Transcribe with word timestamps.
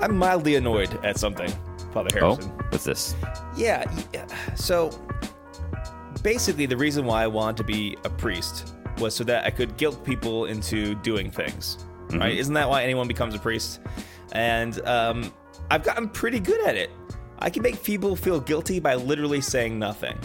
I'm 0.00 0.16
mildly 0.16 0.56
annoyed 0.56 0.98
at 1.04 1.18
something, 1.18 1.50
Father 1.92 2.10
Oh, 2.20 2.34
Harrison. 2.34 2.50
what's 2.70 2.84
this? 2.84 3.14
Yeah, 3.56 3.90
yeah. 4.12 4.26
So 4.54 4.90
basically, 6.22 6.66
the 6.66 6.76
reason 6.76 7.04
why 7.06 7.22
I 7.22 7.26
wanted 7.26 7.56
to 7.58 7.64
be 7.64 7.96
a 8.04 8.10
priest 8.10 8.74
was 8.98 9.14
so 9.14 9.24
that 9.24 9.44
I 9.44 9.50
could 9.50 9.76
guilt 9.76 10.04
people 10.04 10.46
into 10.46 10.94
doing 10.96 11.30
things. 11.30 11.78
Right? 12.10 12.36
Isn't 12.36 12.54
that 12.54 12.68
why 12.68 12.82
anyone 12.84 13.08
becomes 13.08 13.34
a 13.34 13.38
priest? 13.38 13.80
And 14.32 14.80
um, 14.86 15.32
I've 15.70 15.82
gotten 15.82 16.08
pretty 16.08 16.40
good 16.40 16.64
at 16.66 16.76
it. 16.76 16.90
I 17.40 17.50
can 17.50 17.62
make 17.62 17.82
people 17.82 18.14
feel 18.16 18.40
guilty 18.40 18.80
by 18.80 18.94
literally 18.94 19.40
saying 19.40 19.78
nothing. 19.78 20.16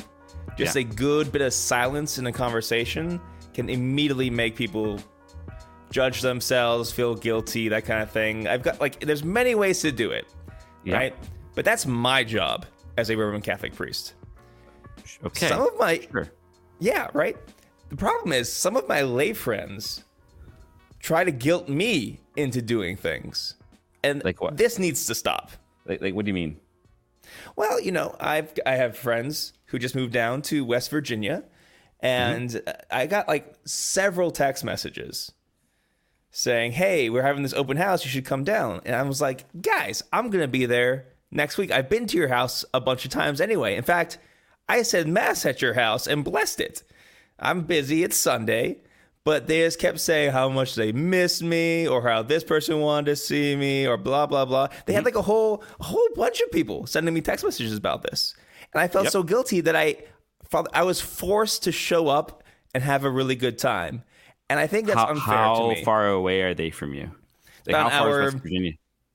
Just 0.58 0.76
Yeah. 0.76 0.82
a 0.82 0.84
good 0.86 1.32
bit 1.32 1.42
of 1.42 1.54
silence 1.54 2.18
in 2.18 2.28
a 2.28 2.32
conversation 2.32 3.20
can 3.54 3.70
immediately 3.70 4.30
make 4.30 4.56
people 4.56 5.00
judge 5.92 6.22
themselves, 6.22 6.92
feel 6.92 7.14
guilty, 7.16 7.70
that 7.70 7.86
kind 7.86 8.02
of 8.02 8.10
thing. 8.10 8.48
I've 8.48 8.64
got 8.64 8.80
like, 8.82 9.00
there's 9.02 9.24
many 9.24 9.54
ways 9.56 9.82
to 9.82 9.92
do 9.92 10.12
it, 10.12 10.26
Yeah. 10.84 10.96
right? 10.96 11.16
But 11.54 11.66
that's 11.66 11.86
my 11.86 12.24
job 12.24 12.66
as 12.98 13.10
a 13.10 13.16
Roman 13.18 13.42
Catholic 13.42 13.76
priest. 13.76 14.14
Okay. 15.24 15.48
Some 15.48 15.62
of 15.62 15.78
my 15.78 16.00
Sure. 16.12 16.28
yeah, 16.80 17.08
right. 17.14 17.38
The 17.90 17.98
problem 17.98 18.32
is 18.34 18.52
some 18.52 18.76
of 18.78 18.88
my 18.88 19.02
lay 19.02 19.34
friends 19.34 20.04
try 21.00 21.24
to 21.24 21.32
guilt 21.32 21.68
me 21.68 22.20
into 22.38 22.62
doing 22.62 22.96
things, 22.96 23.56
and 24.04 24.24
Like 24.24 24.42
what? 24.42 24.56
this 24.58 24.80
needs 24.80 25.06
to 25.08 25.16
stop. 25.16 25.52
Like, 25.86 26.02
like, 26.02 26.14
what 26.16 26.26
do 26.26 26.30
you 26.30 26.34
mean? 26.34 26.58
Well, 27.56 27.80
you 27.82 27.92
know, 27.92 28.16
I've 28.20 28.54
I 28.66 28.76
have 28.76 28.98
friends 28.98 29.54
who 29.66 29.80
just 29.80 29.96
moved 29.96 30.14
down 30.14 30.42
to 30.44 30.64
West 30.64 30.90
Virginia, 30.90 31.44
and 32.00 32.50
Mm-hmm. 32.50 32.70
I 32.90 33.08
got 33.08 33.28
like 33.28 33.54
several 33.66 34.32
text 34.32 34.64
messages 34.64 35.32
saying, 36.32 36.72
"Hey, 36.74 37.10
we're 37.10 37.22
having 37.22 37.44
this 37.44 37.54
open 37.54 37.78
house. 37.78 38.04
You 38.04 38.10
should 38.12 38.26
come 38.26 38.44
down." 38.44 38.82
And 38.86 38.96
I 38.96 39.04
was 39.04 39.22
like, 39.22 39.46
"Guys, 39.62 40.02
I'm 40.12 40.30
gonna 40.30 40.48
be 40.48 40.66
there 40.66 41.06
next 41.30 41.58
week. 41.58 41.72
I've 41.72 41.90
been 41.90 42.08
to 42.08 42.18
your 42.18 42.30
house 42.30 42.66
a 42.74 42.80
bunch 42.82 43.06
of 43.06 43.12
times 43.12 43.40
anyway. 43.42 43.76
In 43.76 43.84
fact, 43.84 44.18
I 44.68 44.82
said 44.84 45.08
mass 45.08 45.46
at 45.46 45.62
your 45.62 45.74
house 45.74 46.08
and 46.08 46.24
blessed 46.24 46.60
it. 46.60 46.84
I'm 47.40 47.62
busy. 47.62 48.04
It's 48.04 48.18
Sunday." 48.18 48.78
But 49.24 49.46
they 49.48 49.60
just 49.60 49.78
kept 49.78 50.00
saying 50.00 50.32
how 50.32 50.50
much 50.50 50.74
they 50.74 50.92
miss 50.92 51.44
me, 51.44 51.88
or 51.88 52.02
how 52.02 52.24
this 52.24 52.44
person 52.44 52.80
wanted 52.80 53.06
to 53.06 53.16
see 53.16 53.56
me, 53.56 53.86
or 53.86 53.96
blah 53.96 54.26
blah 54.26 54.46
blah. 54.46 54.70
They 54.88 54.94
had 54.94 55.02
mm-hmm. 55.02 55.06
like 55.06 55.16
a 55.16 55.22
whole 55.22 55.64
a 55.80 55.84
whole 55.84 56.08
bunch 56.16 56.42
of 56.42 56.52
people 56.52 56.88
sending 56.88 57.14
me 57.14 57.22
text 57.22 57.46
messages 57.46 57.78
about 57.78 58.02
this, 58.02 58.34
and 58.74 58.82
I 58.82 58.88
felt 58.88 59.06
Yep. 59.06 59.12
so 59.12 59.22
guilty 59.22 59.62
that 59.62 59.76
I 59.76 59.98
felt 60.50 60.70
I 60.74 60.82
was 60.82 61.00
forced 61.00 61.62
to 61.64 61.72
show 61.72 62.08
up 62.08 62.44
and 62.74 62.84
have 62.84 63.04
a 63.04 63.12
really 63.12 63.36
good 63.36 63.60
time. 63.60 64.04
And 64.52 64.60
I 64.60 64.68
think 64.68 64.88
that's 64.88 65.00
How, 65.00 65.08
unfair 65.08 65.36
how 65.36 65.56
to 65.70 65.76
me. 65.76 65.84
far 65.86 66.10
away 66.10 66.42
are 66.42 66.54
they 66.54 66.70
from 66.72 66.94
you? 66.94 67.04
Like, 67.66 67.70
About 67.76 67.92
how 67.92 68.04
an 68.06 68.12
far 68.12 68.22
hour- 68.22 68.28
is 68.28 68.34
Virginia? 68.34 68.74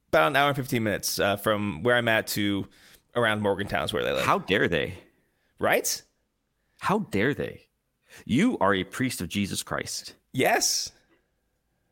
About 0.08 0.28
an 0.28 0.36
hour 0.36 0.48
and 0.48 0.56
fifteen 0.56 0.82
minutes 0.82 1.18
uh, 1.18 1.36
from 1.36 1.82
where 1.82 1.96
I'm 1.96 2.08
at 2.08 2.26
to 2.28 2.66
around 3.14 3.42
Morgantown 3.42 3.84
is 3.84 3.92
where 3.92 4.02
they 4.02 4.12
live. 4.12 4.24
How 4.24 4.38
dare 4.38 4.66
they? 4.68 4.94
right? 5.58 6.02
How 6.80 7.00
dare 7.10 7.34
they? 7.34 7.66
You 8.24 8.56
are 8.60 8.74
a 8.74 8.84
priest 8.84 9.20
of 9.20 9.28
Jesus 9.28 9.62
Christ. 9.62 10.14
Yes, 10.32 10.92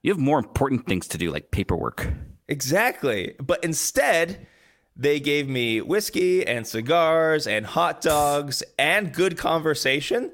You 0.02 0.10
have 0.12 0.18
more 0.20 0.38
important 0.38 0.86
things 0.86 1.06
to 1.08 1.18
do, 1.18 1.30
like 1.30 1.50
paperwork. 1.50 2.08
exactly. 2.48 3.34
But 3.40 3.62
instead, 3.64 4.46
they 4.96 5.18
gave 5.20 5.48
me 5.48 5.80
whiskey 5.80 6.46
and 6.46 6.66
cigars 6.66 7.46
and 7.46 7.66
hot 7.66 8.00
dogs 8.00 8.62
and 8.78 9.12
good 9.12 9.36
conversation. 9.36 10.30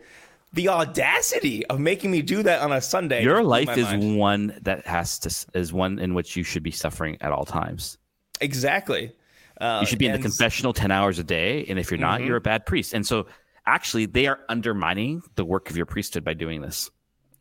The 0.53 0.69
audacity 0.69 1.65
of 1.67 1.79
making 1.79 2.11
me 2.11 2.23
do 2.23 2.43
that 2.43 2.61
on 2.61 2.73
a 2.73 2.81
Sunday. 2.81 3.23
Your 3.23 3.43
life 3.45 3.77
is 3.79 3.85
mind. 3.85 4.19
one 4.19 4.59
that 4.63 4.85
has 4.87 5.19
to 5.21 5.59
is 5.59 5.73
one 5.73 5.99
in 6.01 6.15
which 6.15 6.35
you 6.37 6.43
should 6.43 6.63
be 6.65 6.73
suffering 6.73 7.17
at 7.21 7.31
all 7.33 7.45
times. 7.45 7.99
exactly. 8.41 9.13
Uh, 9.61 9.79
You 9.83 9.87
should 9.87 9.99
be 9.99 10.07
in 10.07 10.13
the 10.13 10.19
Mm-hmm. 10.19 10.23
confessional 10.23 10.73
10 10.73 10.91
hours 10.91 11.19
a 11.19 11.25
day. 11.25 11.67
And 11.69 11.79
if 11.79 11.91
you're 11.91 12.01
not, 12.01 12.23
you're 12.23 12.37
a 12.37 12.41
bad 12.41 12.65
priest. 12.67 12.95
And 12.95 13.07
so 13.07 13.27
actually, 13.67 14.07
they 14.07 14.27
are 14.27 14.41
undermining 14.49 15.23
the 15.37 15.45
work 15.45 15.69
of 15.71 15.77
your 15.77 15.85
priesthood 15.87 16.25
by 16.25 16.33
doing 16.35 16.63
this, 16.63 16.91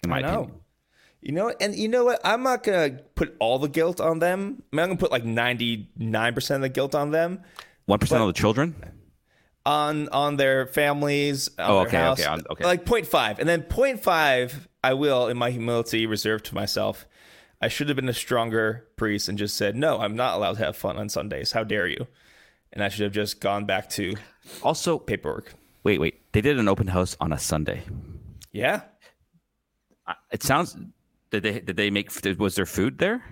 in 0.03 0.09
my 0.09 0.17
I 0.17 0.21
know. 0.21 0.27
opinion. 0.41 0.59
You 1.21 1.31
know, 1.33 1.53
and 1.59 1.75
you 1.75 1.87
know 1.87 2.03
what? 2.05 2.19
I'm 2.23 2.43
not 2.43 2.63
gonna 2.63 2.99
put 3.15 3.35
all 3.39 3.57
the 3.57 3.67
guilt 3.69 3.99
on 4.01 4.19
them. 4.19 4.61
I 4.71 4.75
mean, 4.75 4.83
I'm 4.83 4.89
gonna 4.89 4.97
put 4.99 5.11
like 5.11 5.25
99 5.25 6.33
percent 6.33 6.57
of 6.57 6.61
the 6.61 6.69
guilt 6.69 6.93
on 6.95 7.11
them, 7.11 7.41
1% 7.89 8.21
of 8.21 8.27
the 8.27 8.33
children? 8.33 8.75
On 9.65 10.09
on 10.09 10.37
their 10.37 10.65
families. 10.67 11.49
On 11.59 11.65
Oh, 11.69 11.77
their 11.79 11.87
okay, 11.87 11.97
house. 11.97 12.19
okay, 12.25 12.43
okay. 12.51 12.63
Like 12.63 12.85
0.5, 12.85 13.39
and 13.39 13.47
then 13.49 13.63
0.5, 13.63 14.67
I 14.83 14.93
will, 14.93 15.27
in 15.27 15.37
my 15.37 15.51
humility, 15.51 16.05
reserve 16.05 16.43
to 16.43 16.55
myself. 16.55 17.05
I 17.61 17.67
should 17.67 17.89
have 17.89 17.95
been 17.97 18.07
a 18.09 18.13
stronger 18.13 18.87
priest 18.95 19.27
and 19.27 19.37
just 19.37 19.57
said, 19.57 19.75
"No, 19.75 19.99
I'm 19.99 20.15
not 20.15 20.35
allowed 20.37 20.57
to 20.57 20.63
have 20.65 20.77
fun 20.77 20.97
on 20.97 21.09
Sundays. 21.09 21.51
How 21.51 21.63
dare 21.63 21.87
you?" 21.87 22.07
And 22.71 22.83
I 22.83 22.87
should 22.89 23.03
have 23.03 23.11
just 23.13 23.41
gone 23.41 23.65
back 23.65 23.89
to 23.91 24.15
Also, 24.63 24.97
paperwork. 24.97 25.53
wait, 25.83 25.99
wait. 25.99 26.21
They 26.31 26.41
did 26.41 26.57
an 26.59 26.67
open 26.69 26.87
house 26.87 27.17
on 27.19 27.33
a 27.33 27.37
Sunday. 27.39 27.83
Yeah, 28.51 28.81
It 30.31 30.41
sounds. 30.43 30.75
Did 31.31 31.43
they 31.43 31.59
did 31.59 31.75
they 31.75 31.89
make 31.91 32.09
was 32.39 32.55
there 32.55 32.65
food 32.65 32.97
there? 32.99 33.23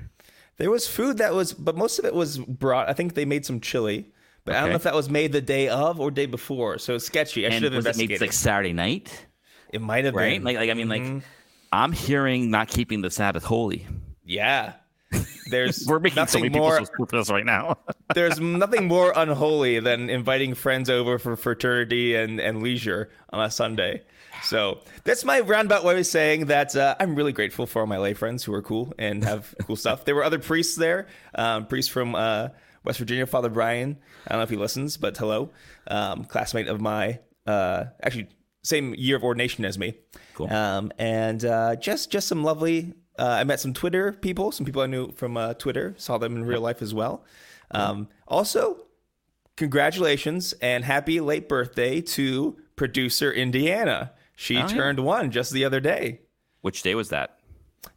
there 0.58 0.70
was 0.72 0.88
food 0.88 1.18
that 1.20 1.34
was, 1.34 1.54
but 1.54 1.76
most 1.78 1.98
of 2.00 2.06
it 2.06 2.14
was 2.14 2.38
brought. 2.40 2.90
I 2.90 2.94
think 2.94 3.14
they 3.14 3.26
made 3.26 3.46
some 3.46 3.60
chili. 3.62 4.12
But 4.48 4.56
I 4.56 4.62
don't 4.62 4.70
know 4.70 4.76
if 4.76 4.84
that 4.84 4.96
was 4.96 5.10
made 5.10 5.32
the 5.34 5.42
day 5.42 5.68
of 5.70 6.00
or 6.00 6.10
day 6.10 6.26
before. 6.26 6.80
So 6.80 6.96
it's 6.96 7.06
sketchy. 7.06 7.46
I 7.46 7.52
should 7.52 7.64
have 7.64 7.74
was 7.74 7.86
it 7.86 7.90
investigated. 7.90 8.22
made 8.22 8.26
like 8.28 8.34
Saturday 8.34 8.74
night? 8.74 9.28
It 9.72 9.82
might 9.82 10.06
have 10.06 10.16
Right? 10.16 10.36
been. 10.38 10.44
Like 10.44 10.58
like 10.58 10.70
I 10.70 10.74
mean 10.74 10.88
Mm-hmm. 10.88 11.14
like 11.16 11.24
I'm 11.72 11.92
hearing 11.92 12.50
not 12.50 12.70
keeping 12.70 13.02
the 13.02 13.12
Sabbath 13.12 13.44
holy. 13.44 13.86
yeah. 14.26 14.74
There's 15.50 15.86
We're 15.88 16.00
making 16.00 16.26
so 16.28 16.40
many 16.40 16.50
more. 16.58 16.72
people 16.72 16.86
so 16.86 16.92
scrupulous 16.94 17.30
right 17.30 17.46
now. 17.46 17.78
there's 18.14 18.40
nothing 18.42 18.88
more 18.88 19.14
unholy 19.16 19.80
than 19.80 20.10
inviting 20.10 20.54
friends 20.54 20.90
over 20.90 21.18
for 21.18 21.36
fraternity 21.38 22.16
and, 22.16 22.40
and 22.42 22.62
leisure 22.62 23.10
on 23.32 23.42
a 23.44 23.50
Sunday. 23.50 24.02
So 24.44 24.80
that's 25.06 25.24
my 25.24 25.40
roundabout 25.40 25.84
way 25.86 25.98
of 26.00 26.06
saying 26.06 26.48
that 26.48 26.76
uh, 26.76 26.96
I'm 27.00 27.16
really 27.16 27.32
grateful 27.32 27.66
for 27.66 27.80
all 27.82 27.86
my 27.88 27.98
lay 27.98 28.14
friends 28.14 28.44
who 28.44 28.54
are 28.54 28.62
cool 28.62 28.94
and 29.00 29.24
have 29.24 29.56
cool 29.66 29.76
stuff. 29.78 30.04
There 30.06 30.14
were 30.16 30.24
other 30.26 30.40
priests 30.40 30.76
there, 30.76 31.08
um, 31.36 31.66
priests 31.68 31.90
from 31.92 32.14
uh, 32.14 32.50
West 32.88 33.00
Virginia, 33.00 33.26
Father 33.26 33.50
Brian. 33.50 33.98
I 34.26 34.30
don't 34.32 34.40
know 34.40 34.44
if 34.44 34.50
he 34.50 34.56
listens, 34.56 34.96
but 34.96 35.18
hello, 35.18 35.50
um, 35.88 36.24
classmate 36.24 36.68
of 36.70 36.80
my 36.80 37.20
uh, 37.46 37.86
actually 38.02 38.30
same 38.64 38.96
year 38.96 39.18
of 39.18 39.24
ordination 39.26 39.66
as 39.66 39.78
me. 39.78 39.96
Cool. 40.36 40.52
Um, 40.52 40.92
and 40.98 41.44
uh, 41.44 41.76
just 41.76 42.10
just 42.10 42.28
some 42.30 42.44
lovely. 42.46 42.94
Uh, 43.20 43.26
I 43.28 43.44
met 43.44 43.60
some 43.60 43.74
Twitter 43.74 44.14
people, 44.14 44.52
some 44.54 44.66
people 44.66 44.82
I 44.82 44.86
knew 44.86 45.12
from 45.12 45.36
uh, 45.36 45.54
Twitter. 45.56 45.96
Saw 45.98 46.18
them 46.18 46.36
in 46.38 46.46
real 46.46 46.62
life 46.62 46.82
as 46.82 46.94
well. 46.94 47.26
Um, 47.72 48.08
also, 48.28 48.86
congratulations 49.58 50.54
and 50.62 50.86
happy 50.86 51.20
late 51.20 51.50
birthday 51.50 52.00
to 52.02 52.58
producer 52.78 53.32
Indiana. 53.34 54.14
She 54.36 54.56
Oh, 54.56 54.60
yeah. 54.60 54.68
turned 54.68 55.00
one 55.00 55.32
just 55.32 55.52
the 55.52 55.66
other 55.66 55.80
day. 55.80 56.22
Which 56.62 56.84
day 56.84 56.96
was 56.96 57.10
that? 57.10 57.40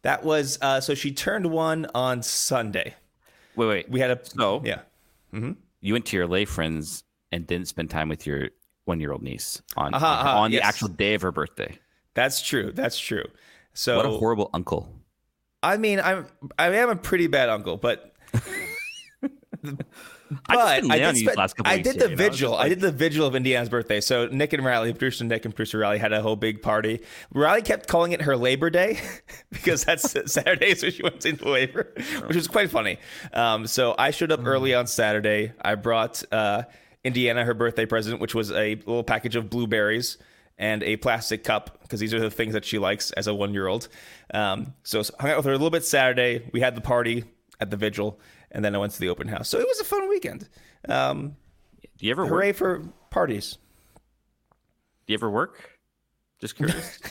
That 0.02 0.24
was 0.24 0.58
uh, 0.62 0.80
so 0.80 0.94
she 0.94 1.12
turned 1.12 1.46
one 1.46 1.86
on 1.94 2.22
Sunday. 2.22 2.94
Wait, 3.60 3.66
wait. 3.68 3.90
We 3.90 4.00
had 4.00 4.10
a 4.10 4.18
So 4.24 4.62
yeah. 4.64 4.80
Mm-hmm. 5.34 5.52
you 5.82 5.92
went 5.92 6.06
to 6.06 6.16
your 6.16 6.26
lay 6.26 6.46
friends 6.46 7.04
and 7.30 7.46
didn't 7.46 7.68
spend 7.68 7.90
time 7.90 8.08
with 8.08 8.26
your 8.26 8.48
one 8.86 9.00
year 9.00 9.12
old 9.12 9.22
niece 9.22 9.60
on 9.76 9.92
her- 9.92 9.98
aha, 9.98 10.40
on 10.40 10.50
the 10.50 10.56
yes. 10.56 10.66
actual 10.66 10.88
day 10.88 11.12
of 11.12 11.20
her 11.20 11.30
birthday. 11.30 11.78
That's 12.14 12.40
true. 12.40 12.72
That's 12.74 12.98
true. 12.98 13.26
So 13.74 13.98
What 13.98 14.06
a 14.06 14.10
horrible 14.10 14.48
uncle. 14.54 14.88
I 15.62 15.76
mean, 15.76 16.00
I'm 16.00 16.26
I 16.58 16.68
am 16.74 16.88
a 16.88 16.96
pretty 16.96 17.26
bad 17.26 17.50
uncle, 17.50 17.76
but 17.76 18.14
I 20.46 20.54
just 20.54 20.66
but 20.66 20.82
been 20.82 20.90
I 20.90 20.98
did, 20.98 21.14
these 21.14 21.22
spend- 21.22 21.36
last 21.38 21.56
couple 21.56 21.72
I 21.72 21.78
did 21.78 21.98
the? 21.98 22.06
It's 22.10 22.16
vigil. 22.20 22.50
just 22.52 22.62
I 22.62 22.68
did 22.68 22.80
the 22.80 22.92
vigil 22.92 23.26
of 23.26 23.34
Indiana's 23.34 23.68
birthday. 23.68 24.00
So 24.00 24.26
Nick 24.26 24.52
and 24.52 24.64
Riley, 24.64 24.92
producer 24.92 25.24
Nick 25.24 25.44
and 25.44 25.54
producer 25.54 25.78
Riley, 25.78 25.98
had 25.98 26.12
a 26.12 26.22
whole 26.22 26.36
big 26.36 26.62
party. 26.62 27.00
Riley 27.32 27.62
kept 27.62 27.88
calling 27.88 28.12
it 28.12 28.22
her 28.22 28.36
Labor 28.36 28.70
Day 28.70 29.00
because 29.50 29.84
that's 29.84 30.14
Saturday, 30.32 30.74
so 30.74 30.90
she 30.90 31.02
went 31.02 31.24
into 31.26 31.48
labor, 31.48 31.92
which 32.26 32.36
was 32.36 32.48
quite 32.48 32.70
funny. 32.70 32.98
Um, 33.32 33.66
so 33.66 33.94
I 33.98 34.10
showed 34.10 34.32
up 34.32 34.44
early 34.46 34.74
on 34.74 34.86
Saturday. 34.86 35.52
I 35.60 35.74
brought 35.74 36.22
uh, 36.32 36.62
Indiana 37.04 37.44
her 37.44 37.54
birthday 37.54 37.86
present, 37.86 38.20
which 38.20 38.34
was 38.34 38.50
a 38.50 38.74
little 38.76 39.04
package 39.04 39.36
of 39.36 39.50
blueberries 39.50 40.18
and 40.58 40.82
a 40.82 40.96
plastic 40.96 41.42
cup 41.42 41.78
because 41.82 42.00
these 42.00 42.12
are 42.12 42.20
the 42.20 42.30
things 42.30 42.52
that 42.52 42.64
she 42.64 42.78
likes 42.78 43.10
as 43.12 43.26
a 43.26 43.34
one 43.34 43.54
year 43.54 43.66
old. 43.66 43.88
Um, 44.34 44.74
so 44.84 45.02
hung 45.18 45.30
out 45.30 45.38
with 45.38 45.46
her 45.46 45.52
a 45.52 45.54
little 45.54 45.70
bit 45.70 45.84
Saturday. 45.84 46.48
We 46.52 46.60
had 46.60 46.74
the 46.74 46.82
party 46.82 47.24
at 47.58 47.70
the 47.70 47.76
vigil, 47.78 48.20
and 48.52 48.64
then 48.64 48.74
I 48.74 48.78
went 48.78 48.92
to 48.92 49.00
the 49.00 49.08
open 49.08 49.28
house. 49.28 49.48
So 49.48 49.58
it 49.58 49.66
was 49.66 49.80
a 49.80 49.84
fun 49.84 50.08
weekend. 50.08 50.48
Um, 50.88 51.36
Do 51.98 52.06
you 52.06 52.10
ever 52.12 52.22
work? 52.24 52.30
hooray 52.32 52.52
for 52.52 52.82
parties. 53.10 53.58
Do 55.06 55.12
you 55.12 55.14
ever 55.14 55.30
work? 55.30 55.70
Just 56.40 56.56
curious. 56.56 56.98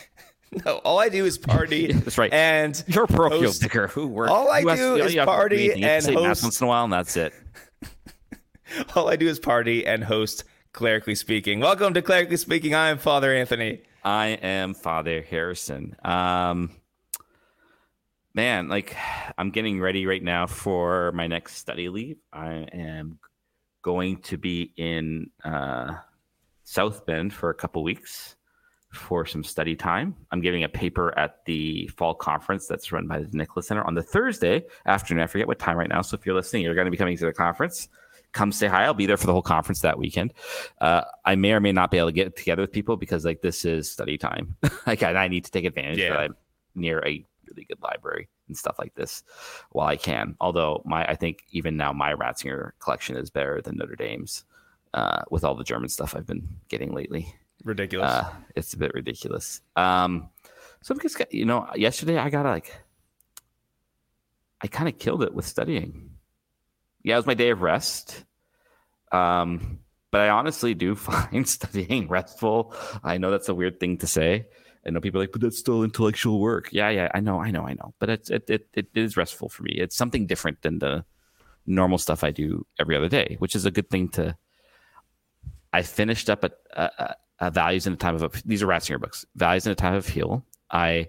No, 0.66 0.78
all 0.78 0.98
I 0.98 1.10
do 1.10 1.26
is 1.26 1.38
party. 1.38 1.92
That's 1.94 2.18
right. 2.18 2.34
And 2.34 2.84
You're 2.88 3.04
a 3.04 3.08
parochial 3.08 3.42
host- 3.44 3.62
vicar 3.62 3.88
who 3.88 4.08
works. 4.08 4.32
All 4.32 4.50
I 4.50 4.62
has- 4.62 4.80
do 4.80 4.96
you 4.98 5.04
is 5.04 5.14
have 5.14 5.28
party. 5.28 5.66
You 5.66 5.86
and 5.86 6.04
say 6.04 6.16
mass 6.16 6.24
host- 6.42 6.44
once 6.44 6.62
in 6.62 6.66
a 6.66 6.68
while, 6.68 6.86
and 6.86 6.92
that's 6.92 7.16
it. 7.16 7.36
all 8.96 9.10
I 9.10 9.16
do 9.16 9.28
is 9.28 9.38
party 9.40 9.86
and 9.86 10.04
host. 10.04 10.46
Clerically 10.74 11.14
speaking, 11.14 11.60
welcome 11.60 11.94
to 11.94 12.02
Clerically 12.02 12.38
Speaking. 12.38 12.74
I 12.74 12.90
am 12.90 12.98
Father 12.98 13.32
Anthony. 13.32 13.82
I 14.04 14.28
am 14.42 14.74
Father 14.74 15.22
Harrison. 15.22 15.96
Um, 16.04 16.72
man, 18.34 18.68
like 18.68 18.96
I'm 19.38 19.52
getting 19.52 19.80
ready 19.80 20.06
right 20.06 20.24
now 20.24 20.48
for 20.48 21.12
my 21.14 21.28
next 21.28 21.56
study 21.56 21.90
leave. 21.90 22.18
I 22.34 22.68
am 22.74 23.20
going 23.82 24.22
to 24.24 24.38
be 24.38 24.74
in 24.78 25.30
uh, 25.44 25.96
South 26.64 27.06
Bend 27.06 27.34
for 27.34 27.50
a 27.50 27.54
couple 27.54 27.84
weeks 27.84 28.36
for 28.92 29.26
some 29.26 29.44
study 29.44 29.76
time. 29.76 30.16
I'm 30.32 30.42
giving 30.42 30.64
a 30.64 30.70
paper 30.70 31.18
at 31.18 31.46
the 31.46 31.88
fall 31.90 32.16
conference 32.16 32.68
that's 32.68 32.92
run 32.92 33.08
by 33.08 33.20
the 33.20 33.30
Nicola 33.38 33.64
Center 33.64 33.84
on 33.84 33.94
the 33.94 34.02
Thursday 34.02 34.66
afternoon. 34.86 35.24
I 35.24 35.28
forget 35.28 35.48
what 35.48 35.60
time 35.60 35.78
right 35.78 35.90
now. 35.90 36.02
So 36.02 36.16
if 36.16 36.26
you're 36.26 36.36
listening, 36.36 36.64
you're 36.64 36.76
going 36.76 36.86
to 36.86 36.92
be 36.92 36.98
coming 36.98 37.18
to 37.18 37.26
the 37.26 37.34
conference. 37.34 37.88
Come 38.32 38.52
say 38.52 38.68
hi. 38.68 38.84
I'll 38.84 38.94
be 38.94 39.06
there 39.06 39.18
for 39.18 39.28
the 39.28 39.34
whole 39.34 39.42
conference 39.42 39.82
that 39.82 39.98
weekend. 39.98 40.34
Uh, 40.82 41.02
I 41.26 41.36
may 41.36 41.54
or 41.54 41.60
may 41.60 41.72
not 41.72 41.92
be 41.92 41.98
able 41.98 42.10
to 42.10 42.14
get 42.14 42.36
together 42.36 42.62
with 42.62 42.72
people 42.72 42.96
because 42.96 43.26
like 43.26 43.42
this 43.42 43.66
is 43.66 43.90
study 43.90 44.18
time. 44.18 44.56
like 44.88 45.02
I, 45.04 45.14
I 45.14 45.28
need 45.28 45.46
to 45.46 45.52
take 45.52 45.66
advantage 45.66 46.00
yeah. 46.00 46.10
that 46.10 46.20
I'm 46.20 46.36
near 46.76 47.04
a 47.06 47.26
really 47.50 47.66
good 47.66 47.82
library 47.82 48.30
and 48.48 48.58
stuff 48.58 48.78
like 48.80 48.96
this 48.96 49.24
while 49.72 49.88
I 49.88 49.98
can. 49.98 50.36
Although 50.40 50.82
my 50.86 51.06
I 51.06 51.16
think 51.16 51.44
even 51.52 51.78
now 51.78 51.94
my 51.94 52.14
Ratzinger 52.14 52.72
collection 52.80 53.18
is 53.18 53.30
better 53.30 53.62
than 53.62 53.78
Notre 53.78 53.96
Dame's 53.96 54.44
uh, 54.94 55.22
with 55.30 55.44
all 55.44 55.56
the 55.56 55.64
German 55.64 55.90
stuff 55.90 56.16
I've 56.16 56.28
been 56.28 56.48
getting 56.68 56.94
lately. 56.94 57.34
Ridiculous. 57.64 58.10
Uh, 58.10 58.32
it's 58.56 58.74
a 58.74 58.78
bit 58.78 58.94
ridiculous. 58.94 59.62
Um, 59.76 60.30
so 60.82 60.96
because 60.96 61.16
you 61.32 61.46
know, 61.46 61.68
yesterday 61.76 62.18
I 62.18 62.30
got 62.30 62.46
like, 62.46 62.74
I 64.62 64.68
kind 64.68 64.88
of 64.88 64.98
killed 64.98 65.24
it 65.24 65.34
with 65.34 65.46
studying. 65.46 66.12
Yeah, 67.04 67.16
it 67.16 67.18
was 67.18 67.26
my 67.26 67.34
day 67.34 67.50
of 67.50 67.62
rest. 67.62 68.24
Um, 69.12 69.80
but 70.12 70.22
I 70.22 70.30
honestly 70.30 70.74
do 70.74 70.96
find 70.96 71.48
studying 71.48 72.08
restful. 72.08 72.74
I 73.04 73.18
know 73.18 73.32
that's 73.32 73.50
a 73.50 73.56
weird 73.56 73.80
thing 73.80 73.98
to 74.00 74.08
say. 74.08 74.48
I 74.86 74.92
know 74.92 75.02
people 75.02 75.20
are 75.20 75.24
like, 75.24 75.32
but 75.32 75.42
that's 75.42 75.58
still 75.58 75.84
intellectual 75.84 76.40
work. 76.40 76.70
Yeah, 76.72 76.90
yeah, 76.90 77.12
I 77.14 77.20
know, 77.20 77.40
I 77.42 77.52
know, 77.52 77.68
I 77.68 77.74
know. 77.74 77.94
But 78.00 78.10
it's 78.10 78.30
it, 78.30 78.50
it 78.50 78.68
it 78.74 78.88
is 78.96 79.18
restful 79.18 79.50
for 79.50 79.64
me. 79.64 79.74
It's 79.74 79.96
something 79.96 80.26
different 80.26 80.62
than 80.62 80.80
the 80.80 81.04
normal 81.66 81.98
stuff 81.98 82.24
I 82.24 82.32
do 82.32 82.66
every 82.80 82.96
other 82.96 83.10
day, 83.10 83.36
which 83.40 83.56
is 83.56 83.66
a 83.66 83.72
good 83.72 83.90
thing 83.90 84.10
to. 84.10 84.38
I 85.72 85.84
finished 85.84 86.30
up 86.30 86.44
a, 86.44 86.52
a, 86.76 87.16
a 87.40 87.52
values 87.52 87.86
in 87.86 87.94
a 87.94 87.98
time 87.98 88.16
of 88.16 88.42
these 88.46 88.64
are 88.64 88.68
Ratzinger 88.68 89.00
books. 89.00 89.26
Values 89.36 89.66
in 89.66 89.72
a 89.72 89.76
time 89.76 89.94
of 89.94 90.08
heal. 90.08 90.46
I 90.72 91.08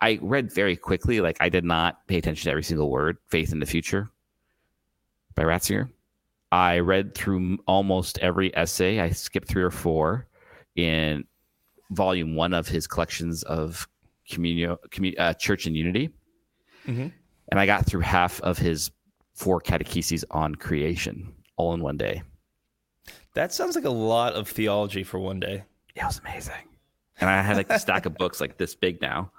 I 0.00 0.18
read 0.22 0.52
very 0.52 0.76
quickly. 0.76 1.20
Like 1.20 1.36
I 1.40 1.48
did 1.48 1.64
not 1.64 2.06
pay 2.06 2.18
attention 2.18 2.44
to 2.44 2.50
every 2.50 2.62
single 2.62 2.90
word. 2.90 3.18
Faith 3.26 3.52
in 3.52 3.60
the 3.60 3.66
future 3.66 4.10
by 5.34 5.42
Ratzinger. 5.42 5.90
I 6.50 6.78
read 6.78 7.14
through 7.14 7.58
almost 7.66 8.18
every 8.20 8.56
essay. 8.56 9.00
I 9.00 9.10
skipped 9.10 9.48
three 9.48 9.62
or 9.62 9.70
four 9.70 10.26
in 10.76 11.24
volume 11.90 12.34
one 12.34 12.54
of 12.54 12.68
his 12.68 12.86
collections 12.86 13.42
of 13.44 13.88
communio, 14.30 14.76
commun, 14.90 15.14
uh, 15.18 15.34
church 15.34 15.66
and 15.66 15.76
unity. 15.76 16.10
Mm-hmm. 16.86 17.08
And 17.50 17.60
I 17.60 17.66
got 17.66 17.86
through 17.86 18.00
half 18.00 18.40
of 18.42 18.58
his 18.58 18.90
four 19.34 19.60
catecheses 19.60 20.24
on 20.30 20.54
creation 20.54 21.32
all 21.56 21.74
in 21.74 21.80
one 21.80 21.96
day. 21.96 22.22
That 23.34 23.52
sounds 23.52 23.76
like 23.76 23.84
a 23.84 23.90
lot 23.90 24.34
of 24.34 24.48
theology 24.48 25.02
for 25.04 25.18
one 25.18 25.40
day. 25.40 25.64
Yeah, 25.94 26.04
it 26.04 26.08
was 26.08 26.18
amazing. 26.18 26.68
And 27.20 27.30
I 27.30 27.42
had 27.42 27.56
like 27.56 27.70
a 27.70 27.78
stack 27.78 28.06
of 28.06 28.16
books 28.16 28.40
like 28.40 28.58
this 28.58 28.74
big 28.74 29.00
now 29.00 29.32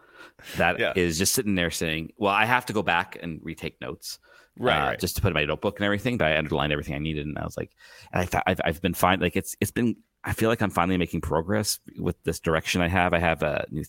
that 0.57 0.79
yeah. 0.79 0.93
is 0.95 1.17
just 1.17 1.33
sitting 1.33 1.55
there 1.55 1.71
saying, 1.71 2.11
well, 2.17 2.33
I 2.33 2.45
have 2.45 2.65
to 2.67 2.73
go 2.73 2.81
back 2.81 3.17
and 3.21 3.39
retake 3.43 3.79
notes. 3.81 4.19
Right, 4.57 4.77
uh, 4.77 4.87
right, 4.87 4.99
just 4.99 5.15
to 5.15 5.21
put 5.21 5.29
in 5.29 5.35
my 5.35 5.45
notebook 5.45 5.77
and 5.77 5.85
everything. 5.85 6.17
But 6.17 6.27
I 6.27 6.37
underlined 6.37 6.73
everything 6.73 6.95
I 6.95 6.99
needed, 6.99 7.25
and 7.25 7.37
I 7.37 7.45
was 7.45 7.55
like, 7.55 7.71
and 8.11 8.21
I 8.21 8.25
thought 8.25 8.43
I've, 8.45 8.59
I've 8.65 8.81
been 8.81 8.93
fine. 8.93 9.21
Like 9.21 9.37
it's 9.37 9.55
it's 9.61 9.71
been 9.71 9.95
I 10.23 10.33
feel 10.33 10.49
like 10.49 10.61
I'm 10.61 10.69
finally 10.69 10.97
making 10.97 11.21
progress 11.21 11.79
with 11.97 12.21
this 12.23 12.39
direction 12.39 12.81
I 12.81 12.87
have. 12.87 13.13
I 13.13 13.19
have 13.19 13.41
a 13.41 13.65
new 13.71 13.83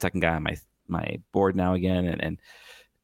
second 0.00 0.20
guy 0.20 0.34
on 0.34 0.42
my 0.42 0.56
my 0.88 1.20
board 1.32 1.54
now 1.54 1.74
again, 1.74 2.06
and 2.06 2.22
and 2.22 2.40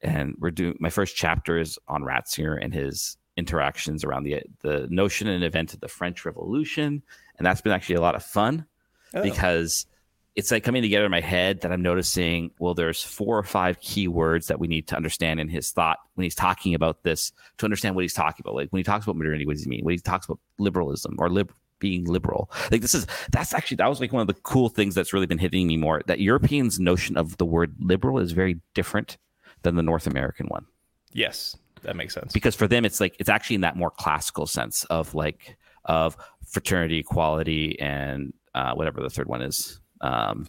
and 0.02 0.34
we're 0.38 0.50
doing 0.50 0.76
my 0.80 0.90
first 0.90 1.16
chapter 1.16 1.58
is 1.58 1.78
on 1.88 2.02
Ratzinger 2.02 2.58
and 2.60 2.74
his 2.74 3.16
interactions 3.36 4.04
around 4.04 4.24
the 4.24 4.42
the 4.62 4.86
notion 4.90 5.28
and 5.28 5.44
event 5.44 5.74
of 5.74 5.80
the 5.80 5.88
French 5.88 6.24
Revolution, 6.24 7.02
and 7.38 7.46
that's 7.46 7.60
been 7.60 7.72
actually 7.72 7.96
a 7.96 8.00
lot 8.00 8.14
of 8.14 8.24
fun 8.24 8.66
oh. 9.14 9.22
because 9.22 9.86
it's 10.34 10.50
like 10.50 10.64
coming 10.64 10.82
together 10.82 11.04
in 11.04 11.10
my 11.12 11.20
head 11.20 11.60
that 11.60 11.70
I'm 11.70 11.82
noticing. 11.82 12.50
Well, 12.58 12.74
there's 12.74 13.02
four 13.02 13.38
or 13.38 13.44
five 13.44 13.80
key 13.80 14.08
words 14.08 14.48
that 14.48 14.58
we 14.58 14.66
need 14.66 14.88
to 14.88 14.96
understand 14.96 15.38
in 15.38 15.48
his 15.48 15.70
thought 15.70 15.98
when 16.14 16.24
he's 16.24 16.34
talking 16.34 16.74
about 16.74 17.04
this 17.04 17.32
to 17.58 17.66
understand 17.66 17.94
what 17.94 18.02
he's 18.02 18.14
talking 18.14 18.42
about. 18.44 18.56
Like 18.56 18.70
when 18.70 18.80
he 18.80 18.84
talks 18.84 19.04
about 19.04 19.16
modernity, 19.16 19.46
what 19.46 19.54
does 19.54 19.62
he 19.62 19.70
mean? 19.70 19.84
When 19.84 19.94
he 19.94 20.00
talks 20.00 20.26
about 20.26 20.40
liberalism 20.58 21.14
or 21.18 21.30
lib- 21.30 21.52
being 21.84 22.04
liberal. 22.06 22.50
Like 22.70 22.80
this 22.80 22.94
is 22.94 23.06
that's 23.30 23.52
actually 23.52 23.76
that 23.76 23.88
was 23.90 24.00
like 24.00 24.10
one 24.10 24.22
of 24.22 24.26
the 24.26 24.40
cool 24.40 24.70
things 24.70 24.94
that's 24.94 25.12
really 25.12 25.26
been 25.26 25.36
hitting 25.36 25.66
me 25.66 25.76
more. 25.76 26.00
That 26.06 26.18
Europeans' 26.18 26.80
notion 26.80 27.18
of 27.18 27.36
the 27.36 27.44
word 27.44 27.74
liberal 27.78 28.18
is 28.18 28.32
very 28.32 28.58
different 28.72 29.18
than 29.64 29.76
the 29.76 29.82
North 29.82 30.06
American 30.06 30.46
one. 30.46 30.64
Yes, 31.12 31.58
that 31.82 31.94
makes 31.94 32.14
sense. 32.14 32.32
Because 32.32 32.54
for 32.54 32.66
them, 32.66 32.86
it's 32.86 33.00
like 33.00 33.16
it's 33.18 33.28
actually 33.28 33.56
in 33.56 33.60
that 33.60 33.76
more 33.76 33.90
classical 33.90 34.46
sense 34.46 34.84
of 34.84 35.14
like 35.14 35.58
of 35.84 36.16
fraternity, 36.46 37.00
equality, 37.00 37.78
and 37.78 38.32
uh, 38.54 38.72
whatever 38.72 39.02
the 39.02 39.10
third 39.10 39.28
one 39.28 39.42
is, 39.42 39.78
um, 40.00 40.48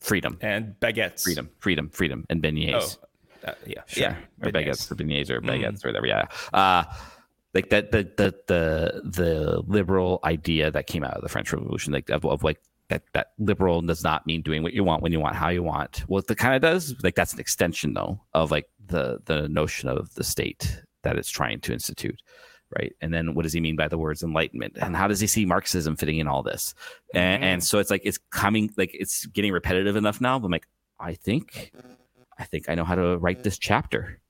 freedom 0.00 0.36
and 0.42 0.74
baguettes, 0.80 1.22
freedom, 1.22 1.48
freedom, 1.60 1.88
freedom, 1.88 2.26
and 2.28 2.42
beignets. 2.42 2.98
Oh, 3.46 3.48
uh, 3.48 3.54
yeah, 3.66 3.80
sure. 3.86 4.02
yeah, 4.02 4.16
or 4.42 4.50
baguettes, 4.50 4.90
or 4.90 4.96
beignets, 4.96 5.30
or 5.30 5.40
baguettes, 5.40 5.80
mm. 5.80 5.84
or 5.86 5.88
whatever. 5.88 6.06
Yeah. 6.06 6.26
Uh, 6.52 6.84
like 7.54 7.70
that 7.70 7.92
the 7.92 8.02
the 8.16 8.34
the 8.48 9.02
the 9.04 9.62
liberal 9.66 10.20
idea 10.24 10.70
that 10.70 10.86
came 10.86 11.04
out 11.04 11.14
of 11.14 11.22
the 11.22 11.28
French 11.28 11.52
Revolution, 11.52 11.92
like 11.92 12.10
of, 12.10 12.24
of 12.24 12.42
like 12.42 12.60
that 12.88 13.02
that 13.12 13.28
liberal 13.38 13.80
does 13.80 14.02
not 14.02 14.26
mean 14.26 14.42
doing 14.42 14.62
what 14.62 14.74
you 14.74 14.84
want 14.84 15.02
when 15.02 15.12
you 15.12 15.20
want 15.20 15.36
how 15.36 15.48
you 15.48 15.62
want. 15.62 15.98
What 16.08 16.26
the 16.26 16.34
kind 16.34 16.54
of 16.54 16.62
does 16.62 16.94
like 17.02 17.14
that's 17.14 17.32
an 17.32 17.40
extension 17.40 17.94
though 17.94 18.20
of 18.34 18.50
like 18.50 18.68
the 18.84 19.20
the 19.24 19.48
notion 19.48 19.88
of 19.88 20.14
the 20.14 20.24
state 20.24 20.82
that 21.02 21.16
it's 21.16 21.30
trying 21.30 21.60
to 21.60 21.72
institute, 21.72 22.20
right? 22.76 22.92
And 23.00 23.14
then 23.14 23.34
what 23.34 23.42
does 23.42 23.52
he 23.52 23.60
mean 23.60 23.76
by 23.76 23.88
the 23.88 23.98
words 23.98 24.22
enlightenment? 24.22 24.76
And 24.80 24.96
how 24.96 25.06
does 25.06 25.20
he 25.20 25.26
see 25.26 25.46
Marxism 25.46 25.96
fitting 25.96 26.18
in 26.18 26.26
all 26.26 26.42
this? 26.42 26.74
And, 27.14 27.42
mm-hmm. 27.42 27.44
and 27.44 27.64
so 27.64 27.78
it's 27.78 27.90
like 27.90 28.02
it's 28.04 28.18
coming 28.30 28.70
like 28.76 28.90
it's 28.94 29.26
getting 29.26 29.52
repetitive 29.52 29.96
enough 29.96 30.20
now. 30.20 30.38
But 30.38 30.46
I'm 30.46 30.52
like, 30.52 30.66
I 30.98 31.14
think 31.14 31.72
I 32.38 32.44
think 32.44 32.68
I 32.68 32.74
know 32.74 32.84
how 32.84 32.96
to 32.96 33.16
write 33.18 33.44
this 33.44 33.58
chapter. 33.58 34.20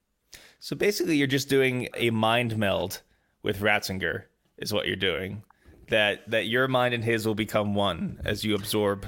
So 0.61 0.77
basically, 0.77 1.17
you're 1.17 1.27
just 1.27 1.49
doing 1.49 1.89
a 1.95 2.11
mind 2.11 2.57
meld 2.57 3.03
with 3.45 3.61
Ratzinger 3.61 4.25
is 4.59 4.73
what 4.73 4.89
you're 4.89 4.97
doing. 4.97 5.45
That 5.89 6.29
that 6.31 6.47
your 6.47 6.67
mind 6.67 6.95
and 6.95 7.05
his 7.05 7.27
will 7.27 7.35
become 7.35 7.75
one 7.75 8.21
as 8.25 8.43
you 8.43 8.55
absorb 8.55 9.07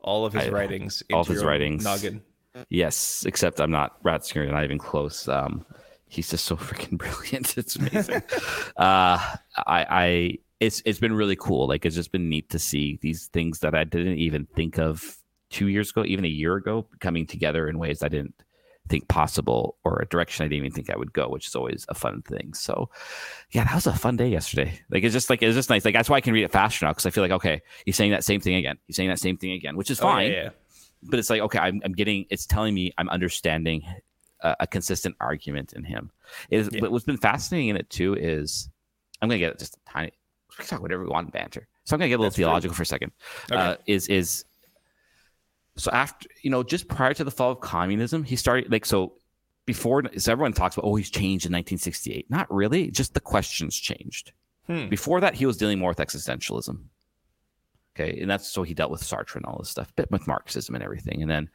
all 0.00 0.26
of 0.26 0.34
his 0.34 0.44
I, 0.44 0.50
writings. 0.50 1.02
All 1.12 1.20
of 1.20 1.28
his 1.28 1.44
writings. 1.44 1.84
Noggin. 1.84 2.20
Yes, 2.68 3.24
except 3.26 3.60
I'm 3.60 3.70
not 3.70 4.02
Ratzinger, 4.02 4.50
not 4.50 4.64
even 4.64 4.78
close. 4.78 5.28
Um, 5.28 5.64
he's 6.08 6.30
just 6.30 6.44
so 6.44 6.56
freaking 6.56 6.98
brilliant. 6.98 7.56
It's 7.56 7.76
amazing. 7.76 8.22
uh, 8.76 9.18
I, 9.18 9.36
I, 9.66 10.38
it's 10.58 10.82
it's 10.84 10.98
been 10.98 11.12
really 11.12 11.36
cool. 11.36 11.68
Like 11.68 11.86
it's 11.86 11.96
just 11.96 12.12
been 12.12 12.28
neat 12.28 12.50
to 12.50 12.58
see 12.58 12.98
these 13.02 13.28
things 13.28 13.60
that 13.60 13.74
I 13.74 13.84
didn't 13.84 14.18
even 14.18 14.46
think 14.46 14.78
of 14.78 15.16
two 15.50 15.68
years 15.68 15.90
ago, 15.90 16.04
even 16.04 16.24
a 16.24 16.28
year 16.28 16.56
ago, 16.56 16.88
coming 17.00 17.26
together 17.26 17.68
in 17.68 17.78
ways 17.78 18.02
I 18.02 18.08
didn't 18.08 18.34
think 18.88 19.08
possible 19.08 19.76
or 19.84 20.00
a 20.00 20.06
direction 20.06 20.44
I 20.44 20.48
didn't 20.48 20.58
even 20.58 20.72
think 20.72 20.90
I 20.90 20.96
would 20.96 21.12
go, 21.12 21.28
which 21.28 21.46
is 21.46 21.54
always 21.54 21.86
a 21.88 21.94
fun 21.94 22.22
thing. 22.22 22.54
So, 22.54 22.88
yeah, 23.50 23.64
that 23.64 23.74
was 23.74 23.86
a 23.86 23.92
fun 23.92 24.16
day 24.16 24.28
yesterday. 24.28 24.80
Like 24.90 25.04
it's 25.04 25.12
just 25.12 25.30
like 25.30 25.42
it's 25.42 25.54
just 25.54 25.70
nice. 25.70 25.84
Like 25.84 25.94
that's 25.94 26.08
why 26.08 26.16
I 26.16 26.20
can 26.20 26.32
read 26.32 26.44
it 26.44 26.52
faster 26.52 26.84
now 26.84 26.92
because 26.92 27.06
I 27.06 27.10
feel 27.10 27.24
like 27.24 27.32
okay, 27.32 27.62
he's 27.84 27.96
saying 27.96 28.10
that 28.12 28.24
same 28.24 28.40
thing 28.40 28.56
again. 28.56 28.78
He's 28.86 28.96
saying 28.96 29.08
that 29.08 29.18
same 29.18 29.36
thing 29.36 29.52
again, 29.52 29.76
which 29.76 29.90
is 29.90 29.98
fine. 29.98 30.30
Oh, 30.30 30.34
yeah, 30.34 30.42
yeah. 30.44 30.50
But 31.02 31.18
it's 31.18 31.30
like 31.30 31.40
okay, 31.42 31.58
I'm, 31.58 31.80
I'm 31.84 31.92
getting. 31.92 32.26
It's 32.30 32.46
telling 32.46 32.74
me 32.74 32.92
I'm 32.98 33.08
understanding 33.08 33.84
a, 34.40 34.56
a 34.60 34.66
consistent 34.66 35.16
argument 35.20 35.72
in 35.72 35.84
him. 35.84 36.10
Is 36.50 36.68
yeah. 36.72 36.80
but 36.80 36.92
what's 36.92 37.04
been 37.04 37.16
fascinating 37.18 37.68
in 37.68 37.76
it 37.76 37.88
too 37.90 38.14
is 38.14 38.68
I'm 39.20 39.28
gonna 39.28 39.38
get 39.38 39.58
just 39.58 39.76
a 39.76 39.90
tiny. 39.90 40.12
We 40.50 40.56
can 40.56 40.66
talk 40.66 40.82
whatever 40.82 41.02
we 41.02 41.08
want 41.08 41.26
in 41.26 41.30
banter. 41.30 41.68
So 41.84 41.94
I'm 41.94 41.98
gonna 41.98 42.08
get 42.08 42.14
a 42.14 42.18
little 42.18 42.30
That's 42.30 42.36
theological 42.36 42.74
true. 42.74 42.76
for 42.76 42.82
a 42.82 42.86
second. 42.86 43.12
Okay. 43.50 43.60
Uh, 43.60 43.76
is 43.86 44.08
is 44.08 44.44
so 45.76 45.90
after 45.92 46.28
you 46.42 46.50
know 46.50 46.62
just 46.62 46.88
prior 46.88 47.14
to 47.14 47.24
the 47.24 47.30
fall 47.30 47.52
of 47.52 47.60
communism 47.60 48.24
he 48.24 48.36
started 48.36 48.70
like 48.70 48.86
so 48.86 49.12
before 49.66 50.02
so 50.16 50.32
everyone 50.32 50.52
talks 50.52 50.76
about 50.76 50.86
oh 50.86 50.94
he's 50.94 51.10
changed 51.10 51.44
in 51.44 51.52
1968 51.52 52.30
not 52.30 52.52
really. 52.52 52.90
Just 52.90 53.14
the 53.14 53.20
questions 53.20 53.76
changed. 53.76 54.32
Hmm. 54.66 54.88
before 54.88 55.20
that 55.20 55.34
he 55.34 55.46
was 55.46 55.56
dealing 55.56 55.78
more 55.78 55.90
with 55.90 55.98
existentialism. 55.98 56.76
Okay. 57.94 58.18
And 58.20 58.28
that's 58.28 58.48
so 58.50 58.64
he 58.64 58.74
dealt 58.74 58.90
with 58.90 59.00
sartre 59.00 59.36
and 59.36 59.46
all 59.46 59.58
this 59.58 59.70
stuff 59.70 59.92
but 59.94 60.10
with 60.10 60.26
marxism 60.26 60.74
and 60.74 60.82
everything. 60.82 61.22
And 61.22 61.30
then 61.30 61.48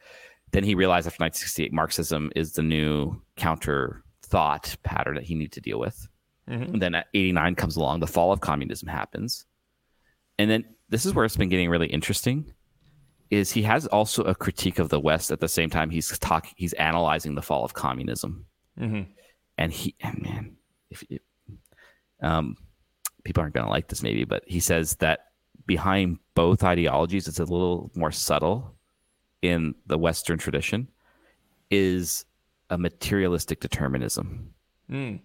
then 0.52 0.64
he 0.64 0.74
realized 0.74 1.06
after 1.06 1.22
1968 1.22 1.72
marxism 1.72 2.30
is 2.36 2.52
the 2.52 2.62
new 2.62 3.20
counter 3.36 4.02
thought 4.22 4.76
pattern 4.82 5.14
that 5.16 5.24
he 5.24 5.34
needs 5.34 5.54
to 5.54 5.60
deal 5.60 5.78
with. 5.78 6.08
Mm-hmm. 6.48 6.74
and 6.74 6.82
then 6.82 6.94
at 6.96 7.06
89 7.14 7.54
comes 7.54 7.76
along 7.76 8.00
the 8.00 8.06
fall 8.08 8.32
of 8.32 8.40
communism 8.40 8.88
happens. 8.88 9.46
And 10.38 10.50
then 10.50 10.64
this 10.88 11.06
is 11.06 11.14
where 11.14 11.24
it's 11.24 11.36
been 11.36 11.48
getting 11.48 11.70
really 11.70 11.86
interesting 11.86 12.52
is 13.32 13.50
he 13.50 13.62
has 13.62 13.86
also 13.86 14.22
a 14.24 14.34
critique 14.34 14.78
of 14.78 14.90
the 14.90 15.00
West 15.00 15.30
at 15.30 15.40
the 15.40 15.48
same 15.48 15.70
time 15.70 15.88
he's 15.88 16.18
talking 16.18 16.52
he's 16.54 16.74
analyzing 16.74 17.34
the 17.34 17.40
fall 17.40 17.64
of 17.64 17.72
communism, 17.72 18.44
mm-hmm. 18.78 19.10
and 19.56 19.72
he 19.72 19.94
and 20.00 20.20
man, 20.20 20.56
if 20.90 21.02
um, 22.22 22.58
people 23.24 23.40
aren't 23.40 23.54
going 23.54 23.64
to 23.64 23.70
like 23.70 23.88
this 23.88 24.02
maybe, 24.02 24.24
but 24.24 24.44
he 24.46 24.60
says 24.60 24.96
that 24.96 25.28
behind 25.64 26.18
both 26.34 26.62
ideologies, 26.62 27.26
it's 27.26 27.40
a 27.40 27.44
little 27.44 27.90
more 27.94 28.12
subtle 28.12 28.74
in 29.40 29.74
the 29.86 29.96
Western 29.96 30.38
tradition, 30.38 30.86
is 31.70 32.26
a 32.68 32.76
materialistic 32.76 33.60
determinism, 33.60 34.52
mm. 34.90 35.18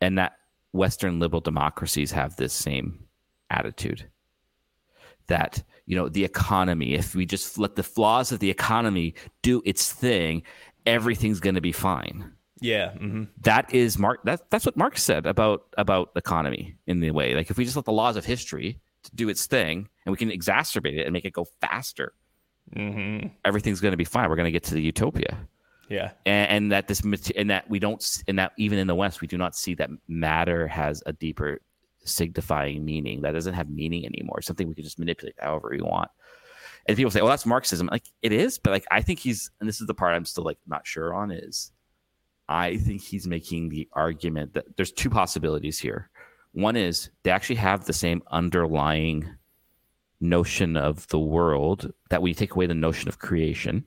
and 0.00 0.18
that 0.18 0.38
Western 0.72 1.20
liberal 1.20 1.40
democracies 1.40 2.10
have 2.10 2.34
this 2.34 2.52
same 2.52 3.04
attitude. 3.48 4.08
That 5.28 5.62
you 5.86 5.96
know 5.96 6.08
the 6.08 6.24
economy, 6.24 6.94
if 6.94 7.14
we 7.14 7.26
just 7.26 7.58
let 7.58 7.76
the 7.76 7.82
flaws 7.82 8.32
of 8.32 8.38
the 8.38 8.50
economy 8.50 9.14
do 9.42 9.62
its 9.64 9.92
thing, 9.92 10.42
everything's 10.86 11.40
going 11.40 11.54
to 11.54 11.60
be 11.60 11.72
fine. 11.72 12.32
Yeah, 12.60 12.90
mm-hmm. 12.90 13.24
that 13.40 13.74
is 13.74 13.98
Mark. 13.98 14.22
That, 14.24 14.48
that's 14.50 14.64
what 14.64 14.76
Marx 14.76 15.02
said 15.02 15.26
about 15.26 15.64
about 15.76 16.10
economy 16.14 16.76
in 16.86 17.00
the 17.00 17.10
way. 17.10 17.34
Like 17.34 17.50
if 17.50 17.58
we 17.58 17.64
just 17.64 17.76
let 17.76 17.84
the 17.84 17.92
laws 17.92 18.16
of 18.16 18.24
history 18.24 18.80
do 19.14 19.28
its 19.28 19.46
thing, 19.46 19.88
and 20.06 20.12
we 20.12 20.16
can 20.16 20.30
exacerbate 20.30 20.96
it 20.96 21.02
and 21.02 21.12
make 21.12 21.24
it 21.24 21.32
go 21.32 21.46
faster, 21.60 22.12
mm-hmm. 22.74 23.28
everything's 23.44 23.80
going 23.80 23.92
to 23.92 23.98
be 23.98 24.04
fine. 24.04 24.30
We're 24.30 24.36
going 24.36 24.46
to 24.46 24.52
get 24.52 24.64
to 24.64 24.74
the 24.74 24.82
utopia. 24.82 25.36
Yeah, 25.88 26.12
and, 26.24 26.50
and, 26.50 26.72
that 26.72 26.86
this 26.86 27.02
and 27.36 27.50
that 27.50 27.68
we 27.68 27.80
don't 27.80 28.22
and 28.28 28.38
that 28.38 28.52
even 28.56 28.78
in 28.78 28.86
the 28.86 28.94
West 28.94 29.20
we 29.20 29.26
do 29.26 29.36
not 29.36 29.56
see 29.56 29.74
that 29.74 29.90
matter 30.06 30.68
has 30.68 31.02
a 31.04 31.12
deeper 31.12 31.60
signifying 32.04 32.84
meaning 32.84 33.22
that 33.22 33.32
doesn't 33.32 33.54
have 33.54 33.70
meaning 33.70 34.04
anymore. 34.06 34.42
something 34.42 34.68
we 34.68 34.74
can 34.74 34.84
just 34.84 34.98
manipulate 34.98 35.34
however 35.38 35.70
we 35.70 35.80
want. 35.82 36.10
And 36.86 36.96
people 36.96 37.10
say, 37.10 37.20
"Well, 37.20 37.30
that's 37.30 37.46
Marxism." 37.46 37.88
Like 37.90 38.08
it 38.22 38.32
is, 38.32 38.58
but 38.58 38.70
like 38.70 38.84
I 38.90 39.02
think 39.02 39.20
he's 39.20 39.50
and 39.60 39.68
this 39.68 39.80
is 39.80 39.86
the 39.86 39.94
part 39.94 40.14
I'm 40.14 40.24
still 40.24 40.44
like 40.44 40.58
not 40.66 40.86
sure 40.86 41.14
on 41.14 41.30
is 41.30 41.70
I 42.48 42.76
think 42.76 43.02
he's 43.02 43.26
making 43.26 43.68
the 43.68 43.88
argument 43.92 44.54
that 44.54 44.76
there's 44.76 44.92
two 44.92 45.10
possibilities 45.10 45.78
here. 45.78 46.10
One 46.52 46.76
is 46.76 47.10
they 47.22 47.30
actually 47.30 47.56
have 47.56 47.84
the 47.84 47.92
same 47.92 48.22
underlying 48.30 49.28
notion 50.20 50.76
of 50.76 51.06
the 51.08 51.18
world 51.18 51.92
that 52.10 52.22
we 52.22 52.34
take 52.34 52.54
away 52.54 52.66
the 52.66 52.74
notion 52.74 53.08
of 53.08 53.18
creation, 53.18 53.84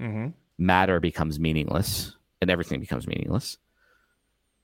mm-hmm. 0.00 0.28
matter 0.58 1.00
becomes 1.00 1.40
meaningless 1.40 2.16
and 2.40 2.50
everything 2.50 2.80
becomes 2.80 3.06
meaningless. 3.06 3.58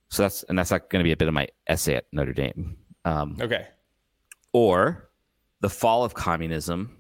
So 0.09 0.23
that's 0.23 0.43
and 0.45 0.59
that's 0.59 0.71
not 0.71 0.91
going 0.91 1.01
to 1.01 1.09
be 1.09 1.13
a 1.13 1.17
bit 1.17 1.29
of 1.29 1.35
my 1.35 1.49
essay 1.67 1.95
at 1.95 2.07
Notre 2.13 2.33
Dame. 2.33 2.77
Um, 3.05 3.37
okay. 3.41 3.69
Or 4.53 5.11
the 5.61 5.71
fall 5.71 6.05
of 6.05 6.15
communism 6.15 6.97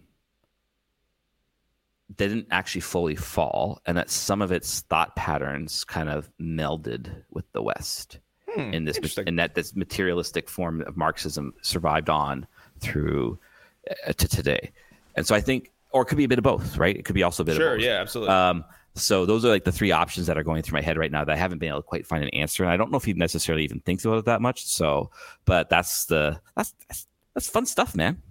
didn't 2.17 2.47
actually 2.51 2.81
fully 2.81 3.15
fall, 3.15 3.81
and 3.87 3.97
that 3.97 4.11
some 4.11 4.43
of 4.43 4.53
its 4.53 4.81
thought 4.81 5.15
patterns 5.17 5.85
kind 5.85 6.09
of 6.09 6.31
melded 6.41 7.23
with 7.31 7.51
the 7.53 7.63
West 7.63 8.19
hmm, 8.53 8.73
in 8.73 8.85
this, 8.85 8.99
and 9.19 9.39
that 9.39 9.55
this 9.55 9.77
materialistic 9.77 10.49
form 10.49 10.83
of 10.83 10.97
Marxism 10.97 11.55
survived 11.63 12.11
on 12.11 12.47
through 12.81 13.39
uh, 14.07 14.13
to 14.13 14.29
today. 14.29 14.73
And 15.15 15.27
so 15.27 15.35
I 15.35 15.41
think, 15.41 15.71
or 15.93 16.03
it 16.03 16.07
could 16.07 16.19
be 16.19 16.25
a 16.25 16.29
bit 16.29 16.39
of 16.39 16.45
both, 16.45 16.77
right? 16.77 16.97
It 16.97 17.05
could 17.05 17.15
be 17.15 17.23
also 17.23 17.43
a 17.43 17.47
bit 17.47 17.57
sure, 17.57 17.75
of 17.75 17.79
both. 17.79 17.83
Sure, 17.83 17.93
yeah, 17.93 18.01
absolutely. 18.01 18.35
Um, 18.35 18.65
so 18.95 19.25
those 19.27 19.45
are 19.45 19.49
like 19.49 19.65
the 19.65 19.73
three 19.73 19.93
options 19.93 20.27
that 20.27 20.37
are 20.37 20.43
going 20.43 20.63
through 20.63 20.77
my 20.77 20.83
head 20.83 20.99
right 20.99 21.11
now 21.11 21.25
that 21.25 21.33
I 21.33 21.37
haven't 21.37 21.59
been 21.59 21.69
able 21.69 21.83
to 21.83 21.87
quite 21.87 22.07
find 22.07 22.23
an 22.23 22.31
answer. 22.31 22.65
And 22.65 22.73
I 22.73 22.77
don't 22.77 22.91
know 22.91 22.99
if 22.99 23.05
he 23.05 23.13
necessarily 23.13 23.65
even 23.65 23.81
thinks 23.81 24.05
about 24.05 24.19
it 24.19 24.25
that 24.25 24.41
much. 24.41 24.67
So, 24.67 25.11
but 25.45 25.69
that's 25.71 26.07
the 26.07 26.41
that's 26.57 26.75
that's, 26.89 27.07
that's 27.35 27.49
fun 27.49 27.67
stuff, 27.67 27.95
man. 27.95 28.23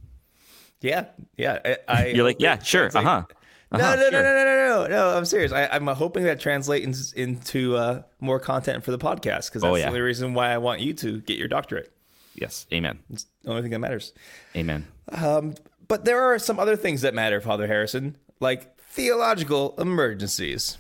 Yeah, 0.82 1.06
yeah. 1.38 1.60
I, 1.66 1.78
I 1.88 2.06
You're 2.08 2.25
like, 2.25 2.39
yeah, 2.39 2.60
sure, 2.60 2.89
uh 2.94 3.01
huh. 3.01 3.24
Uh-huh, 3.72 3.96
no, 3.96 4.01
no, 4.01 4.10
sure. 4.10 4.12
no, 4.12 4.22
no, 4.24 4.34
no, 4.34 4.44
no, 4.44 4.82
no, 4.84 4.88
no. 4.88 5.18
I'm 5.18 5.25
serious. 5.25 5.51
I, 5.51 5.75
am 5.75 5.86
hoping 5.86 6.24
that 6.24 6.39
translates 6.39 7.13
into 7.13 7.75
uh, 7.75 8.01
more 8.20 8.39
content 8.39 8.84
for 8.84 8.89
the 8.89 8.98
podcast 8.98 9.50
because 9.50 9.62
that's 9.62 9.66
oh, 9.66 9.75
yeah. 9.75 9.84
the 9.84 9.89
only 9.89 10.01
reason 10.01 10.34
why 10.34 10.51
I 10.51 10.58
want 10.58 10.82
you 10.82 10.94
to 10.96 11.22
get 11.22 11.38
your 11.38 11.48
doctorate. 11.48 11.92
Yes, 12.34 12.66
amen. 12.74 12.98
It's 13.12 13.28
the 13.44 13.51
only 13.51 13.62
thing 13.62 13.72
that 13.72 13.80
matters. 13.80 14.13
Amen. 14.56 14.88
Um, 15.12 15.54
but 15.88 16.04
there 16.06 16.20
are 16.20 16.39
some 16.39 16.60
other 16.60 16.75
things 16.75 17.01
that 17.01 17.13
matter, 17.13 17.42
Father 17.42 17.68
Harrison, 17.68 18.18
like 18.39 18.75
theological 18.89 19.74
emergencies. 19.77 20.77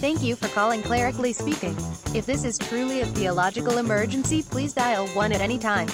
Thank 0.00 0.22
you 0.22 0.36
for 0.36 0.48
calling 0.48 0.82
Clerically 0.82 1.32
Speaking. 1.32 1.76
If 2.14 2.26
this 2.26 2.44
is 2.44 2.58
truly 2.58 3.00
a 3.02 3.06
theological 3.06 3.78
emergency, 3.78 4.42
please 4.42 4.72
dial 4.72 5.06
1 5.08 5.32
at 5.32 5.40
any 5.40 5.58
time. 5.58 5.88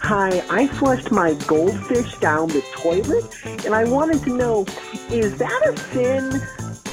Hi, 0.00 0.42
I 0.48 0.66
flushed 0.68 1.10
my 1.10 1.34
goldfish 1.46 2.16
down 2.18 2.48
the 2.48 2.62
toilet, 2.72 3.24
and 3.64 3.74
I 3.74 3.84
wanted 3.84 4.22
to 4.24 4.36
know 4.36 4.66
is 5.10 5.36
that 5.38 5.62
a 5.66 5.74
sin? 5.92 6.40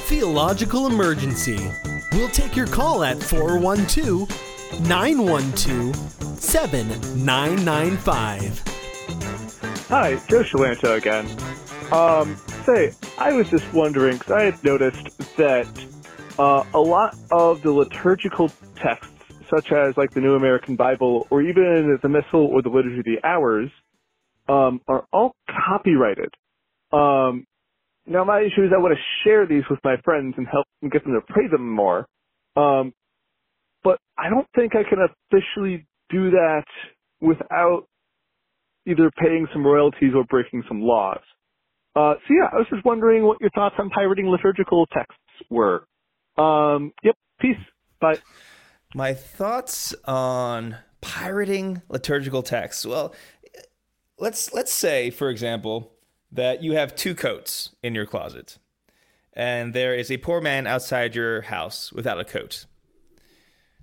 Theological 0.08 0.86
emergency. 0.86 1.60
We'll 2.12 2.30
take 2.30 2.56
your 2.56 2.66
call 2.66 3.04
at 3.04 3.22
412 3.22 4.28
912 4.88 5.94
7995. 6.40 8.67
Hi, 9.90 10.20
Joe 10.28 10.42
Shalanta 10.52 10.98
again. 10.98 11.30
Um, 11.90 12.36
say, 12.66 12.92
I 13.16 13.32
was 13.32 13.46
just 13.50 13.64
wondering, 13.72 14.18
because 14.18 14.34
I 14.36 14.44
had 14.44 14.58
noticed 14.62 15.08
that 15.38 15.70
uh, 16.38 16.62
a 16.74 16.78
lot 16.78 17.14
of 17.30 17.62
the 17.62 17.70
liturgical 17.70 18.50
texts, 18.76 19.08
such 19.50 19.72
as 19.72 19.94
like 19.96 20.12
the 20.12 20.20
New 20.20 20.34
American 20.34 20.76
Bible, 20.76 21.26
or 21.30 21.40
even 21.40 21.98
the 22.02 22.08
Missal 22.10 22.48
or 22.52 22.60
the 22.60 22.68
Liturgy 22.68 22.98
of 22.98 23.04
the 23.06 23.26
Hours, 23.26 23.70
um, 24.46 24.82
are 24.88 25.06
all 25.10 25.32
copyrighted. 25.48 26.34
Um, 26.92 27.46
now, 28.06 28.24
my 28.24 28.40
issue 28.40 28.64
is 28.64 28.72
I 28.76 28.80
want 28.82 28.94
to 28.94 29.02
share 29.24 29.46
these 29.46 29.64
with 29.70 29.80
my 29.84 29.96
friends 30.04 30.34
and 30.36 30.46
help 30.46 30.66
and 30.82 30.92
get 30.92 31.02
them 31.02 31.14
to 31.14 31.32
pray 31.32 31.48
them 31.50 31.66
more. 31.66 32.06
Um, 32.56 32.92
but 33.82 33.98
I 34.18 34.28
don't 34.28 34.46
think 34.54 34.74
I 34.76 34.86
can 34.86 34.98
officially 35.00 35.86
do 36.10 36.32
that 36.32 36.64
without 37.22 37.86
either 38.88 39.10
paying 39.18 39.46
some 39.52 39.66
royalties 39.66 40.12
or 40.14 40.24
breaking 40.24 40.62
some 40.68 40.80
laws. 40.80 41.20
Uh, 41.94 42.14
so 42.14 42.34
yeah, 42.34 42.48
I 42.52 42.56
was 42.56 42.66
just 42.70 42.84
wondering 42.84 43.24
what 43.24 43.40
your 43.40 43.50
thoughts 43.50 43.74
on 43.78 43.90
pirating 43.90 44.28
liturgical 44.28 44.86
texts 44.86 45.18
were. 45.50 45.84
Um, 46.36 46.92
yep, 47.02 47.16
peace. 47.40 47.56
Bye. 48.00 48.18
My 48.94 49.14
thoughts 49.14 49.94
on 50.04 50.76
pirating 51.00 51.82
liturgical 51.88 52.42
texts. 52.42 52.86
Well, 52.86 53.14
let's 54.18 54.52
let's 54.54 54.72
say, 54.72 55.10
for 55.10 55.28
example, 55.28 55.92
that 56.30 56.62
you 56.62 56.72
have 56.72 56.94
two 56.94 57.14
coats 57.14 57.74
in 57.82 57.94
your 57.94 58.06
closet, 58.06 58.58
and 59.32 59.74
there 59.74 59.94
is 59.94 60.10
a 60.10 60.18
poor 60.18 60.40
man 60.40 60.66
outside 60.66 61.14
your 61.14 61.42
house 61.42 61.92
without 61.92 62.20
a 62.20 62.24
coat. 62.24 62.66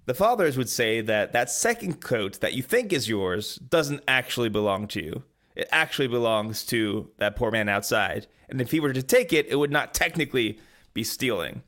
The 0.06 0.14
fathers 0.14 0.58
would 0.58 0.70
say 0.70 1.02
that 1.02 1.34
that 1.34 1.50
second 1.50 2.00
coat 2.00 2.40
that 2.42 2.54
you 2.54 2.62
think 2.62 2.94
is 2.94 3.10
yours 3.10 3.56
doesn't 3.56 4.04
actually 4.08 4.50
belong 4.50 4.88
to 4.90 5.04
you. 5.04 5.24
It 5.56 5.68
actually 5.72 6.08
belongs 6.08 6.64
to 6.66 7.10
that 7.18 7.36
poor 7.36 7.50
man 7.50 7.70
outside. 7.70 8.28
And 8.50 8.62
if 8.62 8.72
he 8.72 8.80
were 8.80 8.94
to 8.94 9.02
take 9.02 9.34
it, 9.34 9.48
it 9.48 9.56
would 9.56 9.72
not 9.72 9.94
technically 9.94 10.60
be 10.94 11.04
stealing. 11.04 11.64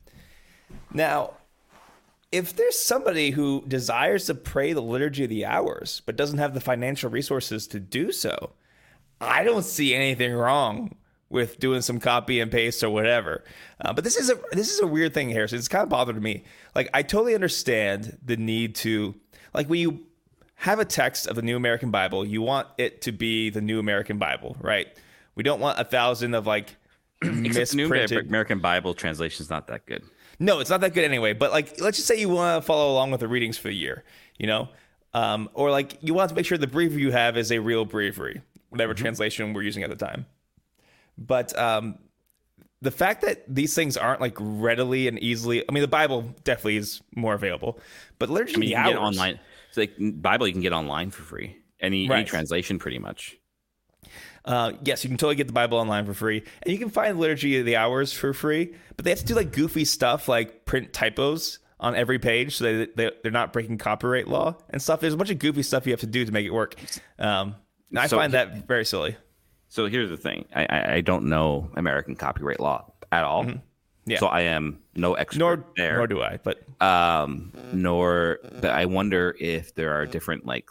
Now, 0.92 1.32
if 2.30 2.54
there's 2.54 2.78
somebody 2.78 3.30
who 3.30 3.64
desires 3.66 4.26
to 4.26 4.34
pray 4.34 4.72
the 4.72 4.82
liturgy 4.82 5.24
of 5.24 5.30
the 5.30 5.46
hours 5.46 6.02
but 6.04 6.16
doesn't 6.16 6.38
have 6.38 6.54
the 6.54 6.60
financial 6.60 7.10
resources 7.10 7.66
to 7.68 7.80
do 7.80 8.12
so, 8.12 8.52
I 9.20 9.42
don't 9.42 9.64
see 9.64 9.94
anything 9.94 10.32
wrong 10.32 10.94
with 11.30 11.58
doing 11.58 11.82
some 11.82 12.00
copy 12.00 12.40
and 12.40 12.50
paste 12.50 12.82
or 12.82 12.90
whatever. 12.90 13.44
Uh, 13.80 13.92
but 13.92 14.04
this 14.04 14.16
is 14.16 14.30
a 14.30 14.38
this 14.52 14.72
is 14.72 14.80
a 14.80 14.86
weird 14.86 15.14
thing 15.14 15.28
here. 15.28 15.46
So 15.48 15.56
it's 15.56 15.68
kind 15.68 15.82
of 15.82 15.88
bothered 15.88 16.22
me. 16.22 16.44
Like 16.74 16.88
I 16.94 17.02
totally 17.02 17.34
understand 17.34 18.18
the 18.24 18.36
need 18.36 18.74
to 18.76 19.14
like 19.54 19.68
when 19.68 19.80
you 19.80 20.06
have 20.56 20.80
a 20.80 20.84
text 20.84 21.26
of 21.26 21.36
the 21.36 21.42
New 21.42 21.56
American 21.56 21.90
Bible, 21.90 22.26
you 22.26 22.42
want 22.42 22.66
it 22.78 23.02
to 23.02 23.12
be 23.12 23.50
the 23.50 23.60
New 23.60 23.78
American 23.78 24.18
Bible, 24.18 24.56
right? 24.60 24.88
We 25.34 25.42
don't 25.44 25.60
want 25.60 25.78
a 25.78 25.84
thousand 25.84 26.34
of 26.34 26.46
like 26.46 26.74
misprinted. 27.22 28.24
New 28.24 28.28
American 28.28 28.58
Bible 28.58 28.94
translation 28.94 29.42
is 29.42 29.50
not 29.50 29.68
that 29.68 29.86
good. 29.86 30.02
No, 30.40 30.60
it's 30.60 30.70
not 30.70 30.80
that 30.80 30.94
good 30.94 31.04
anyway. 31.04 31.32
But 31.32 31.52
like, 31.52 31.80
let's 31.80 31.96
just 31.96 32.08
say 32.08 32.18
you 32.18 32.28
want 32.28 32.62
to 32.62 32.66
follow 32.66 32.92
along 32.92 33.10
with 33.10 33.20
the 33.20 33.28
readings 33.28 33.58
for 33.58 33.68
the 33.68 33.74
year, 33.74 34.04
you 34.38 34.46
know, 34.46 34.68
um, 35.14 35.48
or 35.54 35.70
like 35.70 35.98
you 36.00 36.14
want 36.14 36.28
to 36.30 36.34
make 36.34 36.46
sure 36.46 36.58
the 36.58 36.66
breviary 36.66 37.02
you 37.02 37.12
have 37.12 37.36
is 37.36 37.50
a 37.52 37.58
real 37.58 37.84
breviary, 37.84 38.40
whatever 38.70 38.94
mm-hmm. 38.94 39.02
translation 39.02 39.52
we're 39.52 39.62
using 39.62 39.82
at 39.82 39.90
the 39.90 39.96
time. 39.96 40.26
But 41.18 41.56
um, 41.58 41.98
the 42.80 42.90
fact 42.90 43.22
that 43.22 43.42
these 43.52 43.74
things 43.74 43.96
aren't 43.96 44.20
like 44.20 44.36
readily 44.38 45.08
and 45.08 45.18
easily, 45.18 45.64
I 45.68 45.72
mean, 45.72 45.82
the 45.82 45.88
Bible 45.88 46.22
definitely 46.44 46.76
is 46.76 47.02
more 47.14 47.34
available, 47.34 47.80
but 48.18 48.30
liturgy 48.30 48.54
I 48.54 48.58
mean, 48.58 48.68
you 48.70 48.76
can 48.76 48.84
hours, 48.84 48.94
get 48.94 49.00
online. 49.00 49.40
It's 49.68 49.76
like 49.76 49.92
Bible 49.98 50.46
you 50.46 50.52
can 50.52 50.62
get 50.62 50.72
online 50.72 51.10
for 51.10 51.22
free. 51.22 51.56
Any, 51.80 52.08
right. 52.08 52.20
any 52.20 52.24
translation, 52.26 52.78
pretty 52.78 52.98
much. 52.98 53.36
Uh, 54.44 54.72
yes, 54.82 55.04
you 55.04 55.08
can 55.08 55.16
totally 55.16 55.34
get 55.34 55.46
the 55.46 55.52
Bible 55.52 55.78
online 55.78 56.06
for 56.06 56.14
free, 56.14 56.42
and 56.62 56.72
you 56.72 56.78
can 56.78 56.88
find 56.88 57.18
Liturgy 57.18 57.58
of 57.58 57.66
the 57.66 57.76
Hours 57.76 58.12
for 58.12 58.32
free. 58.32 58.74
But 58.96 59.04
they 59.04 59.10
have 59.10 59.18
to 59.20 59.24
do 59.24 59.34
like 59.34 59.52
goofy 59.52 59.84
stuff, 59.84 60.28
like 60.28 60.64
print 60.64 60.92
typos 60.92 61.58
on 61.80 61.94
every 61.94 62.18
page, 62.18 62.56
so 62.56 62.64
they, 62.64 62.86
they 62.96 63.10
they're 63.22 63.30
not 63.30 63.52
breaking 63.52 63.78
copyright 63.78 64.26
law 64.26 64.56
and 64.70 64.80
stuff. 64.80 65.00
There's 65.00 65.14
a 65.14 65.16
bunch 65.16 65.30
of 65.30 65.38
goofy 65.38 65.62
stuff 65.62 65.86
you 65.86 65.92
have 65.92 66.00
to 66.00 66.06
do 66.06 66.24
to 66.24 66.32
make 66.32 66.46
it 66.46 66.50
work. 66.50 66.74
Um, 67.18 67.56
I 67.94 68.06
so, 68.06 68.16
find 68.16 68.32
that 68.32 68.66
very 68.66 68.84
silly. 68.84 69.16
So 69.68 69.86
here's 69.86 70.10
the 70.10 70.16
thing: 70.16 70.46
I, 70.54 70.94
I 70.96 71.00
don't 71.00 71.24
know 71.24 71.70
American 71.76 72.16
copyright 72.16 72.60
law 72.60 72.92
at 73.12 73.24
all. 73.24 73.44
Mm-hmm. 73.44 73.58
Yeah. 74.06 74.18
So 74.20 74.26
I 74.28 74.40
am 74.42 74.78
no 74.94 75.14
expert 75.14 75.38
nor, 75.38 75.64
there. 75.76 75.96
Nor 75.98 76.06
do 76.06 76.22
I. 76.22 76.38
But 76.42 76.62
um, 76.80 77.52
nor. 77.72 78.38
But 78.60 78.70
I 78.70 78.86
wonder 78.86 79.36
if 79.38 79.74
there 79.74 79.92
are 79.92 80.06
different 80.06 80.46
like 80.46 80.68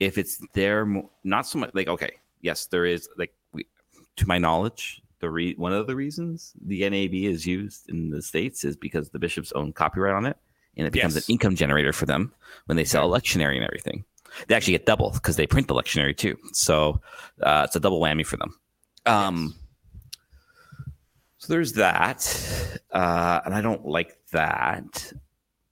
if 0.00 0.18
it's 0.18 0.40
there. 0.52 0.86
Not 1.24 1.46
so 1.46 1.58
much 1.58 1.70
like 1.74 1.88
okay, 1.88 2.12
yes, 2.42 2.66
there 2.66 2.84
is 2.84 3.08
like 3.16 3.32
we, 3.52 3.66
to 4.16 4.28
my 4.28 4.36
knowledge, 4.36 5.02
the 5.20 5.30
re- 5.30 5.54
one 5.54 5.72
of 5.72 5.86
the 5.86 5.96
reasons 5.96 6.52
the 6.62 6.88
NAB 6.88 7.14
is 7.14 7.46
used 7.46 7.88
in 7.88 8.10
the 8.10 8.20
states 8.20 8.64
is 8.64 8.76
because 8.76 9.08
the 9.10 9.18
bishops 9.18 9.50
own 9.52 9.72
copyright 9.72 10.14
on 10.14 10.26
it, 10.26 10.36
and 10.76 10.86
it 10.86 10.92
becomes 10.92 11.14
Yes. 11.14 11.26
an 11.26 11.32
income 11.32 11.56
generator 11.56 11.94
for 11.94 12.04
them 12.04 12.34
when 12.66 12.76
they 12.76 12.84
sell 12.84 13.08
lectionary 13.08 13.56
and 13.56 13.64
everything. 13.64 14.04
They 14.46 14.54
actually 14.54 14.74
get 14.74 14.86
double 14.86 15.10
because 15.10 15.36
they 15.36 15.46
print 15.46 15.68
the 15.68 15.74
lectionary 15.74 16.16
too. 16.16 16.36
So 16.52 17.00
uh, 17.42 17.62
it's 17.66 17.76
a 17.76 17.80
double 17.80 18.00
whammy 18.00 18.24
for 18.24 18.36
them. 18.36 18.54
Um, 19.06 19.54
So 21.38 21.52
there's 21.52 21.74
that, 21.74 22.80
uh, 22.92 23.40
and 23.44 23.54
I 23.54 23.60
don't 23.60 23.86
like 23.86 24.18
that. 24.32 25.12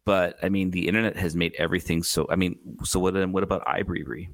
But 0.04 0.38
I 0.42 0.48
mean, 0.48 0.70
the 0.70 0.86
internet 0.86 1.16
has 1.16 1.34
made 1.34 1.54
everything 1.58 2.02
so. 2.04 2.26
I 2.30 2.36
mean, 2.36 2.56
so 2.84 3.00
what? 3.00 3.14
What 3.30 3.42
about 3.42 3.64
iBreviary? 3.66 4.28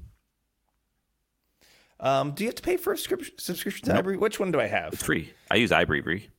Um, 1.99 2.31
do 2.31 2.43
you 2.43 2.49
have 2.49 2.55
to 2.55 2.61
pay 2.61 2.77
for 2.77 2.93
a 2.93 2.97
subscription, 2.97 3.33
subscription 3.39 3.87
to 3.87 3.93
Nope. 4.01 4.19
Which 4.19 4.39
one 4.39 4.51
do 4.51 4.59
I 4.59 4.67
have? 4.67 4.93
It's 4.93 5.03
free. 5.03 5.33
I 5.49 5.55
use 5.55 5.71
iBreviary. 5.71 6.29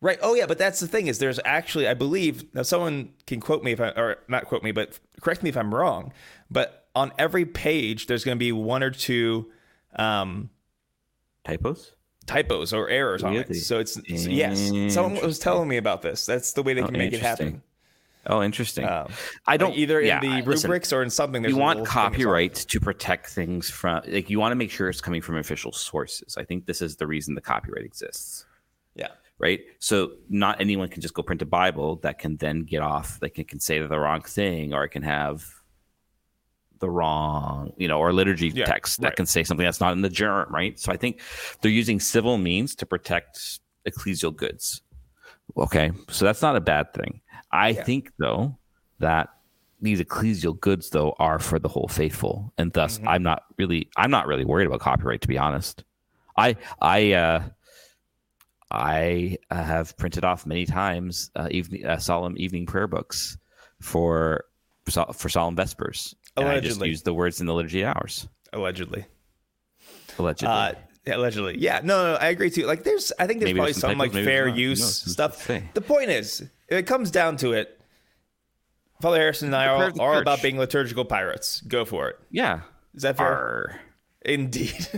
Right. 0.00 0.18
Oh 0.22 0.34
yeah, 0.34 0.46
but 0.46 0.58
that's 0.58 0.78
the 0.78 0.86
thing 0.86 1.08
is 1.08 1.18
there's 1.18 1.40
actually 1.44 1.88
I 1.88 1.94
believe 1.94 2.44
now 2.54 2.62
someone 2.62 3.10
can 3.26 3.40
quote 3.40 3.64
me 3.64 3.72
if 3.72 3.80
I 3.80 3.88
or 3.88 4.18
not 4.28 4.44
quote 4.46 4.62
me, 4.62 4.70
but 4.70 4.98
correct 5.20 5.42
me 5.42 5.48
if 5.50 5.56
I'm 5.56 5.74
wrong. 5.74 6.12
But 6.50 6.87
on 6.98 7.12
every 7.18 7.44
page 7.46 8.06
there's 8.06 8.24
going 8.24 8.36
to 8.36 8.40
be 8.40 8.52
one 8.52 8.82
or 8.82 8.90
two 8.90 9.50
um, 9.96 10.50
Typos? 11.44 11.92
typos 12.26 12.74
or 12.74 12.90
errors 12.90 13.22
on 13.24 13.34
it. 13.34 13.54
So 13.56 13.78
it's 13.78 13.94
so 13.94 14.28
yes. 14.28 14.70
Someone 14.92 15.24
was 15.24 15.38
telling 15.38 15.66
me 15.66 15.78
about 15.78 16.02
this. 16.02 16.26
That's 16.26 16.52
the 16.52 16.62
way 16.62 16.74
they 16.74 16.82
Oh, 16.82 16.86
can 16.86 16.98
make 16.98 17.14
it 17.14 17.22
happen. 17.22 17.62
Oh, 18.26 18.42
interesting. 18.42 18.84
Um, 18.84 19.08
I 19.46 19.56
don't 19.56 19.74
either 19.74 20.02
yeah, 20.02 20.20
in 20.22 20.42
the 20.42 20.42
listen, 20.42 20.68
rubrics 20.68 20.92
or 20.92 21.02
in 21.02 21.08
something. 21.08 21.42
You 21.44 21.56
want 21.56 21.78
little 21.78 21.86
thing 21.86 21.94
that's 21.94 21.96
on 21.96 22.06
it. 22.12 22.16
copyright 22.16 22.54
to 22.56 22.80
protect 22.80 23.30
things 23.30 23.70
from 23.70 24.02
like 24.06 24.28
you 24.28 24.38
want 24.38 24.52
to 24.52 24.56
make 24.56 24.70
sure 24.70 24.90
it's 24.90 25.00
coming 25.00 25.22
from 25.22 25.38
official 25.38 25.72
sources. 25.72 26.36
I 26.36 26.44
think 26.44 26.66
this 26.66 26.82
is 26.82 26.96
the 26.96 27.06
reason 27.06 27.34
the 27.34 27.40
copyright 27.40 27.84
exists. 27.86 28.44
Yeah. 28.94 29.08
right? 29.38 29.60
So 29.78 30.12
not 30.28 30.60
anyone 30.60 30.88
can 30.90 31.00
just 31.00 31.14
go 31.14 31.22
print 31.22 31.40
a 31.40 31.46
Bible 31.46 31.96
that 32.02 32.18
can 32.18 32.36
then 32.36 32.64
get 32.64 32.82
off. 32.82 33.18
Like 33.22 33.38
it 33.38 33.48
can 33.48 33.60
say 33.60 33.78
the 33.78 33.98
wrong 33.98 34.20
thing, 34.20 34.74
or 34.74 34.84
it 34.84 34.90
can 34.90 35.02
have 35.04 35.46
the 36.80 36.90
wrong, 36.90 37.72
you 37.76 37.88
know, 37.88 37.98
or 37.98 38.12
liturgy 38.12 38.48
Yeah, 38.54 38.64
text 38.66 39.00
that 39.00 39.08
right. 39.08 39.16
can 39.16 39.26
say 39.26 39.44
something 39.44 39.64
that's 39.64 39.80
not 39.80 39.92
in 39.92 40.02
the 40.02 40.08
GIRM, 40.10 40.50
right? 40.50 40.78
So 40.78 40.92
I 40.92 40.96
think 40.96 41.20
they're 41.60 41.70
using 41.70 42.00
civil 42.00 42.38
means 42.38 42.74
to 42.76 42.86
protect 42.86 43.60
ecclesial 43.86 44.34
goods. 44.34 44.82
Okay, 45.56 45.90
so 46.10 46.24
that's 46.24 46.42
not 46.42 46.56
a 46.56 46.60
bad 46.60 46.92
thing. 46.94 47.20
I 47.52 47.72
think 47.72 48.12
though 48.18 48.56
that 48.98 49.30
these 49.80 50.00
ecclesial 50.00 50.58
goods 50.60 50.90
though 50.90 51.14
are 51.18 51.38
for 51.38 51.58
the 51.58 51.68
whole 51.68 51.88
faithful, 51.88 52.52
and 52.58 52.72
thus 52.72 52.98
Mm-hmm. 52.98 53.08
I'm 53.08 53.22
not 53.22 53.44
really 53.56 53.88
I'm 53.96 54.10
not 54.10 54.26
really 54.26 54.44
worried 54.44 54.66
about 54.66 54.80
copyright 54.80 55.20
to 55.22 55.28
be 55.28 55.38
honest. 55.38 55.84
I 56.36 56.56
I 56.80 57.12
uh 57.12 57.42
I 58.70 59.38
have 59.50 59.96
printed 59.96 60.24
off 60.24 60.44
many 60.44 60.66
times 60.66 61.30
uh, 61.34 61.48
evening, 61.50 61.86
uh, 61.86 61.96
solemn 61.96 62.34
evening 62.36 62.66
prayer 62.66 62.86
books 62.86 63.38
for 63.80 64.44
for 65.14 65.28
solemn 65.28 65.56
vespers. 65.56 66.14
And 66.40 66.48
I 66.48 66.54
just 66.60 66.76
Allegedly. 66.76 66.88
use 66.90 67.02
the 67.02 67.14
words 67.14 67.40
in 67.40 67.46
the 67.46 67.54
liturgy 67.54 67.84
hours. 67.84 68.28
Allegedly. 68.52 69.04
Allegedly. 70.18 70.48
Uh, 70.54 70.72
allegedly. 71.06 71.58
Yeah. 71.58 71.80
No, 71.82 72.12
no, 72.12 72.18
I 72.18 72.28
agree 72.28 72.50
too. 72.50 72.66
Like 72.66 72.84
there's 72.84 73.12
I 73.18 73.26
think 73.26 73.40
there's 73.40 73.48
Maybe 73.48 73.58
probably 73.58 73.72
there's 73.72 73.80
some 73.80 73.90
some 73.92 73.98
like 73.98 74.12
fair 74.12 74.48
not. 74.48 74.56
Use 74.56 74.80
knows? 74.80 74.88
Who's 74.88 75.02
to 75.04 75.10
stuff. 75.10 75.42
say? 75.46 75.64
The 75.74 75.80
point 75.80 76.10
is, 76.10 76.40
if 76.40 76.78
it 76.78 76.86
comes 76.86 77.10
down 77.10 77.36
to 77.38 77.52
it, 77.52 77.80
Father 79.00 79.18
Harrison 79.18 79.48
and 79.48 79.56
I 79.56 79.64
The 79.66 79.70
are 79.70 79.84
all 80.00 80.14
church. 80.16 80.22
about 80.22 80.42
being 80.42 80.58
liturgical 80.58 81.04
pirates. 81.04 81.60
Go 81.62 81.84
for 81.84 82.08
it. 82.08 82.18
yeah. 82.30 82.60
Is 82.94 83.02
that 83.02 83.16
fair? 83.16 83.26
Arr. 83.26 83.80
Indeed. 84.22 84.88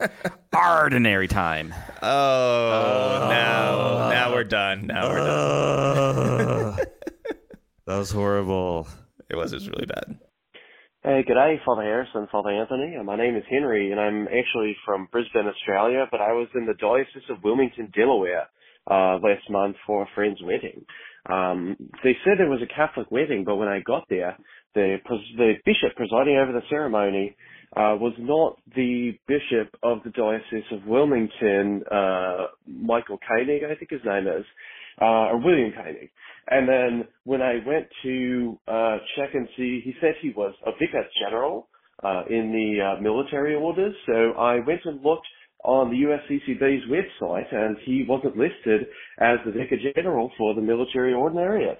Ordinary 0.54 1.28
time. 1.28 1.74
oh, 2.02 3.26
now 3.30 4.08
now 4.10 4.32
we're 4.32 4.44
done. 4.44 4.86
Now 4.86 5.08
we're 5.10 5.16
done. 5.18 6.76
that 7.86 7.98
was 7.98 8.10
horrible. 8.10 8.88
It 9.28 9.36
was 9.36 9.50
just 9.52 9.68
really 9.68 9.86
bad. 9.86 10.18
Hey, 11.04 11.22
good 11.24 11.34
day, 11.34 11.60
Father 11.64 11.82
Harrison, 11.82 12.26
Father 12.32 12.50
Anthony. 12.50 12.96
Uh, 12.98 13.04
My 13.04 13.14
name 13.14 13.36
is 13.36 13.44
Henry, 13.48 13.92
and 13.92 14.00
I'm 14.00 14.26
actually 14.26 14.76
from 14.84 15.06
Brisbane, 15.12 15.46
Australia, 15.46 16.06
but 16.10 16.20
I 16.20 16.32
was 16.32 16.48
in 16.56 16.66
the 16.66 16.74
Diocese 16.80 17.30
of 17.30 17.44
Wilmington, 17.44 17.92
Delaware, 17.94 18.48
uh, 18.90 19.18
last 19.22 19.48
month 19.48 19.76
for 19.86 20.02
a 20.02 20.08
friend's 20.16 20.40
wedding. 20.42 20.84
Um, 21.30 21.76
they 22.02 22.16
said 22.24 22.40
it 22.40 22.48
was 22.48 22.62
a 22.64 22.74
Catholic 22.74 23.12
wedding, 23.12 23.44
but 23.44 23.56
when 23.56 23.68
I 23.68 23.78
got 23.86 24.06
there, 24.10 24.36
the, 24.74 24.96
the 25.36 25.52
bishop 25.64 25.94
presiding 25.94 26.36
over 26.36 26.52
the 26.52 26.66
ceremony 26.70 27.36
uh, 27.76 27.94
was 28.00 28.14
not 28.18 28.58
the 28.74 29.12
bishop 29.28 29.76
of 29.84 29.98
the 30.04 30.10
Diocese 30.10 30.66
of 30.72 30.86
Wilmington, 30.86 31.82
uh, 31.92 32.46
Michael 32.66 33.18
Koenig, 33.28 33.62
I 33.62 33.76
think 33.76 33.90
his 33.90 34.00
name 34.04 34.26
is, 34.26 34.44
uh, 35.00 35.30
or 35.32 35.38
William 35.38 35.72
Koenig. 35.72 36.10
And 36.48 36.68
then 36.68 37.08
when 37.24 37.40
I 37.40 37.54
went 37.66 37.86
to 38.02 38.58
uh, 38.68 38.98
check 39.16 39.30
and 39.34 39.48
see, 39.56 39.80
he 39.84 39.94
said 40.00 40.14
he 40.20 40.30
was 40.36 40.54
a 40.66 40.72
vicar 40.72 41.04
general 41.22 41.68
uh, 42.02 42.22
in 42.28 42.52
the 42.52 42.82
uh, 42.82 43.00
military 43.00 43.54
orders. 43.54 43.94
So 44.06 44.32
I 44.32 44.56
went 44.66 44.80
and 44.84 45.02
looked 45.02 45.26
on 45.64 45.90
the 45.90 45.96
USCCB's 45.96 46.84
website, 46.90 47.52
and 47.54 47.76
he 47.84 48.04
wasn't 48.06 48.36
listed 48.36 48.82
as 49.18 49.38
the 49.46 49.52
vicar 49.52 49.76
general 49.96 50.30
for 50.36 50.54
the 50.54 50.60
military 50.60 51.14
ordinariate. 51.14 51.78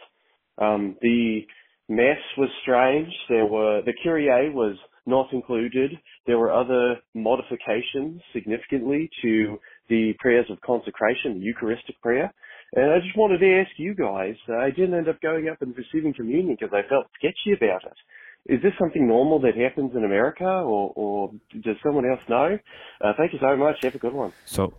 Um, 0.57 0.97
the 1.03 1.41
mass 1.89 2.19
was 2.39 2.49
strange. 2.63 3.13
There 3.29 3.47
were 3.47 3.83
the 3.85 3.93
Kyrie 4.03 4.51
was 4.51 4.77
not 5.07 5.33
included. 5.33 5.91
There 6.27 6.39
were 6.39 6.53
other 6.53 6.97
modifications 7.15 8.23
significantly 8.33 9.11
to 9.23 9.59
the 9.91 10.15
prayers 10.19 10.47
of 10.51 10.61
consecration, 10.63 11.35
the 11.35 11.41
Eucharistic 11.41 12.01
prayer. 12.01 12.33
And 12.77 12.91
I 12.93 12.99
just 12.99 13.17
wanted 13.17 13.39
to 13.39 13.61
ask 13.61 13.71
you 13.77 13.95
guys, 13.95 14.35
uh, 14.49 14.57
I 14.57 14.71
didn't 14.71 14.95
end 14.95 15.09
up 15.09 15.21
going 15.21 15.49
up 15.49 15.63
and 15.63 15.77
receiving 15.77 16.13
communion 16.13 16.57
because 16.59 16.75
I 16.75 16.87
felt 16.89 17.07
sketchy 17.19 17.53
about 17.57 17.85
it. 17.85 18.53
Is 18.53 18.61
this 18.63 18.73
something 18.79 19.07
normal 19.07 19.39
that 19.41 19.57
happens 19.57 19.93
in 19.95 20.05
America 20.05 20.45
or, 20.45 20.93
or 20.97 21.31
does 21.63 21.77
someone 21.83 22.05
else 22.05 22.21
know? 22.29 22.59
Uh, 23.01 23.13
thank 23.17 23.33
you 23.33 23.39
so 23.41 23.57
much. 23.57 23.77
Have 23.83 23.95
a 23.95 23.99
good 23.99 24.13
one. 24.13 24.33
So, 24.45 24.75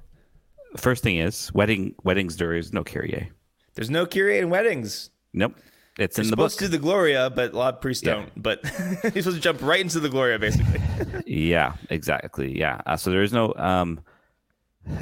the 0.73 0.81
first 0.81 1.03
thing 1.03 1.17
is 1.17 1.51
wedding 1.53 1.95
weddings 2.03 2.35
there 2.37 2.53
is 2.53 2.73
no 2.73 2.83
Kyrie. 2.83 3.31
There's 3.75 3.89
no 3.89 4.05
Kyrie 4.05 4.39
in 4.39 4.49
weddings. 4.49 5.09
Nope, 5.33 5.55
it's 5.97 6.17
You're 6.17 6.25
in 6.25 6.29
the 6.31 6.35
book. 6.35 6.51
supposed 6.51 6.59
to 6.59 6.65
do 6.65 6.71
the 6.71 6.77
Gloria, 6.79 7.29
but 7.29 7.53
a 7.53 7.57
lot 7.57 7.75
of 7.75 7.81
priests 7.81 8.03
Yeah. 8.05 8.15
don't. 8.15 8.43
But 8.43 8.63
you're 9.03 9.23
supposed 9.23 9.37
to 9.37 9.39
jump 9.39 9.61
right 9.61 9.79
into 9.79 9.99
the 10.01 10.09
Gloria, 10.09 10.37
basically. 10.37 10.81
Yeah, 11.25 11.73
exactly. 11.89 12.57
Yeah. 12.57 12.81
Uh, 12.85 12.97
so 12.97 13.09
there 13.09 13.23
is 13.23 13.33
no. 13.33 13.53
Um, 13.55 13.99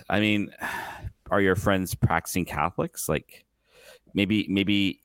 I 0.10 0.20
mean, 0.22 0.52
are 1.34 1.41
your 1.41 1.56
friends 1.56 1.96
practicing 1.96 2.46
Catholics? 2.46 3.10
Like, 3.10 3.46
maybe, 4.13 4.46
maybe 4.50 5.02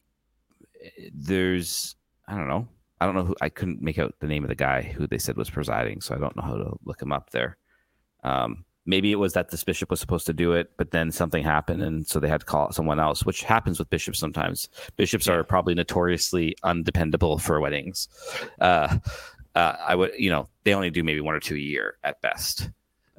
eh, 0.82 1.08
there's. 1.12 1.96
I 2.26 2.36
don't 2.36 2.48
know. 2.48 2.68
I 3.00 3.06
don't 3.06 3.14
know 3.14 3.24
who. 3.24 3.36
I 3.40 3.48
couldn't 3.48 3.80
make 3.80 3.98
out 3.98 4.14
the 4.20 4.26
name 4.26 4.44
of 4.44 4.48
the 4.48 4.54
guy 4.54 4.82
who 4.82 5.06
they 5.06 5.18
said 5.18 5.36
was 5.36 5.48
presiding, 5.50 6.00
so 6.00 6.14
I 6.14 6.18
don't 6.18 6.36
know 6.36 6.42
how 6.42 6.56
to 6.56 6.76
look 6.84 7.00
him 7.00 7.12
up 7.12 7.30
there. 7.30 7.56
Um, 8.24 8.64
maybe 8.84 9.12
it 9.12 9.16
was 9.16 9.32
that 9.32 9.50
this 9.50 9.64
bishop 9.64 9.90
was 9.90 10.00
supposed 10.00 10.26
to 10.26 10.32
do 10.32 10.52
it, 10.52 10.72
but 10.76 10.90
then 10.90 11.10
something 11.10 11.42
happened, 11.42 11.82
and 11.82 12.06
so 12.06 12.20
they 12.20 12.28
had 12.28 12.40
to 12.40 12.46
call 12.46 12.72
someone 12.72 13.00
else, 13.00 13.24
which 13.24 13.42
happens 13.42 13.78
with 13.78 13.88
bishops 13.88 14.18
sometimes. 14.18 14.68
Bishops 14.96 15.28
are 15.28 15.44
probably 15.44 15.74
notoriously 15.74 16.56
undependable 16.62 17.38
for 17.38 17.60
weddings. 17.60 18.08
Uh, 18.60 18.98
uh, 19.54 19.76
I 19.86 19.94
would, 19.94 20.12
you 20.18 20.30
know, 20.30 20.48
they 20.64 20.74
only 20.74 20.90
do 20.90 21.02
maybe 21.02 21.20
one 21.20 21.34
or 21.34 21.40
two 21.40 21.54
a 21.54 21.58
year 21.58 21.96
at 22.04 22.20
best, 22.20 22.70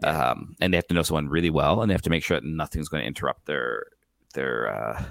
um, 0.03 0.55
and 0.59 0.73
they 0.73 0.77
have 0.77 0.87
to 0.87 0.93
know 0.93 1.03
someone 1.03 1.29
really 1.29 1.49
well, 1.49 1.81
and 1.81 1.89
they 1.89 1.93
have 1.93 2.01
to 2.03 2.09
make 2.09 2.23
sure 2.23 2.39
that 2.39 2.45
nothing's 2.45 2.89
going 2.89 3.01
to 3.01 3.07
interrupt 3.07 3.45
their 3.45 3.87
their 4.33 4.67
uh, 4.67 5.03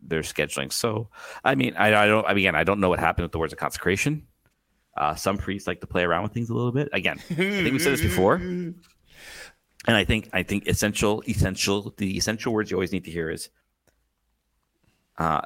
their 0.00 0.22
scheduling. 0.22 0.72
So, 0.72 1.08
I 1.44 1.54
mean, 1.54 1.74
I, 1.76 1.94
I 1.94 2.06
don't. 2.06 2.26
I 2.26 2.30
mean, 2.30 2.44
again, 2.44 2.54
I 2.54 2.64
don't 2.64 2.80
know 2.80 2.88
what 2.88 2.98
happened 2.98 3.24
with 3.24 3.32
the 3.32 3.38
words 3.38 3.52
of 3.52 3.58
consecration. 3.58 4.26
Uh, 4.96 5.14
some 5.14 5.36
priests 5.36 5.66
like 5.66 5.80
to 5.80 5.86
play 5.86 6.04
around 6.04 6.22
with 6.22 6.32
things 6.32 6.48
a 6.48 6.54
little 6.54 6.72
bit. 6.72 6.88
Again, 6.92 7.18
I 7.30 7.34
think 7.34 7.72
we 7.72 7.78
said 7.78 7.92
this 7.92 8.00
before, 8.00 8.34
and 8.36 8.76
I 9.86 10.04
think 10.04 10.30
I 10.32 10.42
think 10.42 10.66
essential, 10.66 11.22
essential, 11.28 11.94
the 11.96 12.16
essential 12.16 12.52
words 12.52 12.70
you 12.70 12.76
always 12.76 12.92
need 12.92 13.04
to 13.04 13.10
hear 13.10 13.30
is, 13.30 13.50
uh, 15.18 15.42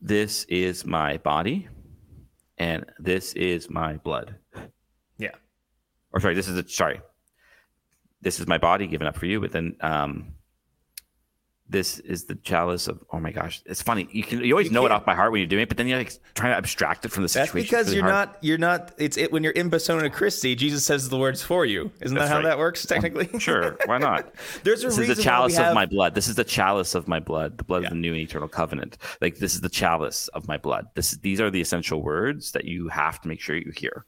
"This 0.00 0.44
is 0.44 0.84
my 0.84 1.16
body." 1.18 1.68
and 2.60 2.84
this 2.98 3.32
is 3.32 3.70
my 3.70 3.96
blood. 3.96 4.36
yeah. 5.18 5.34
Or 6.12 6.20
sorry, 6.20 6.34
this 6.34 6.46
is 6.46 6.56
a 6.58 6.68
sorry. 6.68 7.00
This 8.22 8.38
is 8.40 8.46
my 8.46 8.58
body 8.58 8.86
given 8.86 9.06
up 9.06 9.16
for 9.16 9.26
you, 9.26 9.40
but 9.40 9.52
then 9.52 9.76
um 9.80 10.34
this 11.68 12.00
is 12.00 12.24
the 12.24 12.34
chalice 12.34 12.88
of 12.88 13.00
oh 13.12 13.20
my 13.20 13.30
gosh. 13.30 13.62
It's 13.64 13.80
funny. 13.80 14.08
You 14.10 14.24
can 14.24 14.42
you 14.42 14.54
always 14.54 14.66
You 14.66 14.72
know 14.72 14.84
it 14.86 14.90
off 14.90 15.04
by 15.04 15.14
heart 15.14 15.30
when 15.30 15.38
you're 15.40 15.46
doing 15.46 15.62
it, 15.62 15.68
but 15.68 15.76
then 15.78 15.86
you're 15.86 15.98
like 15.98 16.12
trying 16.34 16.50
to 16.52 16.56
abstract 16.56 17.04
it 17.04 17.12
from 17.12 17.22
the 17.22 17.28
situation 17.28 17.60
That's 17.60 17.70
because 17.70 17.86
really 17.86 17.96
you're 17.98 18.10
hard. 18.12 18.28
not. 18.30 18.38
You're 18.44 18.58
not. 18.58 18.92
It's 18.98 19.16
it 19.16 19.30
when 19.30 19.44
you're 19.44 19.52
in 19.52 19.70
persona 19.70 20.10
Christi. 20.10 20.56
Jesus 20.56 20.84
says 20.84 21.08
the 21.10 21.16
words 21.16 21.44
for 21.44 21.64
you. 21.64 21.92
Isn't 22.00 22.16
That's 22.16 22.28
that 22.28 22.34
how 22.34 22.40
right. 22.40 22.48
that 22.48 22.58
works 22.58 22.84
technically? 22.86 23.28
Sure, 23.38 23.78
why 23.86 23.98
not? 23.98 24.34
There's 24.64 24.82
a 24.82 24.88
this 24.88 24.98
reason 24.98 25.12
is 25.12 25.16
the 25.18 25.22
chalice 25.22 25.56
have- 25.58 25.68
of 25.68 25.74
my 25.76 25.86
blood. 25.86 26.16
This 26.16 26.26
is 26.26 26.34
the 26.34 26.42
chalice 26.42 26.96
of 26.96 27.06
my 27.06 27.20
blood, 27.20 27.56
the 27.56 27.62
blood 27.64 27.82
Yeah. 27.84 27.88
of 27.88 27.94
the 27.94 28.00
new 28.00 28.14
and 28.14 28.20
eternal 28.20 28.48
covenant. 28.48 28.98
Like 29.20 29.36
this 29.38 29.54
is 29.54 29.60
the 29.60 29.68
chalice 29.68 30.26
of 30.28 30.48
my 30.48 30.56
blood. 30.56 30.88
This 30.96 31.12
these 31.18 31.40
are 31.40 31.50
the 31.52 31.60
essential 31.60 32.02
words 32.02 32.50
that 32.50 32.64
you 32.64 32.88
have 32.88 33.20
to 33.20 33.28
make 33.28 33.40
sure 33.40 33.54
you 33.56 33.70
hear. 33.76 34.04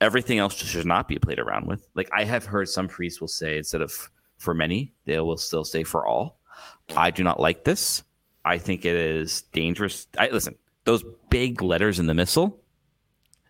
Everything 0.00 0.38
else 0.38 0.54
just 0.54 0.70
should 0.70 0.86
not 0.86 1.08
be 1.08 1.18
played 1.18 1.38
around 1.38 1.66
with. 1.66 1.86
Like 1.94 2.08
I 2.12 2.24
have 2.24 2.44
heard 2.44 2.68
some 2.68 2.86
priests 2.88 3.20
will 3.20 3.28
say 3.28 3.58
instead 3.58 3.80
of 3.82 4.10
for 4.38 4.54
many. 4.54 4.92
They 5.06 5.18
will 5.18 5.36
still 5.36 5.64
say 5.64 5.82
for 5.82 6.06
all. 6.06 6.38
I 6.96 7.10
do 7.10 7.24
not 7.24 7.40
like 7.40 7.64
this. 7.64 8.04
I 8.44 8.58
think 8.58 8.84
it 8.84 8.94
is 8.94 9.42
dangerous. 9.52 10.06
I 10.16 10.28
listen. 10.28 10.54
Those 10.84 11.04
big 11.28 11.60
letters 11.62 11.98
in 11.98 12.06
the 12.06 12.14
missal. 12.14 12.60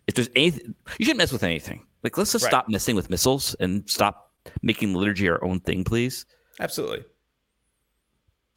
If 0.07 0.15
there's 0.15 0.29
anything, 0.35 0.73
you 0.97 1.05
shouldn't 1.05 1.19
mess 1.19 1.31
with 1.31 1.43
anything. 1.43 1.85
Like 2.03 2.17
let's 2.17 2.31
just 2.31 2.43
Right. 2.45 2.49
stop 2.51 2.67
messing 2.69 2.95
with 2.95 3.09
missals 3.09 3.55
and 3.59 3.87
stop 3.89 4.31
making 4.63 4.93
liturgy 4.95 5.29
our 5.29 5.43
own 5.43 5.59
thing, 5.59 5.83
please. 5.83 6.25
Absolutely. 6.59 7.05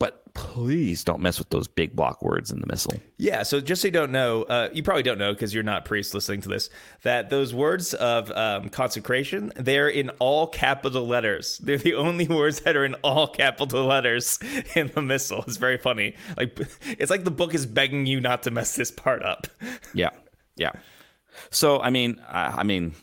But 0.02 0.34
please 0.34 1.04
don't 1.04 1.20
mess 1.20 1.38
with 1.38 1.50
those 1.50 1.68
big 1.68 1.94
block 1.94 2.22
words 2.22 2.50
in 2.50 2.60
the 2.60 2.66
missal. 2.66 2.94
Yeah, 3.18 3.44
so 3.44 3.60
just 3.60 3.82
so 3.82 3.86
you 3.86 3.92
don't 3.92 4.10
know, 4.10 4.42
uh, 4.42 4.68
you 4.72 4.82
probably 4.82 5.04
don't 5.04 5.16
know 5.16 5.32
because 5.32 5.54
you're 5.54 5.62
not 5.62 5.84
priest 5.84 6.12
listening 6.12 6.40
to 6.40 6.48
this, 6.48 6.70
that 7.02 7.30
those 7.30 7.54
words 7.54 7.94
of 7.94 8.28
um, 8.32 8.68
consecration, 8.68 9.52
they're 9.54 9.88
in 9.88 10.10
all 10.18 10.48
capital 10.48 11.06
letters. 11.06 11.58
They're 11.58 11.78
the 11.78 11.94
only 11.94 12.26
words 12.26 12.62
that 12.62 12.74
are 12.74 12.84
in 12.84 12.94
all 13.04 13.28
capital 13.28 13.84
letters 13.86 14.40
in 14.74 14.90
the 14.92 15.02
missal. 15.02 15.44
It's 15.46 15.56
very 15.56 15.78
funny. 15.78 16.16
Like 16.36 16.58
it's 16.98 17.08
like 17.12 17.22
the 17.22 17.30
book 17.30 17.54
is 17.54 17.64
begging 17.64 18.06
you 18.06 18.20
not 18.20 18.42
to 18.42 18.50
mess 18.50 18.74
this 18.74 18.90
part 18.90 19.22
up. 19.22 19.46
Yeah, 19.94 20.10
yeah. 20.56 20.72
So 21.50 21.80
I 21.80 21.90
mean, 21.90 22.20
I, 22.28 22.46
I 22.46 22.62
mean, 22.64 22.96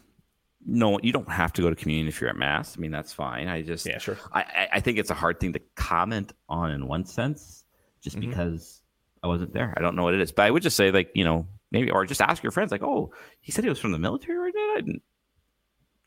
no, 0.72 1.00
you 1.02 1.12
don't 1.12 1.30
have 1.30 1.54
to 1.54 1.62
go 1.62 1.70
to 1.70 1.76
communion 1.76 2.08
if 2.08 2.22
you're 2.22 2.30
at 2.30 2.38
mass. 2.38 2.78
I 2.78 2.80
mean, 2.80 2.92
that's 2.92 3.14
fine. 3.14 3.48
I 3.48 3.62
just, 3.62 3.86
Yeah, 3.86 3.98
sure. 3.98 4.18
I, 4.34 4.68
I, 4.74 4.80
think 4.80 4.98
it's 4.98 5.10
a 5.10 5.16
hard 5.16 5.40
thing 5.40 5.54
to 5.54 5.60
comment 5.76 6.34
on 6.48 6.72
in 6.72 6.88
one 6.88 7.06
sense, 7.06 7.64
just 8.02 8.18
Mm-hmm. 8.18 8.30
because 8.30 8.82
I 9.24 9.28
wasn't 9.28 9.54
there. 9.54 9.74
I 9.76 9.82
don't 9.82 9.96
know 9.96 10.04
what 10.04 10.14
it 10.14 10.22
is, 10.22 10.32
but 10.32 10.46
I 10.46 10.52
would 10.52 10.64
just 10.64 10.78
say 10.78 10.92
like 10.92 11.12
you 11.14 11.24
know 11.24 11.48
maybe 11.72 11.92
or 11.92 12.06
just 12.06 12.22
ask 12.22 12.42
your 12.42 12.52
friends 12.52 12.72
like, 12.72 12.84
oh, 12.84 13.12
he 13.42 13.52
said 13.52 13.64
he 13.64 13.70
was 13.70 13.80
from 13.80 13.92
the 13.92 14.00
military 14.00 14.38
or 14.38 14.52
did 14.52 14.56
I 14.56 14.82
didn't 14.82 15.02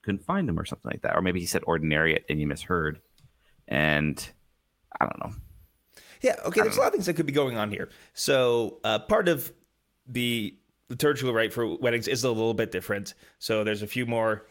couldn't 0.03 0.25
find 0.25 0.49
him 0.49 0.59
or 0.59 0.65
something 0.65 0.91
like 0.91 1.03
that, 1.03 1.17
or 1.17 1.23
maybe 1.23 1.41
he 1.41 1.47
said 1.47 1.63
ordinariate 1.63 2.25
and 2.29 2.41
you 2.41 2.47
misheard, 2.47 3.01
and 3.69 4.31
I 5.01 5.07
don't 5.07 5.19
know. 5.21 5.35
Yeah, 6.21 6.37
okay, 6.45 6.61
there's 6.61 6.77
a 6.77 6.81
lot 6.81 6.89
of 6.89 6.93
things 6.93 7.07
that 7.07 7.15
could 7.15 7.27
be 7.27 7.33
going 7.33 7.57
on 7.57 7.71
here. 7.71 7.89
So, 8.15 8.79
uh, 8.85 9.01
part 9.01 9.29
of 9.29 9.53
the 10.07 10.57
liturgical 10.89 11.33
rite 11.35 11.53
for 11.53 11.77
weddings 11.77 12.07
is 12.07 12.23
a 12.25 12.29
little 12.29 12.55
bit 12.55 12.71
different. 12.71 13.15
So, 13.39 13.65
there's 13.65 13.83
a 13.83 13.87
few 13.89 14.07
more, 14.07 14.47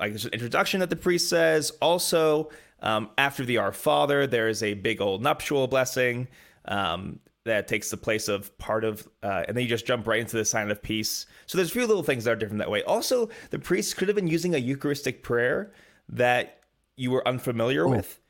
like 0.00 0.12
there's 0.12 0.24
an 0.24 0.32
introduction 0.32 0.80
that 0.80 0.90
the 0.90 0.96
priest 0.96 1.28
says. 1.28 1.70
Also, 1.80 2.50
um, 2.80 3.10
after 3.18 3.44
the 3.44 3.58
Our 3.58 3.72
Father, 3.72 4.26
there 4.26 4.48
is 4.48 4.62
a 4.62 4.74
big 4.74 5.00
old 5.00 5.22
nuptial 5.22 5.66
blessing 5.66 6.26
um, 6.64 7.20
that 7.44 7.68
takes 7.68 7.90
the 7.90 7.96
place 7.96 8.28
of 8.28 8.56
part 8.58 8.84
of, 8.84 9.06
uh, 9.22 9.44
and 9.46 9.56
then 9.56 9.62
you 9.62 9.68
just 9.68 9.86
jump 9.86 10.06
right 10.06 10.20
into 10.20 10.36
the 10.36 10.44
sign 10.44 10.70
of 10.70 10.82
peace. 10.82 11.26
So, 11.46 11.58
there's 11.58 11.70
a 11.70 11.72
few 11.72 11.86
little 11.86 12.02
things 12.02 12.24
that 12.24 12.32
are 12.32 12.36
different 12.36 12.58
that 12.58 12.70
way. 12.70 12.82
Also, 12.82 13.28
the 13.50 13.58
priest 13.58 13.96
could 13.96 14.08
have 14.08 14.14
been 14.14 14.28
using 14.28 14.54
a 14.54 14.58
Eucharistic 14.58 15.22
prayer 15.22 15.72
that 16.08 16.60
you 16.96 17.10
were 17.10 17.26
unfamiliar 17.26 17.86
with. 17.86 18.20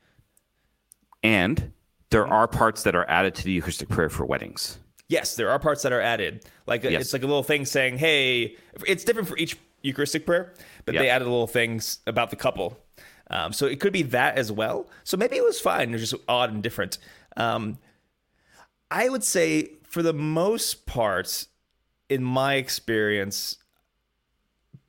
And 1.23 1.73
there 2.09 2.27
are 2.27 2.47
parts 2.47 2.83
that 2.83 2.95
are 2.95 3.09
added 3.09 3.35
to 3.35 3.43
the 3.43 3.51
Eucharistic 3.51 3.89
prayer 3.89 4.09
for 4.09 4.25
weddings. 4.25 4.79
Yes, 5.07 5.35
there 5.35 5.49
are 5.49 5.59
parts 5.59 5.83
that 5.83 5.91
are 5.91 6.01
added. 6.01 6.45
Like 6.67 6.83
Yes. 6.83 7.01
it's 7.01 7.13
like 7.13 7.23
a 7.23 7.27
little 7.27 7.43
thing 7.43 7.65
saying, 7.65 7.97
"Hey," 7.97 8.55
it's 8.87 9.03
different 9.03 9.27
for 9.27 9.37
each 9.37 9.57
Eucharistic 9.81 10.25
prayer, 10.25 10.53
but 10.85 10.93
Yeah. 10.95 11.01
they 11.01 11.09
added 11.09 11.25
little 11.25 11.47
things 11.47 11.99
about 12.07 12.29
the 12.29 12.35
couple. 12.35 12.77
Um, 13.29 13.53
so 13.53 13.65
it 13.65 13.79
could 13.79 13.93
be 13.93 14.03
that 14.03 14.37
as 14.37 14.51
well. 14.51 14.89
So 15.03 15.15
maybe 15.17 15.37
it 15.37 15.43
was 15.43 15.59
fine. 15.59 15.89
It 15.89 15.93
was 15.93 16.09
just 16.09 16.21
odd 16.27 16.51
and 16.51 16.61
different. 16.61 16.97
Um, 17.37 17.77
I 18.89 19.07
would 19.07 19.23
say, 19.23 19.71
for 19.83 20.03
the 20.03 20.13
most 20.13 20.85
part, 20.85 21.47
in 22.09 22.23
my 22.23 22.55
experience, 22.55 23.57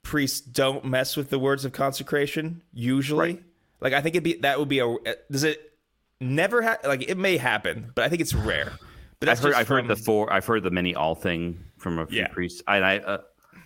priests 0.03 0.41
don't 0.41 0.85
mess 0.85 1.17
with 1.17 1.31
the 1.31 1.39
words 1.39 1.65
of 1.65 1.73
consecration 1.73 2.63
usually. 2.73 3.41
Like 3.81 3.93
I 3.93 4.01
think 4.01 4.15
it'd 4.17 4.25
be 4.25 4.35
that 4.41 4.59
would 4.59 4.69
be 4.69 4.81
a. 4.81 4.97
Does 5.31 5.45
it 5.45 5.73
never 6.21 6.63
ha- 6.63 6.79
like 6.85 7.09
it 7.09 7.17
may 7.17 7.37
happen, 7.37 7.93
but 7.95 8.05
I 8.05 8.09
think 8.09 8.21
it's 8.21 8.35
rare. 8.35 8.73
But 9.21 9.29
I've 9.29 9.37
that's 9.41 9.41
heard, 9.41 9.55
I've 9.55 9.69
heard 9.69 9.87
the 9.89 9.97
four. 9.97 10.33
I've 10.33 10.47
heard 10.47 10.65
the 10.65 10.71
many 10.71 10.95
all 10.97 11.15
thing 11.15 11.63
from 11.79 11.99
a 12.01 12.07
few 12.07 12.19
Yeah. 12.21 12.29
priests. 12.29 12.61
And 12.67 12.85
I, 12.85 12.99
uh, 12.99 13.19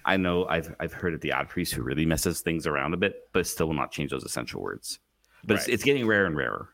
I 0.06 0.16
know 0.16 0.46
I've 0.46 0.74
I've 0.80 0.92
heard 0.94 1.12
of 1.12 1.20
the 1.20 1.32
odd 1.32 1.48
priest 1.48 1.74
who 1.74 1.82
really 1.82 2.06
messes 2.06 2.40
things 2.40 2.66
around 2.66 2.94
a 2.94 2.96
bit, 2.96 3.28
but 3.32 3.46
still 3.46 3.66
will 3.66 3.74
not 3.74 3.90
change 3.92 4.10
those 4.12 4.24
essential 4.24 4.62
words. 4.62 4.98
But 5.44 5.58
it's, 5.58 5.68
it's 5.68 5.84
getting 5.84 6.06
rarer 6.06 6.24
and 6.26 6.36
rarer. 6.36 6.70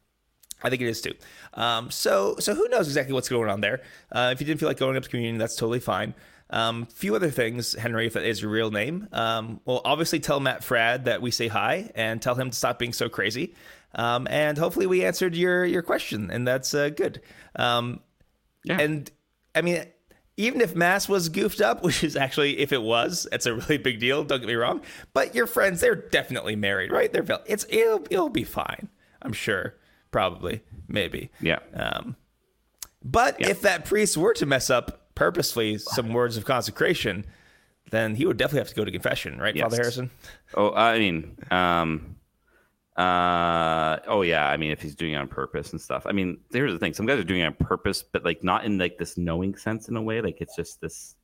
I 0.63 0.71
think 0.71 0.81
it 0.81 0.89
is 0.89 1.01
too. 1.01 1.15
Um, 1.55 1.91
so 1.91 2.37
so 2.39 2.55
who 2.55 2.69
knows 2.69 2.87
exactly 2.87 3.13
what's 3.13 3.29
going 3.29 3.51
on 3.51 3.61
there? 3.61 3.81
Uh, 4.13 4.31
if 4.33 4.41
you 4.41 4.47
didn't 4.47 4.61
feel 4.61 4.69
like 4.69 4.79
going 4.79 4.97
up 4.97 5.03
to 5.03 5.09
communion, 5.09 5.39
that's 5.39 5.57
totally 5.57 5.81
fine. 5.81 6.15
Um, 6.51 6.87
few 6.87 7.17
other 7.17 7.31
things, 7.31 7.73
Henry, 7.73 8.07
if 8.07 8.13
that 8.13 8.25
is 8.25 8.43
your 8.43 8.51
real 8.51 8.71
name. 8.71 9.09
Um, 9.11 9.61
well, 9.65 9.81
obviously 9.87 10.21
tell 10.21 10.39
Matt 10.39 10.61
Fradd 10.61 11.05
that 11.05 11.23
we 11.23 11.31
say 11.31 11.49
hi 11.49 11.91
and 11.95 12.21
tell 12.21 12.35
him 12.35 12.51
to 12.51 12.57
stop 12.57 12.79
being 12.79 12.93
so 12.93 13.09
crazy. 13.09 13.55
Um, 13.95 14.29
and 14.31 14.59
hopefully 14.59 14.87
we 14.87 15.05
answered 15.05 15.35
your 15.35 15.65
your 15.65 15.83
question, 15.83 16.31
and 16.31 16.47
that's 16.47 16.75
uh, 16.75 16.91
good. 16.91 17.23
Um, 17.57 18.01
Yeah. 18.65 18.81
And 18.81 19.11
I 19.55 19.63
mean, 19.63 19.85
even 20.43 20.61
if 20.61 20.75
Mass 20.75 21.09
was 21.09 21.29
goofed 21.29 21.61
up, 21.61 21.83
which 21.85 22.03
is 22.05 22.17
actually 22.17 22.59
if 22.59 22.73
it 22.73 22.83
was, 22.83 23.27
it's 23.33 23.47
a 23.47 23.55
really 23.55 23.79
big 23.79 24.01
deal. 24.01 24.25
Don't 24.25 24.41
get 24.41 24.47
me 24.49 24.55
wrong. 24.55 24.83
But 25.13 25.35
your 25.35 25.47
friends, 25.47 25.81
they're 25.81 25.95
definitely 25.95 26.57
married, 26.57 26.91
right? 26.93 27.13
They're 27.13 27.27
it's 27.47 27.67
it'll 27.69 28.05
it'll 28.11 28.29
be 28.29 28.45
fine. 28.45 28.89
I'm 29.23 29.33
sure. 29.33 29.75
Probably. 30.11 30.63
Maybe. 30.89 31.31
Yeah. 31.41 31.61
Um, 31.75 32.17
but 33.03 33.41
Yeah. 33.41 33.49
if 33.49 33.63
that 33.63 33.85
priest 33.85 34.17
were 34.17 34.35
to 34.35 34.47
mess 34.47 34.69
up 34.69 35.15
purposefully 35.15 35.79
some 35.79 36.13
words 36.13 36.37
of 36.37 36.45
consecration, 36.45 37.25
then 37.91 38.15
he 38.17 38.27
would 38.27 38.37
definitely 38.37 38.61
have 38.61 38.69
to 38.69 38.75
go 38.75 38.85
to 38.85 38.91
confession, 38.91 39.39
right, 39.39 39.55
Yes. 39.57 39.65
Father 39.65 39.77
Harrison? 39.77 40.11
Oh, 40.55 40.73
I 40.75 40.99
mean, 40.99 41.37
um, 41.51 42.17
uh, 42.97 43.99
oh 44.07 44.23
yeah. 44.23 44.49
I 44.49 44.57
mean, 44.57 44.71
if 44.71 44.83
he's 44.83 44.95
doing 44.95 45.13
it 45.13 45.17
on 45.17 45.29
purpose 45.29 45.73
and 45.73 45.81
stuff. 45.81 46.05
I 46.07 46.13
mean, 46.13 46.39
here's 46.53 46.73
the 46.73 46.79
thing: 46.79 46.93
some 46.95 47.07
guys 47.07 47.19
are 47.19 47.25
doing 47.25 47.41
it 47.41 47.47
on 47.47 47.55
purpose, 47.55 48.03
but 48.03 48.25
like 48.25 48.45
not 48.45 48.65
in 48.65 48.79
like 48.79 48.99
this 48.99 49.17
knowing 49.17 49.57
sense 49.57 49.89
in 49.89 49.97
a 49.97 50.03
way. 50.03 50.21
Like 50.21 50.41
it's 50.41 50.55
just 50.57 50.81
this. 50.81 51.17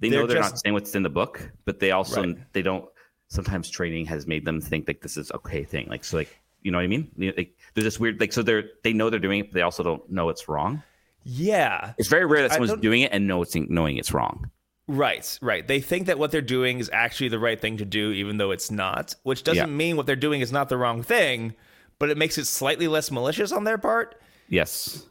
They 0.00 0.08
They're 0.08 0.20
know 0.20 0.26
they're 0.26 0.38
just- 0.38 0.52
not 0.54 0.60
saying 0.60 0.74
what's 0.74 0.94
in 0.94 1.02
the 1.02 1.10
book, 1.10 1.50
but 1.64 1.80
they 1.80 1.90
also 1.92 2.22
Right. 2.22 2.52
they 2.52 2.62
don't. 2.62 2.84
Sometimes 3.28 3.70
training 3.70 4.06
has 4.06 4.26
made 4.26 4.44
them 4.44 4.60
think 4.60 4.88
like 4.88 5.00
this 5.02 5.16
is 5.16 5.30
okay 5.32 5.62
thing. 5.64 5.88
Like 5.88 6.04
so, 6.04 6.16
like 6.18 6.36
you 6.62 6.70
know 6.70 6.78
what 6.78 6.84
I 6.84 6.88
mean? 6.88 7.10
Like 7.16 7.56
they're 7.74 7.84
just 7.84 8.00
weird. 8.00 8.20
Like 8.20 8.32
so, 8.32 8.42
they're 8.42 8.64
they 8.82 8.92
know 8.92 9.08
they're 9.08 9.20
doing 9.20 9.40
it, 9.40 9.46
but 9.48 9.54
they 9.54 9.62
also 9.62 9.82
don't 9.82 10.10
know 10.10 10.28
it's 10.28 10.48
wrong. 10.48 10.82
Yeah. 11.24 11.92
It's 11.98 12.08
very 12.08 12.24
rare 12.26 12.42
that 12.42 12.52
someone's 12.52 12.80
doing 12.80 13.02
it 13.02 13.12
and 13.12 13.26
know 13.26 13.42
it's 13.42 13.54
knowing 13.54 13.98
it's 13.98 14.12
wrong. 14.12 14.50
Right, 14.92 15.38
right. 15.40 15.66
They 15.66 15.80
think 15.80 16.06
that 16.08 16.18
what 16.18 16.32
they're 16.32 16.40
doing 16.40 16.80
is 16.80 16.90
actually 16.92 17.28
the 17.28 17.38
right 17.38 17.60
thing 17.60 17.76
to 17.76 17.84
do, 17.84 18.10
even 18.10 18.38
though 18.38 18.50
it's 18.50 18.70
not, 18.72 19.14
which 19.22 19.44
doesn't 19.44 19.68
Yeah. 19.68 19.72
mean 19.72 19.96
what 19.96 20.06
they're 20.06 20.16
doing 20.16 20.40
is 20.40 20.50
not 20.50 20.68
the 20.68 20.76
wrong 20.76 21.02
thing, 21.04 21.54
but 22.00 22.10
it 22.10 22.16
makes 22.18 22.38
it 22.38 22.46
slightly 22.46 22.88
less 22.88 23.10
malicious 23.10 23.52
on 23.52 23.62
their 23.64 23.78
part 23.78 24.20
Yes, 24.48 25.04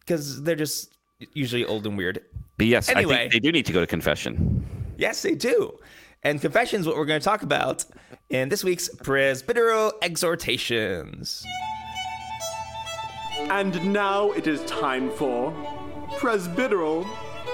because 0.00 0.42
they're 0.42 0.56
just 0.56 0.90
usually 1.34 1.66
old 1.66 1.86
and 1.86 1.98
weird. 1.98 2.22
but 2.56 2.66
yes, 2.66 2.88
I 2.88 2.92
Anyway. 2.92 3.14
think 3.16 3.32
they 3.34 3.40
do 3.40 3.52
need 3.52 3.66
to 3.66 3.72
go 3.74 3.80
to 3.80 3.86
confession. 3.86 4.64
Yes, 4.96 5.20
they 5.20 5.34
do. 5.34 5.78
And 6.22 6.40
confession 6.40 6.80
is 6.80 6.86
what 6.86 6.96
we're 6.96 7.04
going 7.04 7.20
to 7.20 7.24
talk 7.24 7.42
about 7.42 7.84
in 8.30 8.48
this 8.48 8.64
week's 8.64 8.88
Presbyteral 8.88 9.92
Exhortations. 10.00 11.44
And 13.50 13.92
now 13.92 14.30
it 14.32 14.46
is 14.46 14.62
time 14.64 15.10
for 15.10 15.52
presbyteral 16.18 17.06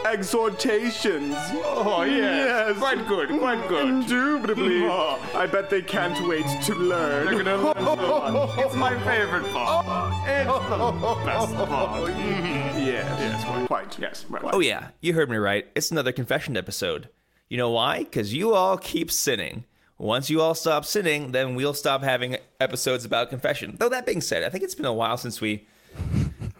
exhortations. 0.06 1.34
Oh, 1.64 2.02
yes. 2.02 2.78
Quite 2.78 3.06
good, 3.06 3.28
quite 3.38 3.68
good. 3.68 3.88
Indubitably. 3.88 4.80
Oh. 4.90 5.20
I 5.34 5.46
bet 5.46 5.70
they 5.70 5.82
can't 5.82 6.26
wait 6.26 6.46
to 6.64 6.74
learn. 6.74 7.26
They're 7.26 7.42
gonna 7.44 7.56
learn 7.56 8.48
It's 8.58 8.74
my 8.74 8.98
favorite 9.04 9.44
part. 9.52 9.86
It's 10.26 10.46
the 10.48 11.24
best 11.24 11.54
part. 11.54 12.08
yes, 12.18 13.20
yes, 13.20 13.44
quite, 13.44 13.66
quite, 13.66 13.98
yes. 13.98 14.24
Right. 14.28 14.42
Oh, 14.44 14.60
yeah, 14.60 14.88
you 15.00 15.14
heard 15.14 15.30
me 15.30 15.36
right. 15.36 15.66
It's 15.74 15.90
another 15.90 16.12
confession 16.12 16.56
episode. 16.56 17.08
You 17.48 17.56
know 17.56 17.70
why? 17.70 18.00
Because 18.00 18.34
you 18.34 18.54
all 18.54 18.78
keep 18.78 19.10
sinning. 19.10 19.64
Once 19.98 20.30
you 20.30 20.40
all 20.40 20.54
stop 20.54 20.84
sinning, 20.84 21.32
then 21.32 21.54
we'll 21.54 21.74
stop 21.74 22.02
having 22.02 22.36
episodes 22.58 23.04
about 23.04 23.28
confession. 23.30 23.76
Though, 23.78 23.90
that 23.90 24.06
being 24.06 24.22
said, 24.22 24.42
I 24.42 24.48
think 24.48 24.64
it's 24.64 24.74
been 24.74 24.86
a 24.86 24.94
while 24.94 25.18
since 25.18 25.40
we. 25.40 25.66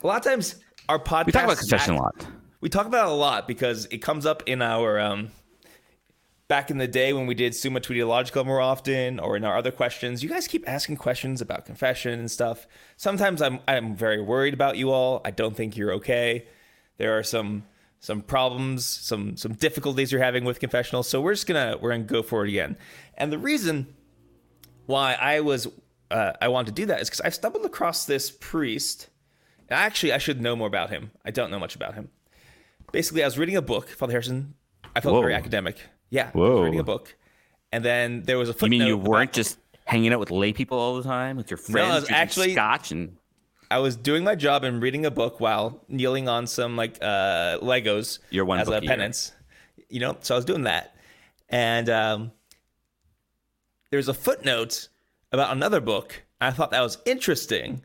A 0.02 0.06
lot 0.06 0.18
of 0.18 0.30
times, 0.30 0.56
our 0.88 0.98
podcast. 0.98 1.26
We 1.26 1.32
talk 1.32 1.44
about 1.44 1.58
confession 1.58 1.94
a 1.94 2.02
lot. 2.02 2.26
We 2.60 2.68
talk 2.68 2.86
about 2.86 3.08
it 3.08 3.12
a 3.12 3.14
lot 3.14 3.48
because 3.48 3.86
it 3.86 3.98
comes 3.98 4.26
up 4.26 4.42
in 4.46 4.60
our 4.60 5.00
um, 5.00 5.30
back 6.46 6.70
in 6.70 6.76
the 6.76 6.88
day 6.88 7.12
when 7.12 7.26
we 7.26 7.34
did 7.34 7.54
Summa 7.54 7.80
Tweetiological 7.80 8.44
more 8.44 8.60
often, 8.60 9.18
or 9.18 9.36
in 9.36 9.44
our 9.44 9.56
other 9.56 9.70
questions. 9.70 10.22
You 10.22 10.28
guys 10.28 10.46
keep 10.46 10.68
asking 10.68 10.96
questions 10.96 11.40
about 11.40 11.64
confession 11.64 12.18
and 12.18 12.30
stuff. 12.30 12.66
Sometimes 12.96 13.40
I'm 13.40 13.60
I'm 13.66 13.96
very 13.96 14.20
worried 14.20 14.52
about 14.52 14.76
you 14.76 14.90
all. 14.90 15.22
I 15.24 15.30
don't 15.30 15.56
think 15.56 15.76
you're 15.76 15.92
okay. 15.94 16.46
There 16.98 17.16
are 17.16 17.22
some 17.22 17.64
some 17.98 18.20
problems, 18.20 18.84
some 18.84 19.38
some 19.38 19.54
difficulties 19.54 20.12
you're 20.12 20.22
having 20.22 20.44
with 20.44 20.60
confessional. 20.60 21.02
So 21.02 21.20
we're 21.22 21.34
just 21.34 21.46
gonna 21.46 21.78
we're 21.80 21.92
gonna 21.92 22.04
go 22.04 22.22
for 22.22 22.44
it 22.44 22.50
again. 22.50 22.76
And 23.14 23.32
the 23.32 23.38
reason 23.38 23.94
why 24.84 25.14
I 25.14 25.40
was 25.40 25.66
uh, 26.10 26.32
I 26.42 26.48
wanted 26.48 26.76
to 26.76 26.82
do 26.82 26.86
that 26.86 27.00
is 27.00 27.08
because 27.08 27.22
I 27.22 27.30
stumbled 27.30 27.64
across 27.64 28.04
this 28.04 28.30
priest. 28.30 29.08
Actually, 29.70 30.12
I 30.12 30.18
should 30.18 30.42
know 30.42 30.56
more 30.56 30.66
about 30.66 30.90
him. 30.90 31.12
I 31.24 31.30
don't 31.30 31.50
know 31.50 31.58
much 31.60 31.76
about 31.76 31.94
him. 31.94 32.10
Basically, 32.92 33.22
I 33.22 33.26
was 33.26 33.38
reading 33.38 33.56
a 33.56 33.62
book, 33.62 33.88
Father 33.88 34.12
Harrison. 34.12 34.54
I 34.96 35.00
felt 35.00 35.14
Whoa. 35.14 35.20
very 35.22 35.34
academic. 35.34 35.76
Yeah, 36.10 36.30
I 36.34 36.38
was 36.38 36.60
reading 36.64 36.80
a 36.80 36.84
book, 36.84 37.14
and 37.72 37.84
then 37.84 38.22
there 38.24 38.36
was 38.38 38.48
a 38.48 38.52
You 38.52 38.58
footnote. 38.58 38.78
mean 38.78 38.86
you 38.88 38.96
weren't 38.96 39.32
just 39.32 39.58
hanging 39.84 40.12
out 40.12 40.18
with 40.20 40.30
lay 40.30 40.52
people 40.52 40.78
all 40.78 40.96
the 40.96 41.04
time 41.04 41.36
with 41.36 41.50
your 41.50 41.58
friends, 41.58 42.06
drinking 42.06 42.14
actually- 42.16 42.52
scotch 42.52 42.90
and 42.92 43.16
I 43.72 43.78
was 43.78 43.94
doing 43.94 44.24
my 44.24 44.34
job 44.34 44.64
and 44.64 44.82
reading 44.82 45.06
a 45.06 45.12
book 45.12 45.38
while 45.38 45.84
kneeling 45.88 46.28
on 46.28 46.48
some 46.48 46.76
like 46.76 46.98
uh, 47.00 47.58
Legos 47.62 48.18
Your 48.30 48.44
one 48.44 48.58
as 48.58 48.68
a 48.68 48.72
year. 48.72 48.80
penance. 48.82 49.30
You 49.88 50.00
know, 50.00 50.16
so 50.22 50.34
I 50.34 50.38
was 50.38 50.44
doing 50.44 50.64
that, 50.64 50.96
and 51.48 51.88
um, 51.88 52.32
there's 53.90 54.08
a 54.08 54.14
footnote 54.14 54.88
about 55.32 55.52
another 55.52 55.80
book. 55.80 56.22
I 56.40 56.50
thought 56.50 56.72
that 56.72 56.80
was 56.80 56.98
interesting, 57.06 57.84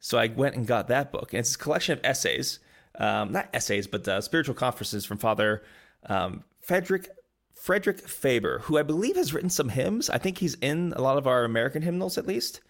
so 0.00 0.16
I 0.18 0.28
went 0.28 0.54
and 0.54 0.66
got 0.66 0.88
that 0.88 1.12
book. 1.12 1.32
And 1.34 1.40
it's 1.40 1.54
a 1.54 1.58
collection 1.58 1.92
of 1.98 2.00
essays, 2.04 2.58
um, 2.98 3.32
not 3.32 3.48
essays, 3.54 3.86
but 3.86 4.06
uh, 4.06 4.20
spiritual 4.20 4.54
conferences 4.54 5.04
from 5.04 5.18
Father 5.18 5.62
um, 6.06 6.44
Frederick 6.60 7.08
Frederick 7.54 7.98
Faber, 8.08 8.60
who 8.60 8.78
I 8.78 8.82
believe 8.82 9.16
has 9.16 9.34
written 9.34 9.50
some 9.50 9.68
hymns. 9.68 10.08
I 10.08 10.18
think 10.18 10.38
he's 10.38 10.54
in 10.54 10.92
a 10.96 11.00
lot 11.00 11.18
of 11.18 11.26
our 11.26 11.44
American 11.44 11.82
hymnals, 11.82 12.16
at 12.16 12.26
least 12.26 12.60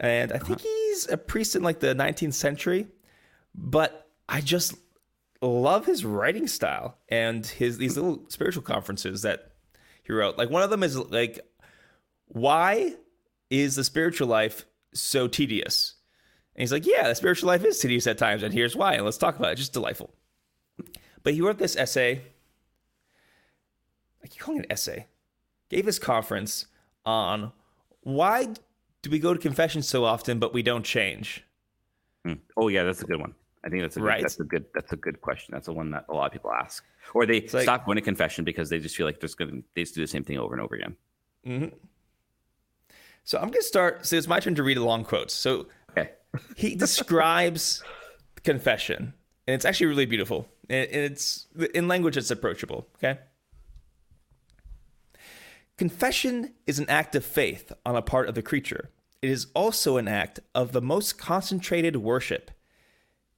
and 0.00 0.32
I 0.32 0.38
think 0.38 0.60
he's 0.60 1.08
a 1.10 1.16
priest 1.16 1.56
in 1.56 1.62
like 1.62 1.80
the 1.80 1.94
19th 1.94 2.34
century. 2.34 2.86
But 3.54 4.08
I 4.28 4.40
just 4.40 4.74
love 5.40 5.86
his 5.86 6.04
writing 6.04 6.46
style 6.46 6.98
and 7.08 7.44
his 7.44 7.78
these 7.78 7.96
little 7.96 8.24
spiritual 8.28 8.62
conferences 8.62 9.22
that 9.22 9.52
he 10.02 10.12
wrote. 10.12 10.38
Like 10.38 10.50
one 10.50 10.62
of 10.62 10.70
them 10.70 10.82
is 10.82 10.96
like, 10.96 11.40
why 12.26 12.94
is 13.50 13.74
the 13.74 13.84
spiritual 13.84 14.28
life 14.28 14.66
so 14.92 15.26
tedious? 15.26 15.94
And 16.58 16.62
he's 16.62 16.72
like, 16.72 16.86
yeah, 16.86 17.06
the 17.06 17.14
spiritual 17.14 17.46
life 17.46 17.64
is 17.64 17.78
tedious 17.78 18.08
at 18.08 18.18
times, 18.18 18.42
and 18.42 18.52
here's 18.52 18.74
why. 18.74 18.94
And 18.94 19.04
let's 19.04 19.16
talk 19.16 19.38
about 19.38 19.52
it. 19.52 19.56
Just 19.58 19.72
delightful. 19.72 20.10
But 21.22 21.34
he 21.34 21.40
wrote 21.40 21.58
this 21.58 21.76
essay. 21.76 22.20
I 24.24 24.26
keep 24.26 24.40
calling 24.40 24.62
it 24.62 24.66
an 24.66 24.72
essay. 24.72 25.06
Gave 25.68 25.86
this 25.86 26.00
conference 26.00 26.66
on 27.06 27.52
why 28.00 28.48
do 29.02 29.10
we 29.10 29.20
go 29.20 29.32
to 29.34 29.38
confession 29.38 29.82
so 29.82 30.04
often, 30.04 30.40
but 30.40 30.52
we 30.52 30.64
don't 30.64 30.82
change? 30.84 31.44
Hmm. 32.24 32.32
Oh 32.56 32.66
yeah, 32.66 32.82
that's 32.82 33.02
a 33.02 33.06
good 33.06 33.20
one. 33.20 33.36
I 33.64 33.68
think 33.68 33.82
that's 33.82 33.96
a 33.96 34.00
good, 34.00 34.06
Right? 34.06 34.22
that's 34.22 34.40
a 34.40 34.44
good 34.44 34.64
that's 34.74 34.92
a 34.92 34.96
good 34.96 35.20
question. 35.20 35.52
That's 35.52 35.66
the 35.66 35.72
one 35.72 35.92
that 35.92 36.06
a 36.08 36.12
lot 36.12 36.26
of 36.26 36.32
people 36.32 36.50
ask, 36.50 36.84
or 37.14 37.24
they 37.24 37.40
like- 37.52 37.62
stop 37.62 37.86
going 37.86 37.96
to 37.96 38.02
confession 38.02 38.44
because 38.44 38.68
they 38.68 38.80
just 38.80 38.96
feel 38.96 39.06
like 39.06 39.20
they're 39.20 39.28
just 39.28 39.38
going 39.38 39.50
to 39.50 39.62
they 39.76 39.82
just 39.82 39.94
do 39.94 40.00
the 40.00 40.08
same 40.08 40.24
thing 40.24 40.38
over 40.38 40.54
and 40.54 40.60
over 40.62 40.74
again. 40.74 40.96
So 43.22 43.38
I'm 43.38 43.44
going 43.44 43.60
to 43.60 43.62
start. 43.62 44.06
So 44.06 44.16
it's 44.16 44.26
my 44.26 44.40
turn 44.40 44.56
to 44.56 44.64
read 44.64 44.76
a 44.78 44.82
long 44.84 45.04
quote. 45.04 45.30
So 45.30 45.66
he 46.56 46.74
describes 46.74 47.82
confession, 48.44 49.14
and 49.46 49.54
it's 49.54 49.64
actually 49.64 49.86
really 49.86 50.06
beautiful. 50.06 50.48
And 50.70 50.88
it's 50.90 51.46
in 51.74 51.88
language 51.88 52.16
that's 52.16 52.30
approachable. 52.30 52.86
Okay. 52.96 53.18
Confession 55.76 56.54
is 56.66 56.78
an 56.78 56.90
act 56.90 57.14
of 57.14 57.24
faith 57.24 57.72
on 57.86 57.96
a 57.96 58.02
part 58.02 58.28
of 58.28 58.34
the 58.34 58.42
creature. 58.42 58.90
It 59.22 59.30
is 59.30 59.46
also 59.54 59.96
an 59.96 60.08
act 60.08 60.40
of 60.54 60.72
the 60.72 60.82
most 60.82 61.18
concentrated 61.18 61.96
worship. 61.96 62.50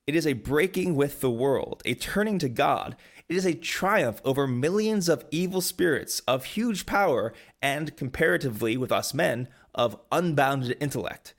It 0.07 0.17
is 0.17 0.27
a 0.27 0.33
breaking 0.33 0.97
with 0.97 1.21
the 1.21 1.31
world, 1.31 1.83
a 1.85 1.95
turning 1.95 2.39
to 2.41 2.49
God. 2.49 2.97
It 3.29 3.37
is 3.37 3.47
a 3.47 3.55
triumph 3.55 4.21
over 4.25 4.47
millions 4.47 5.09
of 5.09 5.25
evil 5.31 5.61
spirits 5.61 6.21
of 6.21 6.45
huge 6.45 6.85
power 6.85 7.33
and, 7.63 7.97
comparatively 7.97 8.77
with 8.77 8.91
us 8.91 9.15
men, 9.15 9.49
of 9.75 10.01
unbounded 10.11 10.77
intellect. 10.81 11.35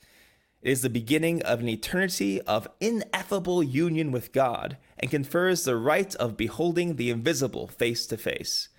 It 0.62 0.72
is 0.72 0.82
the 0.82 0.90
beginning 0.90 1.42
of 1.42 1.60
an 1.60 1.70
eternity 1.70 2.40
of 2.42 2.68
ineffable 2.80 3.64
union 3.64 4.12
with 4.12 4.32
God 4.32 4.78
and 5.00 5.10
confers 5.10 5.64
the 5.64 5.76
right 5.76 6.14
of 6.16 6.38
beholding 6.38 6.96
the 6.96 7.10
invisible 7.10 7.68
face 7.68 8.06
to 8.08 8.18
face. 8.18 8.70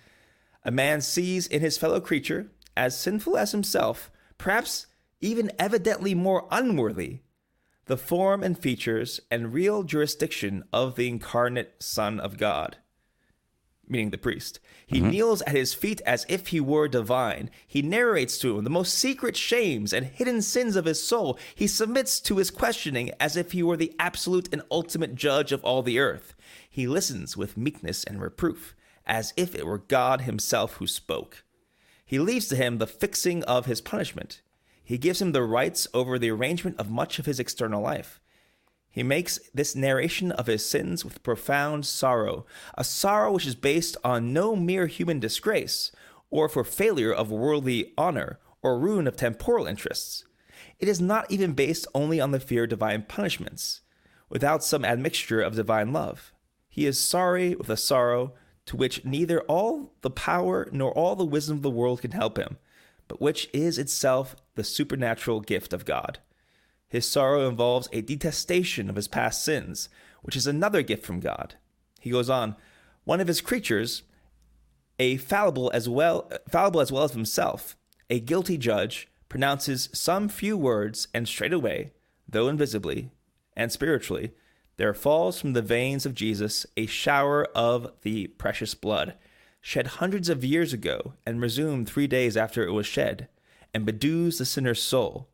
A 0.63 0.71
man 0.71 1.01
sees 1.01 1.45
in 1.45 1.59
his 1.59 1.77
fellow 1.77 1.99
creature, 1.99 2.51
as 2.77 2.97
sinful 2.97 3.37
as 3.37 3.51
himself, 3.51 4.09
perhaps 4.37 4.87
even 5.19 5.51
evidently 5.59 6.15
more 6.15 6.47
unworthy, 6.51 7.19
the 7.85 7.97
form 7.97 8.43
and 8.43 8.57
features 8.57 9.19
and 9.29 9.53
real 9.53 9.83
jurisdiction 9.83 10.63
of 10.71 10.95
the 10.95 11.09
incarnate 11.09 11.75
Son 11.79 12.17
of 12.17 12.37
God, 12.37 12.77
meaning 13.93 14.09
the 14.09 14.17
priest. 14.17 14.59
He 14.85 14.99
mm-hmm. 14.99 15.09
kneels 15.11 15.41
at 15.43 15.55
his 15.55 15.73
feet 15.73 16.01
as 16.05 16.25
if 16.27 16.47
he 16.47 16.59
were 16.59 16.87
divine. 16.87 17.49
He 17.65 17.81
narrates 17.81 18.37
to 18.39 18.57
him 18.57 18.63
the 18.63 18.69
most 18.69 18.95
secret 18.95 19.37
shames 19.37 19.93
and 19.93 20.05
hidden 20.05 20.41
sins 20.41 20.75
of 20.75 20.85
his 20.85 21.01
soul. 21.01 21.39
He 21.55 21.67
submits 21.67 22.19
to 22.21 22.37
his 22.37 22.51
questioning 22.51 23.11
as 23.19 23.37
if 23.37 23.53
he 23.53 23.63
were 23.63 23.77
the 23.77 23.93
absolute 23.99 24.49
and 24.51 24.63
ultimate 24.71 25.15
judge 25.15 25.51
of 25.51 25.63
all 25.63 25.83
the 25.83 25.99
earth. 25.99 26.35
He 26.69 26.87
listens 26.87 27.37
with 27.37 27.55
meekness 27.55 28.03
and 28.03 28.19
reproof, 28.19 28.75
as 29.05 29.31
if 29.37 29.53
it 29.55 29.65
were 29.65 29.77
God 29.77 30.21
himself 30.21 30.73
who 30.77 30.87
spoke. 30.87 31.43
He 32.05 32.19
leaves 32.19 32.47
to 32.47 32.55
him 32.55 32.79
the 32.79 32.87
fixing 32.87 33.43
of 33.43 33.67
his 33.67 33.79
punishment. 33.79 34.41
He 34.83 34.97
gives 34.97 35.21
him 35.21 35.31
the 35.31 35.43
rights 35.43 35.87
over 35.93 36.19
the 36.19 36.31
arrangement 36.31 36.79
of 36.79 36.89
much 36.89 37.19
of 37.19 37.25
his 37.25 37.39
external 37.39 37.81
life. 37.81 38.19
He 38.93 39.01
makes 39.01 39.39
this 39.55 39.75
narration 39.75 40.31
of 40.31 40.45
his 40.45 40.63
sins 40.63 41.03
with 41.03 41.23
profound 41.23 41.83
sorrow, 41.83 42.45
a 42.77 42.83
sorrow 42.83 43.31
which 43.33 43.47
is 43.47 43.55
based 43.55 43.97
on 44.03 44.33
no 44.33 44.55
mere 44.55 44.85
human 44.85 45.19
disgrace, 45.19 45.91
or 46.29 46.47
for 46.47 46.63
failure 46.63 47.11
of 47.11 47.31
worldly 47.31 47.91
honor, 47.97 48.37
or 48.61 48.77
ruin 48.77 49.07
of 49.07 49.17
temporal 49.17 49.65
interests. 49.65 50.25
It 50.77 50.87
is 50.87 51.01
not 51.01 51.31
even 51.31 51.53
based 51.53 51.87
only 51.95 52.21
on 52.21 52.29
the 52.29 52.39
fear 52.39 52.65
of 52.65 52.69
divine 52.69 53.05
punishments, 53.07 53.81
without 54.29 54.63
some 54.63 54.85
admixture 54.85 55.41
of 55.41 55.55
divine 55.55 55.91
love. 55.91 56.31
He 56.69 56.85
is 56.85 56.99
sorry 56.99 57.55
with 57.55 57.71
a 57.71 57.77
sorrow 57.77 58.33
to 58.67 58.77
which 58.77 59.03
neither 59.03 59.41
all 59.41 59.91
the 60.01 60.11
power 60.11 60.69
nor 60.71 60.91
all 60.91 61.15
the 61.15 61.25
wisdom 61.25 61.57
of 61.57 61.63
the 61.63 61.71
world 61.71 62.01
can 62.01 62.11
help 62.11 62.37
him, 62.37 62.57
but 63.07 63.19
which 63.19 63.49
is 63.53 63.79
itself 63.79 64.35
the 64.53 64.63
supernatural 64.63 65.41
gift 65.41 65.73
of 65.73 65.83
God. 65.83 66.19
His 66.93 67.09
sorrow 67.09 67.49
involves 67.49 67.89
a 67.91 68.01
detestation 68.01 68.87
of 68.87 68.97
his 68.97 69.07
past 69.07 69.43
sins, 69.43 69.89
which 70.21 70.35
is 70.35 70.45
another 70.45 70.83
gift 70.83 71.03
from 71.03 71.19
God. 71.19 71.55
He 71.99 72.11
goes 72.11 72.29
on, 72.29 72.55
one 73.03 73.19
of 73.19 73.27
his 73.27 73.41
creatures, 73.41 74.03
a 74.99 75.17
fallible 75.17 75.71
as 75.73 75.89
well 75.89 76.31
fallible 76.47 76.81
as 76.81 76.91
well 76.91 77.01
as 77.01 77.13
himself, 77.13 77.75
a 78.11 78.19
guilty 78.19 78.59
judge, 78.59 79.09
pronounces 79.27 79.89
some 79.91 80.29
few 80.29 80.55
words, 80.55 81.07
and 81.15 81.27
straightway, 81.27 81.93
though 82.29 82.47
invisibly 82.47 83.09
and 83.57 83.71
spiritually, 83.71 84.31
there 84.77 84.93
falls 84.93 85.41
from 85.41 85.53
the 85.53 85.63
veins 85.63 86.05
of 86.05 86.13
Jesus 86.13 86.63
a 86.77 86.85
shower 86.85 87.45
of 87.55 87.91
the 88.03 88.27
precious 88.27 88.75
blood, 88.75 89.15
shed 89.61 89.87
hundreds 89.87 90.29
of 90.29 90.45
years 90.45 90.73
ago 90.73 91.13
and 91.25 91.41
resumed 91.41 91.89
three 91.89 92.05
days 92.05 92.37
after 92.37 92.63
it 92.63 92.71
was 92.71 92.85
shed, 92.85 93.29
and 93.73 93.83
bedews 93.83 94.37
the 94.37 94.45
sinner's 94.45 94.83
soul. 94.83 95.27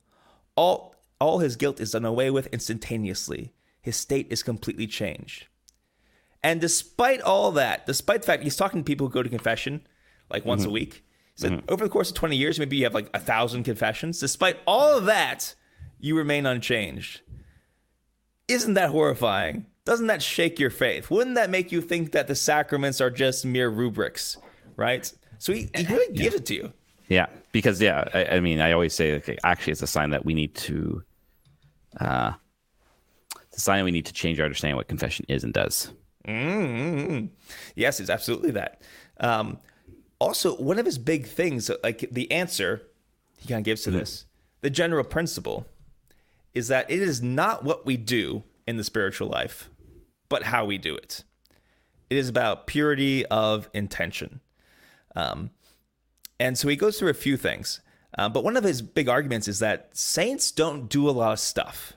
All 0.55 0.95
all 1.19 1.39
his 1.39 1.55
guilt 1.55 1.79
is 1.79 1.91
done 1.91 2.05
away 2.05 2.29
with 2.29 2.47
instantaneously. 2.47 3.53
His 3.81 3.95
state 3.95 4.27
is 4.29 4.43
completely 4.43 4.87
changed. 4.87 5.47
And 6.43 6.61
despite 6.61 7.21
all 7.21 7.51
that, 7.51 7.85
despite 7.85 8.21
the 8.21 8.27
fact 8.27 8.43
he's 8.43 8.55
talking 8.55 8.79
to 8.79 8.83
people 8.83 9.07
who 9.07 9.13
go 9.13 9.23
to 9.23 9.29
confession 9.29 9.85
like 10.29 10.45
once 10.45 10.63
a 10.63 10.65
mm-hmm. 10.65 10.73
week, 10.73 10.93
he 11.35 11.41
said 11.41 11.51
mm-hmm. 11.51 11.65
over 11.73 11.83
the 11.83 11.89
course 11.89 12.09
of 12.09 12.15
20 12.15 12.35
years, 12.35 12.59
maybe 12.59 12.77
you 12.77 12.85
have 12.85 12.93
like 12.93 13.09
a 13.13 13.19
thousand 13.19 13.63
confessions. 13.63 14.19
Despite 14.19 14.57
all 14.65 14.97
of 14.97 15.05
that, 15.05 15.55
you 15.99 16.15
remain 16.15 16.45
unchanged. 16.45 17.21
Isn't 18.47 18.73
that 18.75 18.89
horrifying? 18.89 19.65
Doesn't 19.85 20.07
that 20.07 20.21
shake 20.21 20.59
your 20.59 20.69
faith? 20.69 21.09
Wouldn't 21.09 21.35
that 21.35 21.49
make 21.49 21.71
you 21.71 21.81
think 21.81 22.11
that 22.11 22.27
the 22.27 22.35
sacraments 22.35 23.01
are 23.01 23.09
just 23.09 23.45
mere 23.45 23.69
rubrics, 23.69 24.37
right? 24.75 25.11
So 25.39 25.53
he, 25.53 25.69
he 25.75 25.85
really 25.85 26.13
gives 26.13 26.35
it 26.35 26.45
to 26.47 26.53
you. 26.53 26.73
yeah, 27.07 27.27
because 27.51 27.81
yeah, 27.81 28.07
I, 28.13 28.25
I 28.35 28.39
mean, 28.39 28.61
I 28.61 28.71
always 28.71 28.93
say 28.93 29.15
okay, 29.15 29.37
actually, 29.43 29.71
it's 29.71 29.81
a 29.81 29.87
sign 29.87 30.11
that 30.11 30.25
we 30.25 30.33
need 30.33 30.53
to, 30.55 31.03
uh, 31.97 32.33
it's 33.47 33.57
a 33.57 33.61
sign 33.61 33.79
that 33.79 33.85
we 33.85 33.91
need 33.91 34.05
to 34.05 34.13
change 34.13 34.39
our 34.39 34.45
understanding 34.45 34.73
of 34.73 34.77
what 34.77 34.87
confession 34.87 35.25
is 35.27 35.43
and 35.43 35.53
does. 35.53 35.91
Mm-hmm. 36.27 37.27
Yes, 37.75 37.99
it's 37.99 38.09
absolutely 38.09 38.51
that. 38.51 38.81
Um, 39.19 39.57
also, 40.19 40.55
one 40.57 40.79
of 40.79 40.85
his 40.85 40.97
big 40.97 41.25
things, 41.25 41.71
like 41.83 42.07
the 42.11 42.31
answer 42.31 42.81
he 43.37 43.47
kind 43.47 43.59
of 43.59 43.65
gives 43.65 43.83
to 43.83 43.91
this, 43.91 44.25
the 44.61 44.69
general 44.69 45.03
principle 45.03 45.65
is 46.53 46.67
that 46.67 46.89
it 46.91 47.01
is 47.01 47.21
not 47.21 47.63
what 47.63 47.85
we 47.85 47.95
do 47.95 48.43
in 48.67 48.77
the 48.77 48.83
spiritual 48.83 49.27
life, 49.27 49.69
but 50.27 50.43
how 50.43 50.65
we 50.65 50.77
do 50.77 50.95
it. 50.95 51.23
It 52.09 52.17
is 52.17 52.27
about 52.27 52.67
purity 52.67 53.25
of 53.27 53.69
intention. 53.73 54.41
Um, 55.15 55.51
and 56.39 56.57
so 56.57 56.67
he 56.67 56.75
goes 56.75 56.99
through 56.99 57.09
a 57.09 57.15
few 57.15 57.37
things. 57.37 57.81
Uh, 58.17 58.27
but 58.29 58.43
one 58.43 58.57
of 58.57 58.63
his 58.63 58.81
big 58.81 59.07
arguments 59.07 59.47
is 59.47 59.59
that 59.59 59.95
saints 59.95 60.51
don't 60.51 60.89
do 60.89 61.09
a 61.09 61.11
lot 61.11 61.33
of 61.33 61.39
stuff. 61.39 61.93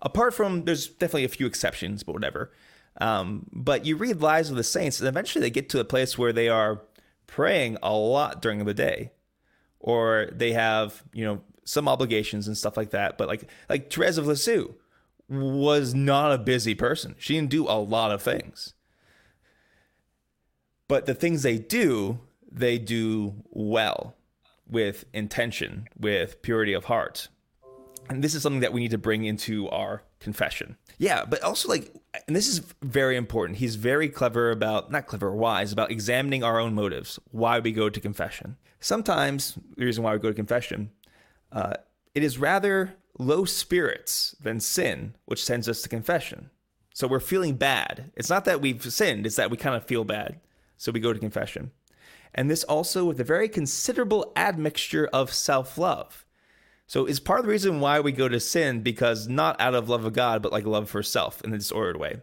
Apart 0.00 0.34
from, 0.34 0.64
there's 0.64 0.88
definitely 0.88 1.24
a 1.24 1.28
few 1.28 1.46
exceptions, 1.46 2.02
but 2.02 2.12
whatever. 2.12 2.52
Um, 3.00 3.46
but 3.52 3.86
you 3.86 3.96
read 3.96 4.20
lives 4.20 4.50
of 4.50 4.56
the 4.56 4.64
saints, 4.64 5.00
and 5.00 5.08
eventually 5.08 5.42
they 5.42 5.50
get 5.50 5.68
to 5.70 5.80
a 5.80 5.84
place 5.84 6.18
where 6.18 6.32
they 6.32 6.48
are 6.48 6.82
praying 7.26 7.78
a 7.82 7.92
lot 7.92 8.42
during 8.42 8.64
the 8.64 8.74
day, 8.74 9.12
or 9.80 10.28
they 10.32 10.52
have, 10.52 11.02
you 11.12 11.24
know, 11.24 11.40
some 11.64 11.88
obligations 11.88 12.46
and 12.46 12.56
stuff 12.56 12.76
like 12.76 12.90
that. 12.90 13.16
But 13.16 13.28
like, 13.28 13.48
like 13.68 13.92
Therese 13.92 14.18
of 14.18 14.26
Lisieux 14.26 14.74
was 15.28 15.94
not 15.94 16.32
a 16.32 16.38
busy 16.38 16.74
person. 16.74 17.14
She 17.18 17.34
didn't 17.34 17.50
do 17.50 17.68
a 17.68 17.78
lot 17.78 18.10
of 18.10 18.22
things. 18.22 18.74
But 20.88 21.06
the 21.06 21.14
things 21.14 21.42
they 21.42 21.58
do, 21.58 22.18
they 22.50 22.78
do 22.78 23.34
well. 23.50 24.14
With 24.72 25.04
intention, 25.12 25.86
with 25.98 26.42
purity 26.42 26.72
of 26.72 26.86
heart. 26.86 27.28
And 28.08 28.24
this 28.24 28.34
is 28.34 28.42
something 28.42 28.60
that 28.60 28.72
we 28.72 28.80
need 28.80 28.90
to 28.90 28.98
bring 28.98 29.24
into 29.24 29.68
our 29.68 30.02
confession. 30.18 30.76
Yeah, 30.98 31.24
but 31.24 31.42
also 31.42 31.68
like, 31.68 31.94
and 32.26 32.34
this 32.34 32.48
is 32.48 32.60
very 32.82 33.16
important. 33.16 33.58
He's 33.58 33.76
very 33.76 34.08
clever 34.08 34.50
about, 34.50 34.90
not 34.90 35.06
clever, 35.06 35.34
wise 35.34 35.72
about 35.72 35.90
examining 35.90 36.42
our 36.42 36.58
own 36.58 36.74
motives, 36.74 37.18
why 37.30 37.58
we 37.60 37.72
go 37.72 37.88
to 37.88 38.00
confession. 38.00 38.56
Sometimes 38.80 39.56
the 39.76 39.84
reason 39.84 40.02
why 40.02 40.12
we 40.12 40.18
go 40.18 40.28
to 40.28 40.34
confession, 40.34 40.90
uh, 41.52 41.74
it 42.14 42.24
is 42.24 42.38
rather 42.38 42.94
low 43.18 43.44
spirits 43.44 44.34
than 44.40 44.58
sin, 44.58 45.14
which 45.26 45.44
sends 45.44 45.68
us 45.68 45.82
to 45.82 45.88
confession. 45.88 46.50
So 46.94 47.06
we're 47.06 47.20
feeling 47.20 47.56
bad. 47.56 48.10
It's 48.16 48.30
not 48.30 48.44
that 48.46 48.60
we've 48.60 48.82
sinned, 48.92 49.26
it's 49.26 49.36
that 49.36 49.50
we 49.50 49.56
kind 49.56 49.76
of 49.76 49.86
feel 49.86 50.04
bad. 50.04 50.40
So 50.76 50.92
we 50.92 51.00
go 51.00 51.12
to 51.12 51.18
confession. 51.18 51.70
And 52.34 52.50
this 52.50 52.64
also 52.64 53.04
with 53.04 53.20
a 53.20 53.24
very 53.24 53.48
considerable 53.48 54.32
admixture 54.36 55.08
of 55.12 55.32
self 55.32 55.76
love. 55.76 56.24
So 56.86 57.06
is 57.06 57.20
part 57.20 57.40
of 57.40 57.46
the 57.46 57.52
reason 57.52 57.80
why 57.80 58.00
we 58.00 58.12
go 58.12 58.28
to 58.28 58.40
sin 58.40 58.82
because 58.82 59.28
not 59.28 59.60
out 59.60 59.74
of 59.74 59.88
love 59.88 60.04
of 60.04 60.12
God, 60.12 60.42
but 60.42 60.52
like 60.52 60.66
love 60.66 60.90
for 60.90 61.02
self 61.02 61.42
in 61.42 61.52
a 61.52 61.58
disordered 61.58 61.96
way. 61.96 62.20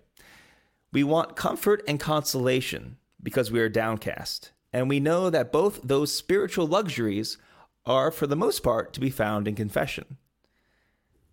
We 0.92 1.04
want 1.04 1.36
comfort 1.36 1.84
and 1.88 2.00
consolation 2.00 2.98
because 3.22 3.52
we 3.52 3.60
are 3.60 3.70
downcast. 3.70 4.52
And 4.72 4.90
we 4.90 5.00
know 5.00 5.30
that 5.30 5.52
both 5.52 5.82
those 5.84 6.14
spiritual 6.14 6.68
luxuries 6.68 7.38
are, 7.86 8.12
for 8.12 8.28
the 8.28 8.36
most 8.36 8.62
part, 8.62 8.94
to 8.94 9.00
be 9.00 9.10
found 9.10 9.48
in 9.48 9.56
confession. 9.56 10.18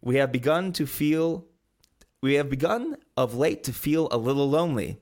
We 0.00 0.16
have 0.16 0.32
begun 0.32 0.72
to 0.74 0.86
feel, 0.86 1.46
we 2.22 2.34
have 2.34 2.48
begun 2.48 2.96
of 3.16 3.34
late 3.34 3.64
to 3.64 3.72
feel 3.72 4.08
a 4.10 4.16
little 4.16 4.48
lonely. 4.48 4.98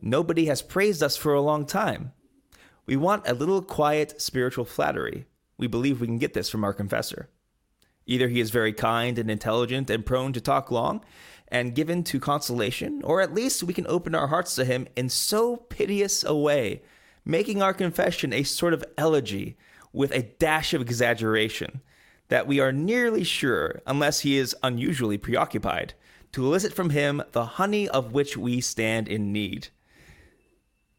Nobody 0.00 0.46
has 0.46 0.62
praised 0.62 1.02
us 1.02 1.16
for 1.16 1.34
a 1.34 1.40
long 1.40 1.66
time. 1.66 2.12
We 2.88 2.96
want 2.96 3.28
a 3.28 3.34
little 3.34 3.60
quiet 3.60 4.18
spiritual 4.18 4.64
flattery. 4.64 5.26
We 5.58 5.66
believe 5.66 6.00
we 6.00 6.06
can 6.06 6.16
get 6.16 6.32
this 6.32 6.48
from 6.48 6.64
our 6.64 6.72
confessor. 6.72 7.28
Either 8.06 8.28
he 8.28 8.40
is 8.40 8.48
very 8.48 8.72
kind 8.72 9.18
and 9.18 9.30
intelligent 9.30 9.90
and 9.90 10.06
prone 10.06 10.32
to 10.32 10.40
talk 10.40 10.70
long 10.70 11.04
and 11.48 11.74
given 11.74 12.02
to 12.04 12.18
consolation, 12.18 13.02
or 13.04 13.20
at 13.20 13.34
least 13.34 13.62
we 13.62 13.74
can 13.74 13.86
open 13.88 14.14
our 14.14 14.28
hearts 14.28 14.54
to 14.54 14.64
him 14.64 14.88
in 14.96 15.10
so 15.10 15.58
piteous 15.58 16.24
a 16.24 16.34
way, 16.34 16.80
making 17.26 17.60
our 17.60 17.74
confession 17.74 18.32
a 18.32 18.42
sort 18.42 18.72
of 18.72 18.82
elegy 18.96 19.58
with 19.92 20.10
a 20.12 20.22
dash 20.22 20.72
of 20.72 20.80
exaggeration, 20.80 21.82
that 22.28 22.46
we 22.46 22.58
are 22.58 22.72
nearly 22.72 23.22
sure, 23.22 23.82
unless 23.86 24.20
he 24.20 24.38
is 24.38 24.56
unusually 24.62 25.18
preoccupied, 25.18 25.92
to 26.32 26.46
elicit 26.46 26.72
from 26.72 26.88
him 26.88 27.22
the 27.32 27.44
honey 27.44 27.86
of 27.86 28.12
which 28.12 28.38
we 28.38 28.62
stand 28.62 29.08
in 29.08 29.30
need. 29.30 29.68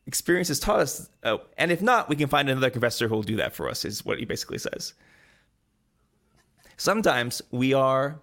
Experience 0.09 0.47
has 0.47 0.59
taught 0.59 0.79
us, 0.79 1.07
oh, 1.23 1.41
and 1.55 1.71
if 1.71 1.83
not, 1.83 2.09
we 2.09 2.15
can 2.15 2.29
find 2.29 2.49
another 2.49 2.71
confessor 2.71 3.07
who 3.07 3.13
will 3.13 3.21
do 3.21 3.35
that 3.35 3.53
for 3.53 3.69
us, 3.69 3.85
is 3.85 4.03
what 4.03 4.17
he 4.17 4.25
basically 4.25 4.57
says. 4.57 4.95
Sometimes 6.77 7.43
we 7.51 7.75
are, 7.75 8.19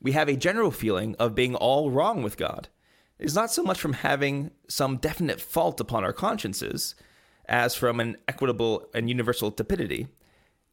we 0.00 0.12
have 0.12 0.30
a 0.30 0.36
general 0.36 0.70
feeling 0.70 1.16
of 1.18 1.34
being 1.34 1.54
all 1.54 1.90
wrong 1.90 2.22
with 2.22 2.38
God. 2.38 2.68
It's 3.18 3.34
not 3.34 3.52
so 3.52 3.62
much 3.62 3.78
from 3.78 3.92
having 3.92 4.52
some 4.66 4.96
definite 4.96 5.38
fault 5.38 5.80
upon 5.80 6.02
our 6.02 6.14
consciences 6.14 6.94
as 7.44 7.74
from 7.74 8.00
an 8.00 8.16
equitable 8.26 8.88
and 8.94 9.10
universal 9.10 9.50
tepidity. 9.50 10.08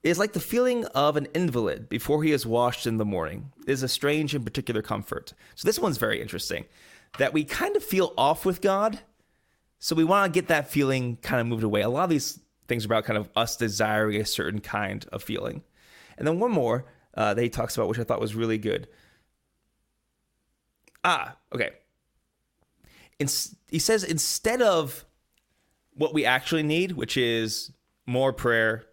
It 0.03 0.09
is 0.09 0.19
like 0.19 0.31
the 0.31 0.39
feeling 0.39 0.85
of 0.85 1.17
an 1.17 1.27
invalid 1.35 1.89
before 1.89 2.23
he 2.23 2.31
is 2.31 2.45
washed 2.45 2.87
in 2.87 2.95
the 2.95 3.03
morning. 3.03 3.51
It 3.67 3.71
is 3.73 3.83
a 3.83 3.89
strange 3.89 4.33
and 4.33 4.45
particular 4.45 4.81
comfort. 4.81 5.33
So 5.55 5.67
this 5.67 5.79
one's 5.79 5.97
very 5.97 6.21
interesting. 6.21 6.63
That 7.17 7.33
we 7.33 7.43
kind 7.43 7.75
of 7.75 7.83
feel 7.83 8.13
off 8.17 8.45
with 8.45 8.61
God. 8.61 8.99
So 9.83 9.95
we 9.95 10.03
want 10.03 10.31
to 10.31 10.39
get 10.39 10.47
that 10.49 10.69
feeling 10.69 11.17
kind 11.17 11.41
of 11.41 11.47
moved 11.47 11.63
away. 11.63 11.81
A 11.81 11.89
lot 11.89 12.03
of 12.03 12.11
these 12.11 12.39
things 12.67 12.85
are 12.85 12.87
about 12.87 13.03
kind 13.03 13.17
of 13.17 13.29
us 13.35 13.57
desiring 13.57 14.21
a 14.21 14.25
certain 14.25 14.61
kind 14.61 15.03
of 15.11 15.23
feeling. 15.23 15.63
And 16.19 16.27
then 16.27 16.39
one 16.39 16.51
more 16.51 16.85
uh, 17.15 17.33
that 17.33 17.41
he 17.41 17.49
talks 17.49 17.75
about, 17.75 17.89
which 17.89 17.97
I 17.97 18.03
thought 18.03 18.21
was 18.21 18.35
really 18.35 18.59
good. 18.59 18.87
Ah, 21.03 21.35
okay. 21.51 21.71
In, 23.17 23.27
he 23.69 23.79
says 23.79 24.03
instead 24.03 24.61
of 24.61 25.03
what 25.95 26.13
we 26.13 26.25
actually 26.25 26.63
need, 26.63 26.91
which 26.91 27.17
is 27.17 27.71
more 28.05 28.31
prayer, 28.31 28.85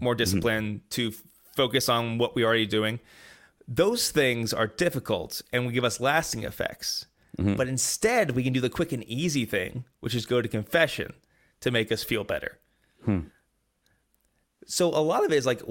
more 0.00 0.14
discipline 0.14 0.76
mm-hmm. 0.76 0.88
to 0.90 1.08
f- 1.08 1.22
focus 1.56 1.88
on 1.88 2.18
what 2.18 2.36
we're 2.36 2.46
already 2.46 2.66
doing. 2.66 3.00
Those 3.66 4.12
things 4.12 4.52
are 4.52 4.68
difficult 4.68 5.42
and 5.52 5.64
will 5.64 5.72
give 5.72 5.84
us 5.84 5.98
lasting 5.98 6.44
effects. 6.44 7.06
Mm-hmm. 7.38 7.54
But 7.54 7.68
instead, 7.68 8.32
we 8.32 8.44
can 8.44 8.52
do 8.52 8.60
the 8.60 8.70
quick 8.70 8.92
and 8.92 9.02
easy 9.04 9.44
thing, 9.44 9.84
which 10.00 10.14
is 10.14 10.26
go 10.26 10.42
to 10.42 10.48
confession 10.48 11.14
to 11.60 11.70
make 11.70 11.90
us 11.90 12.04
feel 12.04 12.24
better. 12.24 12.58
Hmm. 13.04 13.20
So 14.66 14.88
a 14.88 15.00
lot 15.00 15.24
of 15.24 15.32
it 15.32 15.36
is 15.36 15.46
like 15.46 15.62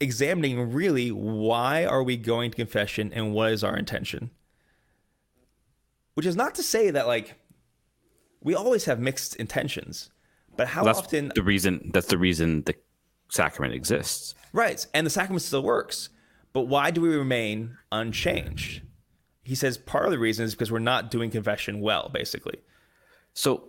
examining 0.00 0.72
really 0.72 1.10
why 1.10 1.84
are 1.84 2.02
we 2.02 2.16
going 2.16 2.50
to 2.50 2.56
confession 2.56 3.12
and 3.12 3.32
what 3.32 3.52
is 3.52 3.64
our 3.64 3.76
intention. 3.76 4.30
Which 6.14 6.26
is 6.26 6.36
not 6.36 6.54
to 6.56 6.62
say 6.62 6.90
that 6.90 7.06
like 7.06 7.34
we 8.42 8.54
always 8.54 8.84
have 8.84 9.00
mixed 9.00 9.36
intentions, 9.36 10.10
but 10.56 10.68
how 10.68 10.84
well, 10.84 10.96
often 10.96 11.32
the 11.34 11.42
reason 11.42 11.90
that's 11.92 12.06
the 12.06 12.18
reason 12.18 12.62
the 12.62 12.74
sacrament 13.28 13.74
exists. 13.74 14.34
Right. 14.52 14.86
And 14.94 15.06
the 15.06 15.10
sacrament 15.10 15.42
still 15.42 15.62
works. 15.62 16.10
But 16.52 16.62
why 16.62 16.90
do 16.90 17.02
we 17.02 17.14
remain 17.14 17.76
unchanged? 17.92 18.82
He 19.46 19.54
says 19.54 19.78
part 19.78 20.04
of 20.06 20.10
the 20.10 20.18
reason 20.18 20.44
is 20.44 20.54
because 20.54 20.72
we're 20.72 20.78
not 20.78 21.10
doing 21.10 21.30
confession 21.30 21.80
well, 21.80 22.10
basically. 22.12 22.58
So 23.34 23.68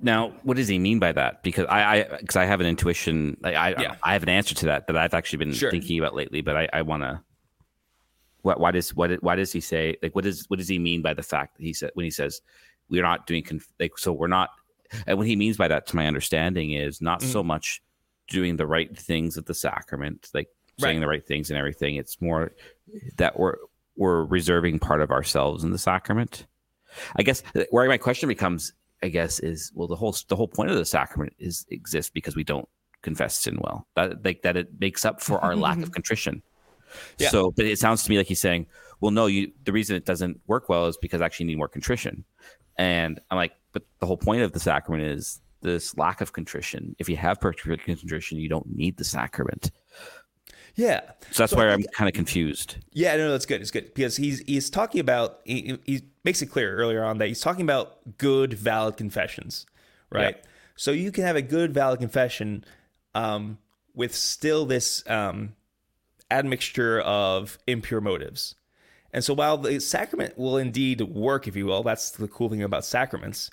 now, 0.00 0.32
what 0.42 0.56
does 0.56 0.68
he 0.68 0.78
mean 0.78 0.98
by 0.98 1.12
that? 1.12 1.42
Because 1.42 1.66
I, 1.66 2.04
because 2.20 2.36
I, 2.36 2.42
I, 2.42 2.46
have 2.46 2.60
an 2.60 2.66
intuition, 2.66 3.36
I, 3.44 3.54
I, 3.54 3.68
yeah. 3.80 3.96
I, 4.02 4.12
have 4.14 4.22
an 4.22 4.28
answer 4.28 4.54
to 4.54 4.66
that 4.66 4.86
that 4.86 4.96
I've 4.96 5.14
actually 5.14 5.38
been 5.38 5.52
sure. 5.52 5.70
thinking 5.70 5.98
about 5.98 6.14
lately. 6.14 6.40
But 6.40 6.56
I, 6.56 6.68
I 6.72 6.82
want 6.82 7.02
to. 7.02 7.20
What, 8.42 8.58
why 8.58 8.72
does 8.72 8.92
what 8.94 9.22
why 9.22 9.36
does 9.36 9.52
he 9.52 9.60
say 9.60 9.96
like 10.02 10.16
what 10.16 10.24
does 10.24 10.46
what 10.48 10.58
does 10.58 10.66
he 10.66 10.80
mean 10.80 11.00
by 11.00 11.14
the 11.14 11.22
fact 11.22 11.58
that 11.58 11.62
he 11.62 11.72
said 11.72 11.92
when 11.94 12.02
he 12.02 12.10
says 12.10 12.40
we're 12.88 13.04
not 13.04 13.24
doing 13.24 13.44
conf- 13.44 13.72
like 13.78 13.96
so 13.98 14.12
we're 14.12 14.26
not 14.26 14.50
and 15.06 15.16
what 15.16 15.28
he 15.28 15.36
means 15.36 15.56
by 15.56 15.68
that 15.68 15.86
to 15.86 15.96
my 15.96 16.08
understanding 16.08 16.72
is 16.72 17.00
not 17.00 17.20
mm-hmm. 17.20 17.30
so 17.30 17.44
much 17.44 17.80
doing 18.28 18.56
the 18.56 18.66
right 18.66 18.96
things 18.96 19.36
at 19.38 19.46
the 19.46 19.54
sacrament, 19.54 20.28
like 20.34 20.48
saying 20.78 20.96
right. 20.96 21.00
the 21.00 21.08
right 21.08 21.26
things 21.26 21.50
and 21.50 21.58
everything. 21.58 21.96
It's 21.96 22.20
more 22.20 22.52
that 23.16 23.38
we're 23.38 23.56
we're 23.96 24.24
reserving 24.24 24.78
part 24.78 25.00
of 25.00 25.10
ourselves 25.10 25.64
in 25.64 25.70
the 25.70 25.78
sacrament. 25.78 26.46
I 27.16 27.22
guess 27.22 27.42
uh, 27.54 27.64
where 27.70 27.88
my 27.88 27.98
question 27.98 28.28
becomes, 28.28 28.72
I 29.02 29.08
guess, 29.08 29.40
is 29.40 29.72
well, 29.74 29.88
the 29.88 29.96
whole 29.96 30.14
the 30.28 30.36
whole 30.36 30.48
point 30.48 30.70
of 30.70 30.76
the 30.76 30.84
sacrament 30.84 31.34
is 31.38 31.66
exists 31.70 32.10
because 32.10 32.36
we 32.36 32.44
don't 32.44 32.68
confess 33.02 33.38
sin 33.38 33.58
well. 33.60 33.86
That 33.96 34.24
like 34.24 34.42
that 34.42 34.56
it 34.56 34.80
makes 34.80 35.04
up 35.04 35.20
for 35.20 35.38
our 35.40 35.56
lack 35.56 35.78
of 35.82 35.92
contrition. 35.92 36.42
Yeah. 37.18 37.30
So, 37.30 37.50
but 37.52 37.64
it 37.64 37.78
sounds 37.78 38.04
to 38.04 38.10
me 38.10 38.18
like 38.18 38.26
he's 38.26 38.40
saying, 38.40 38.66
well, 39.00 39.10
no, 39.10 39.26
you. 39.26 39.52
The 39.64 39.72
reason 39.72 39.96
it 39.96 40.04
doesn't 40.04 40.40
work 40.46 40.68
well 40.68 40.86
is 40.86 40.96
because 40.96 41.20
I 41.20 41.26
actually 41.26 41.46
need 41.46 41.58
more 41.58 41.68
contrition. 41.68 42.24
And 42.78 43.20
I'm 43.30 43.36
like, 43.36 43.52
but 43.72 43.84
the 43.98 44.06
whole 44.06 44.16
point 44.16 44.42
of 44.42 44.52
the 44.52 44.60
sacrament 44.60 45.04
is 45.04 45.40
this 45.62 45.96
lack 45.96 46.20
of 46.20 46.32
contrition. 46.32 46.94
If 46.98 47.08
you 47.08 47.16
have 47.16 47.40
perfect 47.40 47.84
contrition, 47.84 48.38
you 48.38 48.48
don't 48.48 48.66
need 48.74 48.96
the 48.96 49.04
sacrament. 49.04 49.70
Yeah. 50.74 51.00
So 51.30 51.42
that's 51.42 51.52
so, 51.52 51.56
why 51.56 51.68
I'm 51.68 51.82
kind 51.94 52.08
of 52.08 52.14
confused. 52.14 52.76
Yeah, 52.92 53.16
no, 53.16 53.30
that's 53.30 53.46
good. 53.46 53.60
It's 53.60 53.70
good 53.70 53.92
because 53.94 54.16
he's 54.16 54.40
he's 54.40 54.70
talking 54.70 55.00
about 55.00 55.40
he, 55.44 55.78
he 55.84 56.02
makes 56.24 56.42
it 56.42 56.46
clear 56.46 56.74
earlier 56.74 57.04
on 57.04 57.18
that 57.18 57.28
he's 57.28 57.40
talking 57.40 57.62
about 57.62 58.18
good, 58.18 58.54
valid 58.54 58.96
confessions, 58.96 59.66
right? 60.10 60.36
Yeah. 60.36 60.48
So 60.76 60.90
you 60.90 61.12
can 61.12 61.24
have 61.24 61.36
a 61.36 61.42
good, 61.42 61.74
valid 61.74 62.00
confession 62.00 62.64
um, 63.14 63.58
with 63.94 64.14
still 64.14 64.64
this 64.64 65.08
um, 65.08 65.54
admixture 66.30 67.00
of 67.00 67.58
impure 67.66 68.00
motives. 68.00 68.54
And 69.12 69.22
so 69.22 69.34
while 69.34 69.58
the 69.58 69.78
sacrament 69.78 70.38
will 70.38 70.56
indeed 70.56 71.02
work, 71.02 71.46
if 71.46 71.54
you 71.54 71.66
will, 71.66 71.82
that's 71.82 72.12
the 72.12 72.28
cool 72.28 72.48
thing 72.48 72.62
about 72.62 72.86
sacraments 72.86 73.50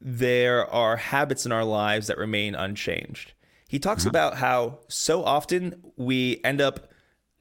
there 0.00 0.66
are 0.70 0.96
habits 0.96 1.44
in 1.44 1.52
our 1.52 1.64
lives 1.64 2.06
that 2.06 2.18
remain 2.18 2.54
unchanged. 2.54 3.32
He 3.70 3.78
talks 3.78 4.02
mm-hmm. 4.02 4.10
about 4.10 4.36
how 4.36 4.80
so 4.88 5.22
often 5.22 5.80
we 5.96 6.40
end 6.42 6.60
up 6.60 6.90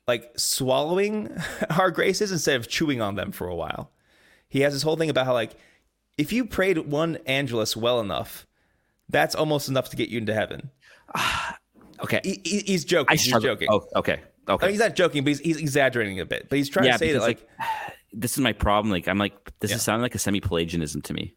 like 0.07 0.31
swallowing 0.37 1.35
our 1.71 1.89
graces 1.89 2.31
instead 2.31 2.55
of 2.55 2.67
chewing 2.67 3.01
on 3.01 3.15
them 3.15 3.31
for 3.31 3.47
a 3.47 3.55
while. 3.55 3.89
He 4.47 4.59
has 4.59 4.73
this 4.73 4.83
whole 4.83 4.95
thing 4.95 5.09
about 5.09 5.25
how 5.25 5.33
like 5.33 5.55
if 6.19 6.31
you 6.31 6.45
prayed 6.45 6.77
one 6.77 7.17
angelus 7.25 7.75
well 7.75 7.99
enough, 7.99 8.45
that's 9.09 9.33
almost 9.33 9.69
enough 9.69 9.89
to 9.89 9.95
get 9.95 10.09
you 10.09 10.19
into 10.19 10.35
heaven. 10.35 10.69
okay, 12.03 12.21
he, 12.23 12.39
he's 12.43 12.85
joking. 12.85 13.17
he's 13.17 13.25
joking. 13.41 13.67
Oh, 13.71 13.87
okay, 13.95 14.21
okay. 14.47 14.65
I 14.65 14.67
mean, 14.67 14.73
he's 14.73 14.81
not 14.81 14.95
joking, 14.95 15.23
but 15.23 15.29
he's, 15.29 15.39
he's, 15.39 15.57
exaggerating 15.57 16.19
a 16.19 16.27
bit. 16.27 16.47
But 16.47 16.59
he's 16.59 16.69
trying 16.69 16.85
yeah, 16.85 16.91
to 16.91 16.99
say 16.99 17.13
that 17.13 17.21
like, 17.21 17.43
like, 17.57 17.69
this 18.13 18.33
is 18.33 18.37
my 18.37 18.53
problem. 18.53 18.91
Like 18.91 19.07
I'm 19.07 19.17
like 19.17 19.33
this 19.61 19.71
yeah. 19.71 19.77
is 19.77 19.81
sounding 19.81 20.03
like 20.03 20.13
a 20.13 20.19
semi 20.19 20.41
Pelagianism 20.41 21.01
to 21.05 21.13
me. 21.13 21.33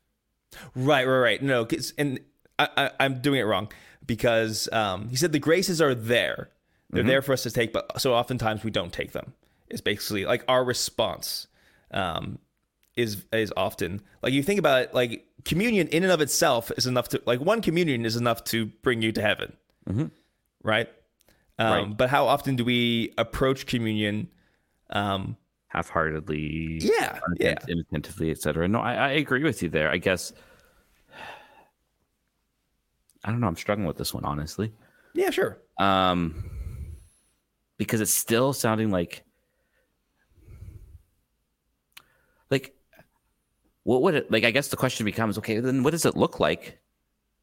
Right, 0.74 1.07
right, 1.07 1.18
right. 1.18 1.43
No, 1.43 1.66
and 1.97 2.20
i 2.59 2.90
I, 3.01 3.07
am 3.07 3.22
doing 3.22 3.40
it 3.40 3.45
wrong 3.45 3.70
because 4.07 4.68
um, 4.72 5.09
he 5.09 5.16
said 5.16 5.32
the 5.32 5.38
graces 5.38 5.80
are 5.80 5.94
there. 5.94 6.50
They're 6.90 7.03
mm-hmm. 7.03 7.09
there 7.09 7.22
for 7.22 7.32
us 7.32 7.42
to 7.44 7.50
take, 7.50 7.72
but 7.72 8.00
so 8.00 8.14
oftentimes 8.14 8.64
we 8.64 8.70
don't 8.70 8.92
take 8.92 9.12
them. 9.12 9.32
It's 9.68 9.80
basically 9.80 10.26
like 10.26 10.44
our 10.48 10.62
response 10.62 11.46
um, 11.90 12.38
is 12.96 13.24
is 13.32 13.53
often 13.57 14.03
like 14.22 14.32
you 14.32 14.42
think 14.42 14.59
about 14.59 14.82
it. 14.82 14.94
Like 14.94 15.26
communion 15.44 15.88
in 15.88 16.03
and 16.03 16.12
of 16.12 16.20
itself 16.20 16.70
is 16.76 16.86
enough 16.86 17.09
to 17.11 17.22
like 17.24 17.40
one 17.40 17.62
communion 17.62 18.05
is 18.05 18.16
enough 18.16 18.44
to 18.44 18.66
bring 18.66 19.00
you 19.00 19.12
to 19.12 19.22
heaven. 19.22 19.57
Mm-hmm. 19.88 20.07
right? 20.62 20.88
Um, 21.59 21.72
Right. 21.72 21.96
But 21.96 22.11
how 22.11 22.26
often 22.26 22.57
do 22.57 22.64
we 22.64 23.12
approach 23.18 23.66
communion? 23.66 24.28
Um, 24.90 25.36
half-heartedly, 25.68 26.80
Yeah, 26.82 27.18
yeah. 27.40 27.55
inattentively, 27.66 28.30
etc. 28.30 28.68
No, 28.68 28.80
I, 28.80 28.94
I 28.94 29.11
agree 29.12 29.42
with 29.42 29.62
you 29.62 29.70
there. 29.70 29.90
I 29.90 29.96
guess 29.96 30.32
I 33.25 33.31
don't 33.31 33.41
know. 33.41 33.47
I'm 33.47 33.57
struggling 33.57 33.87
with 33.87 33.97
this 33.97 34.12
one 34.14 34.25
honestly. 34.25 34.73
yeah, 35.14 35.31
sure. 35.31 35.59
um 35.79 36.45
because 37.79 38.01
it's 38.01 38.12
still 38.14 38.53
sounding 38.53 38.91
like 38.91 39.25
like 42.51 42.75
what 43.85 44.03
would 44.03 44.14
it 44.14 44.31
like 44.31 44.45
i 44.45 44.51
guess 44.51 44.68
the 44.68 44.77
question 44.77 45.05
becomes 45.05 45.39
okay 45.39 45.59
then 45.61 45.83
what 45.83 45.91
does 45.91 46.05
it 46.05 46.16
look 46.16 46.39
like 46.39 46.79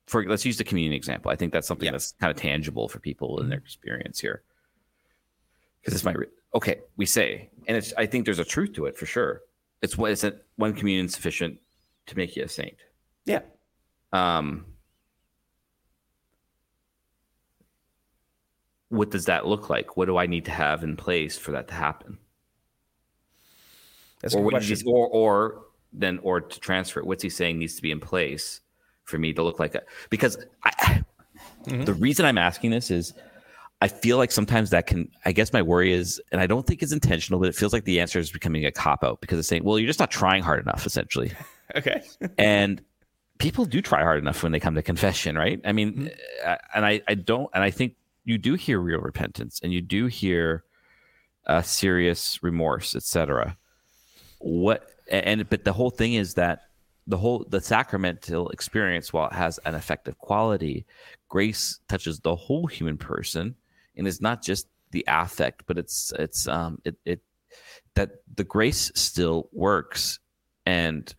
for 0.06 0.24
let's 0.26 0.46
use 0.46 0.58
the 0.58 0.64
community 0.64 0.96
example 0.96 1.32
i 1.32 1.36
think 1.36 1.52
that's 1.52 1.68
something 1.68 1.86
Yeah. 1.88 1.92
that's 1.92 2.14
kind 2.14 2.32
of 2.32 2.38
tangible 2.38 2.88
for 2.88 3.00
people 3.00 3.42
in 3.42 3.50
their 3.50 3.58
experience 3.58 4.20
here 4.20 4.44
because 5.82 5.94
this 5.94 6.04
might 6.04 6.18
re- 6.18 6.28
okay 6.54 6.80
we 6.96 7.06
say 7.06 7.50
and 7.68 7.76
it's 7.76 7.94
i 7.98 8.06
think 8.06 8.26
there's 8.26 8.40
a 8.40 8.46
truth 8.46 8.74
to 8.74 8.86
it 8.86 8.98
for 8.98 9.06
sure 9.06 9.42
it's 9.82 9.98
what 9.98 10.12
is 10.12 10.24
it 10.24 10.46
one 10.56 10.74
communion 10.74 11.10
sufficient 11.10 11.58
to 12.06 12.16
make 12.16 12.36
you 12.36 12.44
a 12.44 12.48
saint 12.48 12.78
Yeah. 13.26 13.42
um 14.14 14.66
what 18.90 19.12
does 19.12 19.26
that 19.26 19.46
look 19.46 19.70
like? 19.70 19.98
What 19.98 20.06
do 20.06 20.18
i 20.18 20.26
need 20.26 20.46
to 20.46 20.52
have 20.52 20.84
in 20.84 20.96
place 20.96 21.38
for 21.38 21.52
that 21.52 21.68
to 21.70 21.74
happen? 21.74 22.18
That's 24.22 24.36
or 24.36 24.42
what 24.42 24.54
or 24.86 25.08
or 25.08 25.62
then 25.94 26.20
or 26.22 26.42
to 26.42 26.60
transfer 26.60 27.00
it 27.00 27.06
what's 27.06 27.24
he 27.24 27.30
saying 27.30 27.58
needs 27.58 27.76
to 27.76 27.82
be 27.82 27.92
in 27.92 28.00
place 28.00 28.62
for 29.04 29.18
me 29.18 29.34
to 29.34 29.42
look 29.42 29.60
like 29.60 29.76
a 29.76 29.82
because 30.10 30.38
I, 30.64 31.04
Mm-hmm. 31.66 31.84
the 31.84 31.94
reason 31.94 32.26
i'm 32.26 32.38
asking 32.38 32.72
this 32.72 32.90
is 32.90 33.14
i 33.82 33.88
feel 33.88 34.18
like 34.18 34.32
sometimes 34.32 34.70
that 34.70 34.88
can 34.88 35.10
i 35.26 35.34
guess 35.34 35.52
my 35.52 35.62
worry 35.62 35.92
is 35.92 36.22
and 36.32 36.40
i 36.40 36.48
don't 36.48 36.66
think 36.66 36.82
it's 36.82 36.94
intentional 36.94 37.40
but 37.40 37.50
it 37.50 37.56
feels 37.56 37.74
like 37.74 37.84
the 37.84 38.00
answer 38.00 38.18
is 38.18 38.32
becoming 38.32 38.66
a 38.66 38.72
cop 38.72 39.04
out 39.04 39.20
because 39.20 39.38
it's 39.38 39.48
saying 39.48 39.64
well 39.64 39.78
you're 39.78 39.88
just 39.88 40.00
not 40.00 40.10
trying 40.10 40.42
hard 40.42 40.62
enough 40.62 40.86
essentially. 40.86 41.32
Okay. 41.76 42.02
and 42.40 42.82
people 43.38 43.64
do 43.64 43.80
try 43.80 44.02
hard 44.02 44.18
enough 44.18 44.42
when 44.42 44.52
they 44.52 44.60
come 44.60 44.74
to 44.74 44.82
confession 44.82 45.38
right? 45.38 45.62
I 45.64 45.72
mean 45.72 46.10
uh, 46.44 46.56
and 46.74 46.86
i 46.86 47.02
i 47.08 47.14
don't 47.14 47.50
and 47.54 47.64
i 47.64 47.70
think 47.70 47.96
you 48.30 48.38
do 48.38 48.54
hear 48.54 48.80
real 48.80 49.00
repentance 49.00 49.60
and 49.64 49.74
you 49.74 49.82
do 49.82 50.08
hear 50.08 50.64
uh, 51.48 51.62
serious 51.62 52.42
remorse 52.44 52.96
etc 52.96 53.58
what 54.40 54.92
and 55.12 55.48
but 55.50 55.64
the 55.64 55.74
whole 55.74 55.90
thing 55.90 56.14
is 56.14 56.34
that 56.36 56.64
the 57.08 57.18
whole 57.18 57.46
the 57.50 57.60
sacramental 57.60 58.50
experience 58.50 59.12
while 59.12 59.28
it 59.28 59.34
has 59.34 59.60
an 59.66 59.76
effective 59.76 60.18
quality 60.18 60.86
grace 61.28 61.80
touches 61.88 62.20
the 62.20 62.36
whole 62.36 62.68
human 62.68 62.98
person 62.98 63.56
and 63.98 64.08
it's 64.08 64.22
not 64.22 64.44
just 64.44 64.68
the 64.92 65.04
affect 65.08 65.64
but 65.66 65.78
it's 65.78 66.14
it's 66.20 66.48
um 66.48 66.80
it, 66.86 66.96
it 67.06 67.22
that 67.96 68.12
the 68.36 68.44
grace 68.44 68.92
still 68.96 69.50
works 69.52 70.20
and 70.66 71.16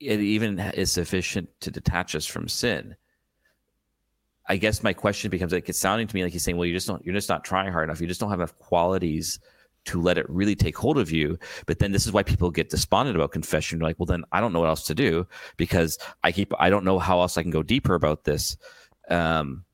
it 0.00 0.20
even 0.20 0.58
is 0.58 0.92
sufficient 0.92 1.48
to 1.60 1.70
detach 1.70 2.14
us 2.14 2.26
from 2.26 2.48
sin. 2.48 2.96
I 4.48 4.56
guess 4.56 4.82
my 4.82 4.92
question 4.92 5.30
becomes 5.30 5.52
like 5.52 5.68
it's 5.68 5.78
sounding 5.78 6.06
to 6.06 6.14
me 6.14 6.22
like 6.22 6.32
he's 6.32 6.42
saying, 6.42 6.56
well, 6.56 6.66
you 6.66 6.72
just 6.72 6.86
don't, 6.86 7.04
you're 7.04 7.14
just 7.14 7.28
not 7.28 7.44
trying 7.44 7.70
hard 7.72 7.84
enough. 7.88 8.00
You 8.00 8.06
just 8.06 8.20
don't 8.20 8.30
have 8.30 8.38
enough 8.40 8.58
qualities 8.58 9.38
to 9.84 10.00
let 10.00 10.18
it 10.18 10.28
really 10.28 10.56
take 10.56 10.76
hold 10.76 10.98
of 10.98 11.10
you. 11.10 11.38
But 11.66 11.78
then 11.78 11.92
this 11.92 12.06
is 12.06 12.12
why 12.12 12.22
people 12.22 12.50
get 12.50 12.70
despondent 12.70 13.16
about 13.16 13.32
confession. 13.32 13.78
They're 13.78 13.88
like, 13.88 13.98
well, 13.98 14.06
then 14.06 14.24
I 14.32 14.40
don't 14.40 14.52
know 14.52 14.60
what 14.60 14.68
else 14.68 14.84
to 14.86 14.94
do 14.94 15.26
because 15.56 15.98
I 16.24 16.32
keep, 16.32 16.52
I 16.58 16.70
don't 16.70 16.84
know 16.84 16.98
how 16.98 17.20
else 17.20 17.36
I 17.36 17.42
can 17.42 17.50
go 17.50 17.62
deeper 17.62 17.94
about 17.94 18.24
this. 18.24 18.56
Um, 19.10 19.64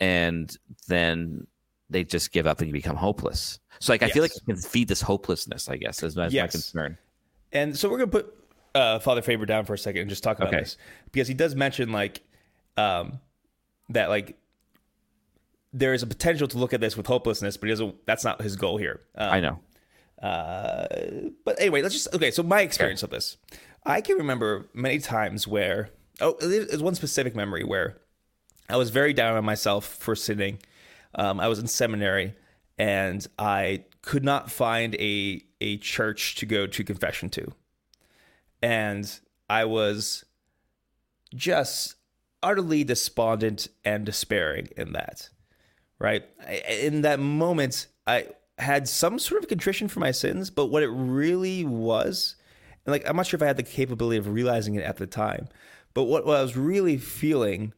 and 0.00 0.56
then 0.88 1.46
they 1.90 2.04
just 2.04 2.32
give 2.32 2.46
up 2.46 2.58
and 2.58 2.68
you 2.68 2.72
become 2.72 2.96
hopeless. 2.96 3.58
So 3.80 3.92
like, 3.92 4.02
I 4.02 4.08
feel 4.08 4.22
like 4.22 4.32
Yes. 4.32 4.40
you 4.46 4.54
can 4.54 4.62
feed 4.62 4.88
this 4.88 5.00
hopelessness, 5.00 5.68
I 5.68 5.76
guess, 5.76 6.02
is, 6.02 6.16
my 6.16 6.26
Yes. 6.28 6.52
concern. 6.52 6.98
And 7.52 7.76
so 7.76 7.88
we're 7.88 7.98
gonna 7.98 8.10
put 8.10 8.34
uh, 8.74 8.98
Father 8.98 9.22
Faber 9.22 9.46
down 9.46 9.64
for 9.64 9.74
a 9.74 9.78
second 9.78 10.02
and 10.02 10.10
just 10.10 10.22
talk 10.22 10.38
about 10.38 10.48
Okay. 10.48 10.60
this 10.60 10.76
because 11.10 11.26
he 11.26 11.34
does 11.34 11.54
mention 11.54 11.90
like 11.90 12.20
um, 12.76 13.18
that 13.90 14.08
like 14.08 14.38
there 15.72 15.94
is 15.94 16.02
a 16.02 16.06
potential 16.06 16.48
to 16.48 16.58
look 16.58 16.72
at 16.72 16.80
this 16.80 16.96
with 16.96 17.06
hopelessness, 17.06 17.56
but 17.56 17.66
he 17.66 17.72
doesn't. 17.72 18.06
That's 18.06 18.24
not 18.24 18.40
his 18.40 18.56
goal 18.56 18.78
here. 18.78 19.00
Um, 19.14 19.30
I 19.30 19.40
know. 19.40 19.58
Uh, 20.22 20.86
but 21.44 21.60
anyway, 21.60 21.82
let's 21.82 21.94
just 21.94 22.14
okay. 22.14 22.30
So 22.30 22.42
my 22.42 22.62
experience 22.62 23.02
of 23.02 23.10
this, 23.10 23.36
I 23.84 24.00
can 24.00 24.16
remember 24.16 24.68
many 24.74 24.98
times 24.98 25.46
where 25.46 25.90
oh, 26.20 26.36
there's 26.40 26.82
one 26.82 26.94
specific 26.94 27.36
memory 27.36 27.64
where 27.64 27.98
I 28.68 28.76
was 28.76 28.90
very 28.90 29.12
down 29.12 29.36
on 29.36 29.44
myself 29.44 29.84
for 29.84 30.16
sinning. 30.16 30.58
Um, 31.14 31.40
I 31.40 31.48
was 31.48 31.58
in 31.58 31.66
seminary 31.66 32.34
and 32.78 33.26
I 33.38 33.84
could 34.02 34.24
not 34.24 34.50
find 34.50 34.94
a 34.96 35.42
a 35.60 35.76
church 35.78 36.36
to 36.36 36.46
go 36.46 36.66
to 36.66 36.84
confession 36.84 37.28
to, 37.30 37.52
and 38.62 39.20
I 39.48 39.64
was 39.66 40.24
just 41.34 41.96
utterly 42.42 42.84
despondent 42.84 43.68
and 43.84 44.04
despairing 44.04 44.68
in 44.76 44.92
that. 44.92 45.30
Right 45.98 46.24
in 46.68 47.02
that 47.02 47.18
moment, 47.18 47.88
I 48.06 48.28
had 48.58 48.88
some 48.88 49.18
sort 49.18 49.42
of 49.42 49.48
contrition 49.48 49.88
for 49.88 50.00
my 50.00 50.10
sins, 50.10 50.50
but 50.50 50.66
what 50.66 50.82
it 50.82 50.88
really 50.88 51.64
was, 51.64 52.36
and 52.86 52.92
like 52.92 53.08
I'm 53.08 53.16
not 53.16 53.26
sure 53.26 53.38
if 53.38 53.42
I 53.42 53.46
had 53.46 53.56
the 53.56 53.62
capability 53.64 54.16
of 54.16 54.28
realizing 54.28 54.74
it 54.76 54.84
at 54.84 54.96
the 54.96 55.06
time, 55.06 55.48
but 55.94 56.04
what, 56.04 56.24
what 56.24 56.36
I 56.38 56.42
was 56.42 56.56
really 56.56 56.98
feeling 56.98 57.72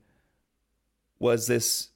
was 1.18 1.46
this 1.46 1.90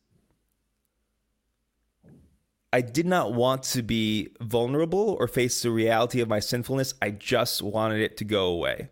I 2.72 2.80
did 2.80 3.06
not 3.06 3.32
want 3.32 3.62
to 3.64 3.82
be 3.82 4.30
vulnerable 4.40 5.16
or 5.20 5.28
face 5.28 5.62
the 5.62 5.70
reality 5.70 6.20
of 6.20 6.28
my 6.28 6.40
sinfulness. 6.40 6.94
I 7.00 7.10
just 7.10 7.62
wanted 7.62 8.00
it 8.00 8.16
to 8.16 8.24
go 8.24 8.46
away. 8.46 8.88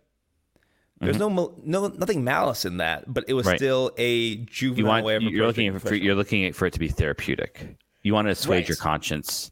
There's 1.05 1.19
no 1.19 1.29
mal- 1.29 1.53
no 1.63 1.87
nothing 1.87 2.23
malice 2.23 2.65
in 2.65 2.77
that, 2.77 3.11
but 3.11 3.25
it 3.27 3.33
was 3.33 3.45
Mm-hmm. 3.45 3.51
Right. 3.51 3.59
still 3.59 3.91
a 3.97 4.15
you 4.15 4.45
juvenile 4.45 4.91
want 4.93 5.05
way 5.05 5.15
of 5.15 5.23
you're 5.23 5.45
looking 5.47 5.77
for 5.79 5.93
you're 5.93 6.15
looking 6.15 6.51
for 6.53 6.65
it 6.65 6.73
to 6.73 6.79
be 6.79 6.87
therapeutic. 6.89 7.75
You 8.03 8.13
want 8.13 8.27
to 8.27 8.31
assuage 8.31 8.61
Right. 8.63 8.69
your 8.69 8.77
conscience. 8.77 9.51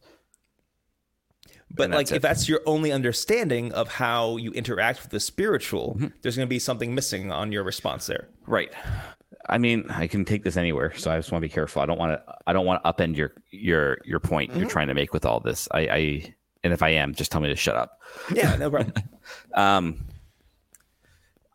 But 1.73 1.89
like, 1.91 2.07
if 2.11 2.17
it. 2.17 2.21
that's 2.21 2.49
your 2.49 2.59
only 2.65 2.91
understanding 2.91 3.71
of 3.71 3.87
how 3.87 4.35
you 4.37 4.51
interact 4.51 5.01
with 5.03 5.11
the 5.11 5.19
spiritual, 5.21 5.95
Mm-hmm. 5.95 6.07
there's 6.21 6.35
going 6.35 6.45
to 6.47 6.49
be 6.49 6.59
something 6.59 6.93
missing 6.93 7.31
on 7.31 7.51
your 7.51 7.63
response 7.63 8.07
there. 8.07 8.27
Right. 8.45 8.71
I 9.49 9.57
mean, 9.57 9.85
I 9.89 10.07
can 10.07 10.25
take 10.25 10.43
this 10.43 10.57
anywhere, 10.57 10.93
so 10.97 11.09
I 11.11 11.17
just 11.17 11.31
want 11.31 11.41
to 11.41 11.47
be 11.47 11.51
careful. 11.53 11.81
I 11.81 11.85
don't 11.85 11.97
want 11.97 12.11
to. 12.13 12.35
I 12.45 12.53
don't 12.53 12.65
want 12.65 12.83
to 12.83 12.91
upend 12.91 13.15
your 13.15 13.31
your 13.51 13.97
your 14.05 14.19
point 14.19 14.55
you're 14.55 14.67
trying 14.69 14.87
to 14.87 14.93
make 14.93 15.13
with 15.13 15.25
all 15.25 15.39
this. 15.39 15.67
I, 15.71 15.79
I 15.79 16.35
and 16.63 16.73
if 16.73 16.83
I 16.83 16.89
am, 16.89 17.15
just 17.15 17.31
tell 17.31 17.41
me 17.41 17.47
to 17.47 17.55
shut 17.55 17.75
up. 17.75 17.99
Yeah, 18.33 18.55
no 18.57 18.69
problem. 18.69 18.93
Um, 19.55 20.05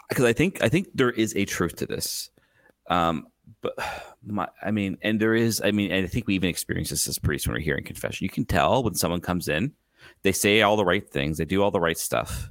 because 0.08 0.24
I 0.24 0.32
think 0.32 0.62
I 0.62 0.68
think 0.68 0.88
there 0.94 1.10
is 1.10 1.34
a 1.36 1.44
truth 1.44 1.76
to 1.76 1.86
this. 1.86 2.30
Um, 2.88 3.26
but 3.60 3.74
my, 4.26 4.48
I 4.62 4.70
mean, 4.70 4.98
and 5.02 5.20
there 5.20 5.34
is. 5.34 5.60
I 5.64 5.70
mean, 5.70 5.90
and 5.92 6.04
I 6.04 6.08
think 6.08 6.26
we 6.26 6.34
even 6.34 6.50
experience 6.50 6.90
this 6.90 7.08
as 7.08 7.18
priests 7.18 7.46
when 7.46 7.54
we're 7.54 7.60
hearing 7.60 7.84
confession. 7.84 8.24
You 8.24 8.30
can 8.30 8.44
tell 8.44 8.82
when 8.82 8.94
someone 8.94 9.20
comes 9.20 9.48
in, 9.48 9.72
they 10.22 10.32
say 10.32 10.62
all 10.62 10.76
the 10.76 10.84
right 10.84 11.08
things, 11.08 11.38
they 11.38 11.44
do 11.44 11.62
all 11.62 11.70
the 11.70 11.80
right 11.80 11.98
stuff, 11.98 12.50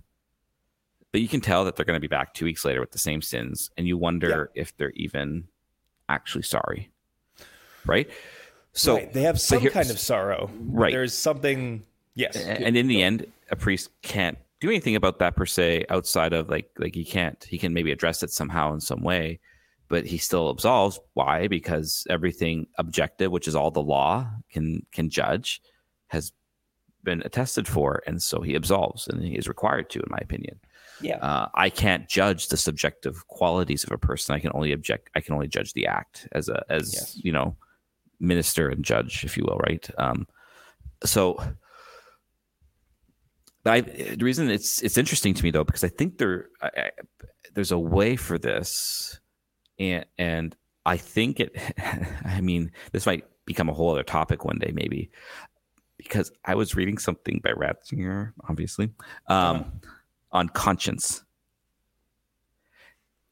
but 1.12 1.22
you 1.22 1.28
can 1.28 1.42
tell 1.42 1.66
that 1.66 1.76
they're 1.76 1.86
going 1.86 1.98
to 1.98 2.02
be 2.02 2.08
back 2.08 2.34
two 2.34 2.46
weeks 2.46 2.66
later 2.66 2.80
with 2.82 2.92
the 2.92 3.00
same 3.00 3.22
sins, 3.22 3.72
and 3.78 3.88
you 3.88 3.98
wonder 3.98 4.52
if 4.56 4.76
they're 4.78 4.92
even 4.92 5.48
actually 6.10 6.44
sorry, 6.44 6.90
right? 7.86 8.10
So 8.74 8.96
Right, 8.96 9.14
they 9.14 9.22
have 9.22 9.40
some 9.40 9.62
here- 9.62 9.72
kind 9.72 9.90
of 9.90 9.98
sorrow. 10.00 10.52
Right. 10.60 10.92
There's 10.92 11.14
something. 11.14 11.84
Yes. 12.18 12.36
and 12.38 12.78
in 12.78 12.88
the 12.88 13.02
end 13.04 13.28
a 13.52 13.56
priest 13.58 13.90
can't 14.02 14.38
do 14.62 14.70
anything 14.70 14.96
about 14.96 15.20
that 15.20 15.36
per 15.36 15.46
se 15.46 15.86
outside 15.90 16.34
of 16.34 16.50
like 16.50 16.70
like 16.80 16.96
he 16.96 17.04
can't 17.06 17.44
he 17.50 17.58
can 17.58 17.74
maybe 17.74 17.92
address 17.92 18.24
it 18.24 18.32
somehow 18.32 18.74
in 18.74 18.80
some 18.80 19.02
way 19.04 19.40
but 19.88 20.04
he 20.04 20.18
still 20.18 20.50
absolves. 20.50 21.00
Why? 21.14 21.48
Because 21.48 22.08
everything 22.10 22.66
objective 22.80 23.32
which 23.32 23.48
is 23.48 23.56
all 23.56 23.70
the 23.70 23.84
law 23.84 24.28
can 24.52 24.84
can 24.92 25.10
judge 25.10 25.62
has 26.08 26.32
been 27.04 27.22
attested 27.24 27.68
for 27.68 28.02
and 28.08 28.20
so 28.24 28.42
he 28.42 28.56
absolves 28.56 29.08
and 29.08 29.22
he 29.24 29.36
is 29.36 29.48
required 29.48 29.90
to 29.92 30.00
in 30.00 30.08
my 30.10 30.18
opinion. 30.22 30.60
Yeah. 31.02 31.18
uh, 31.18 31.50
i 31.56 31.70
can't 31.70 32.08
judge 32.08 32.48
the 32.48 32.56
subjective 32.58 33.28
qualities 33.28 33.84
of 33.84 33.92
a 33.92 33.98
person. 33.98 34.34
I 34.34 34.40
can 34.40 34.52
only 34.56 34.72
object 34.72 35.10
i 35.16 35.22
can 35.22 35.34
only 35.36 35.48
judge 35.50 35.74
the 35.74 35.86
act 35.88 36.28
as 36.32 36.50
a 36.50 36.64
as 36.70 36.94
Yes. 36.94 37.20
you 37.22 37.32
know 37.32 37.56
minister 38.20 38.70
and 38.70 38.84
judge 38.84 39.24
if 39.26 39.36
you 39.38 39.44
will 39.44 39.58
right? 39.58 39.88
Um 40.00 40.26
so 41.04 41.38
I, 43.72 43.82
the 43.82 44.24
reason 44.24 44.50
it's 44.50 44.82
it's 44.84 44.98
interesting 44.98 45.34
to 45.34 45.44
me 45.44 45.52
though 45.52 45.64
because 45.64 45.84
I 45.84 45.88
think 45.88 46.18
there 46.18 46.50
I, 46.62 46.70
I, 46.78 46.92
there's 47.56 47.72
a 47.72 47.80
way 47.80 48.16
for 48.16 48.38
this, 48.38 49.20
and 49.80 50.06
and 50.18 50.56
I 50.86 50.98
think 50.98 51.40
it. 51.40 51.58
I 52.26 52.42
mean, 52.42 52.72
this 52.92 53.06
might 53.06 53.26
become 53.46 53.70
a 53.70 53.74
whole 53.74 53.92
other 53.92 54.04
topic 54.04 54.46
one 54.46 54.60
day 54.60 54.72
maybe, 54.74 55.10
because 55.98 56.32
I 56.44 56.56
was 56.56 56.76
reading 56.76 56.98
something 56.98 57.42
by 57.44 57.52
Ratzinger, 57.52 58.34
obviously, 58.48 58.92
um, 59.28 59.82
on 60.32 60.50
conscience, 60.50 61.24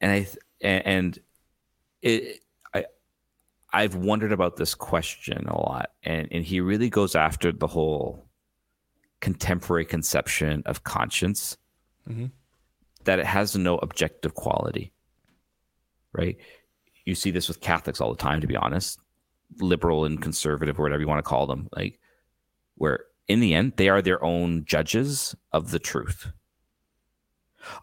and 0.02 0.12
I 0.12 0.28
and 0.62 1.20
it 2.02 2.40
I 2.74 2.86
I've 3.72 3.96
wondered 3.96 4.32
about 4.32 4.56
this 4.58 4.74
question 4.74 5.46
a 5.48 5.56
lot, 5.56 5.92
and 6.02 6.28
and 6.32 6.44
he 6.44 6.60
really 6.60 6.90
goes 6.90 7.16
after 7.16 7.52
the 7.52 7.68
whole 7.68 8.26
contemporary 9.24 9.86
conception 9.86 10.62
of 10.66 10.84
conscience 10.84 11.58
Mhm. 12.10 12.32
that 13.06 13.20
it 13.20 13.26
has 13.26 13.56
no 13.56 13.78
objective 13.78 14.34
quality. 14.36 14.92
Right? 16.12 16.38
You 17.06 17.16
see 17.16 17.32
this 17.32 17.48
with 17.48 17.62
Catholics 17.62 18.02
all 18.02 18.12
the 18.12 18.22
time, 18.22 18.42
to 18.42 18.48
be 18.48 18.58
honest, 18.58 19.00
liberal 19.60 20.04
and 20.04 20.22
conservative, 20.22 20.78
or 20.78 20.84
whatever 20.84 21.02
you 21.02 21.08
want 21.08 21.20
to 21.24 21.30
call 21.30 21.48
them, 21.48 21.70
like 21.72 22.00
where 22.76 23.06
in 23.30 23.40
the 23.40 23.54
end 23.54 23.74
they 23.78 23.88
are 23.88 24.02
their 24.02 24.22
own 24.24 24.66
judges 24.66 25.36
of 25.54 25.72
the 25.72 25.80
truth. 25.80 26.34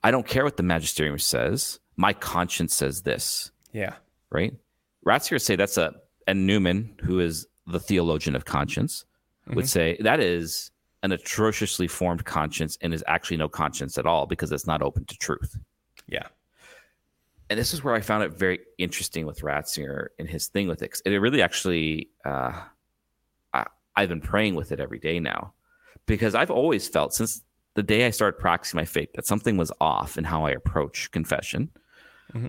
I 0.05 0.11
don't 0.11 0.27
care 0.27 0.45
what 0.45 0.59
the 0.59 0.63
magisterium 0.63 1.19
says. 1.19 1.81
My 1.97 2.13
conscience 2.13 2.75
says 2.75 3.03
this 3.03 3.51
Yeah. 3.73 3.97
right? 4.31 4.55
Ratzinger 5.07 5.41
say 5.41 5.57
that's 5.57 5.79
a 5.79 5.95
and 6.27 6.47
Newman, 6.47 6.95
who 7.03 7.19
is 7.19 7.47
the 7.67 7.81
theologian 7.81 8.37
of 8.37 8.45
conscience, 8.45 9.05
would 9.47 9.69
say 9.69 9.97
that 10.01 10.21
is 10.21 10.71
an 11.03 11.13
atrociously 11.13 11.87
formed 11.89 12.25
conscience 12.25 12.77
and 12.83 12.93
is 12.93 13.03
actually 13.07 13.37
no 13.39 13.49
conscience 13.49 13.97
at 13.99 14.07
all 14.07 14.27
because 14.27 14.53
it's 14.53 14.67
not 14.67 14.83
open 14.83 15.05
to 15.07 15.17
truth. 15.19 15.57
Yeah. 16.07 16.27
And 17.49 17.59
this 17.59 17.73
is 17.75 17.83
where 17.83 17.95
I 17.95 18.01
found 18.01 18.23
it 18.23 18.33
very 18.33 18.61
interesting 18.79 19.27
with 19.27 19.41
Ratzinger 19.41 20.09
and 20.19 20.29
his 20.29 20.47
thing 20.49 20.69
with 20.69 20.83
it. 20.83 20.89
'Cause 20.93 21.03
It 21.05 21.11
really 21.17 21.43
actually, 21.43 22.11
uh, 22.25 22.63
I, 23.55 23.67
I've 23.97 24.09
been 24.09 24.21
praying 24.21 24.55
with 24.55 24.73
it 24.73 24.79
every 24.81 24.99
day 24.99 25.19
now 25.19 25.53
because 26.07 26.35
I've 26.35 26.51
always 26.51 26.87
felt 26.89 27.13
since 27.15 27.43
the 27.75 27.83
day 27.83 28.07
I 28.07 28.11
started 28.11 28.39
practicing 28.39 28.77
my 28.79 28.85
faith 28.85 29.13
that 29.15 29.27
something 29.27 29.57
was 29.57 29.73
off 29.81 30.19
in 30.19 30.25
how 30.25 30.45
I 30.45 30.51
approach 30.51 31.11
confession. 31.13 31.71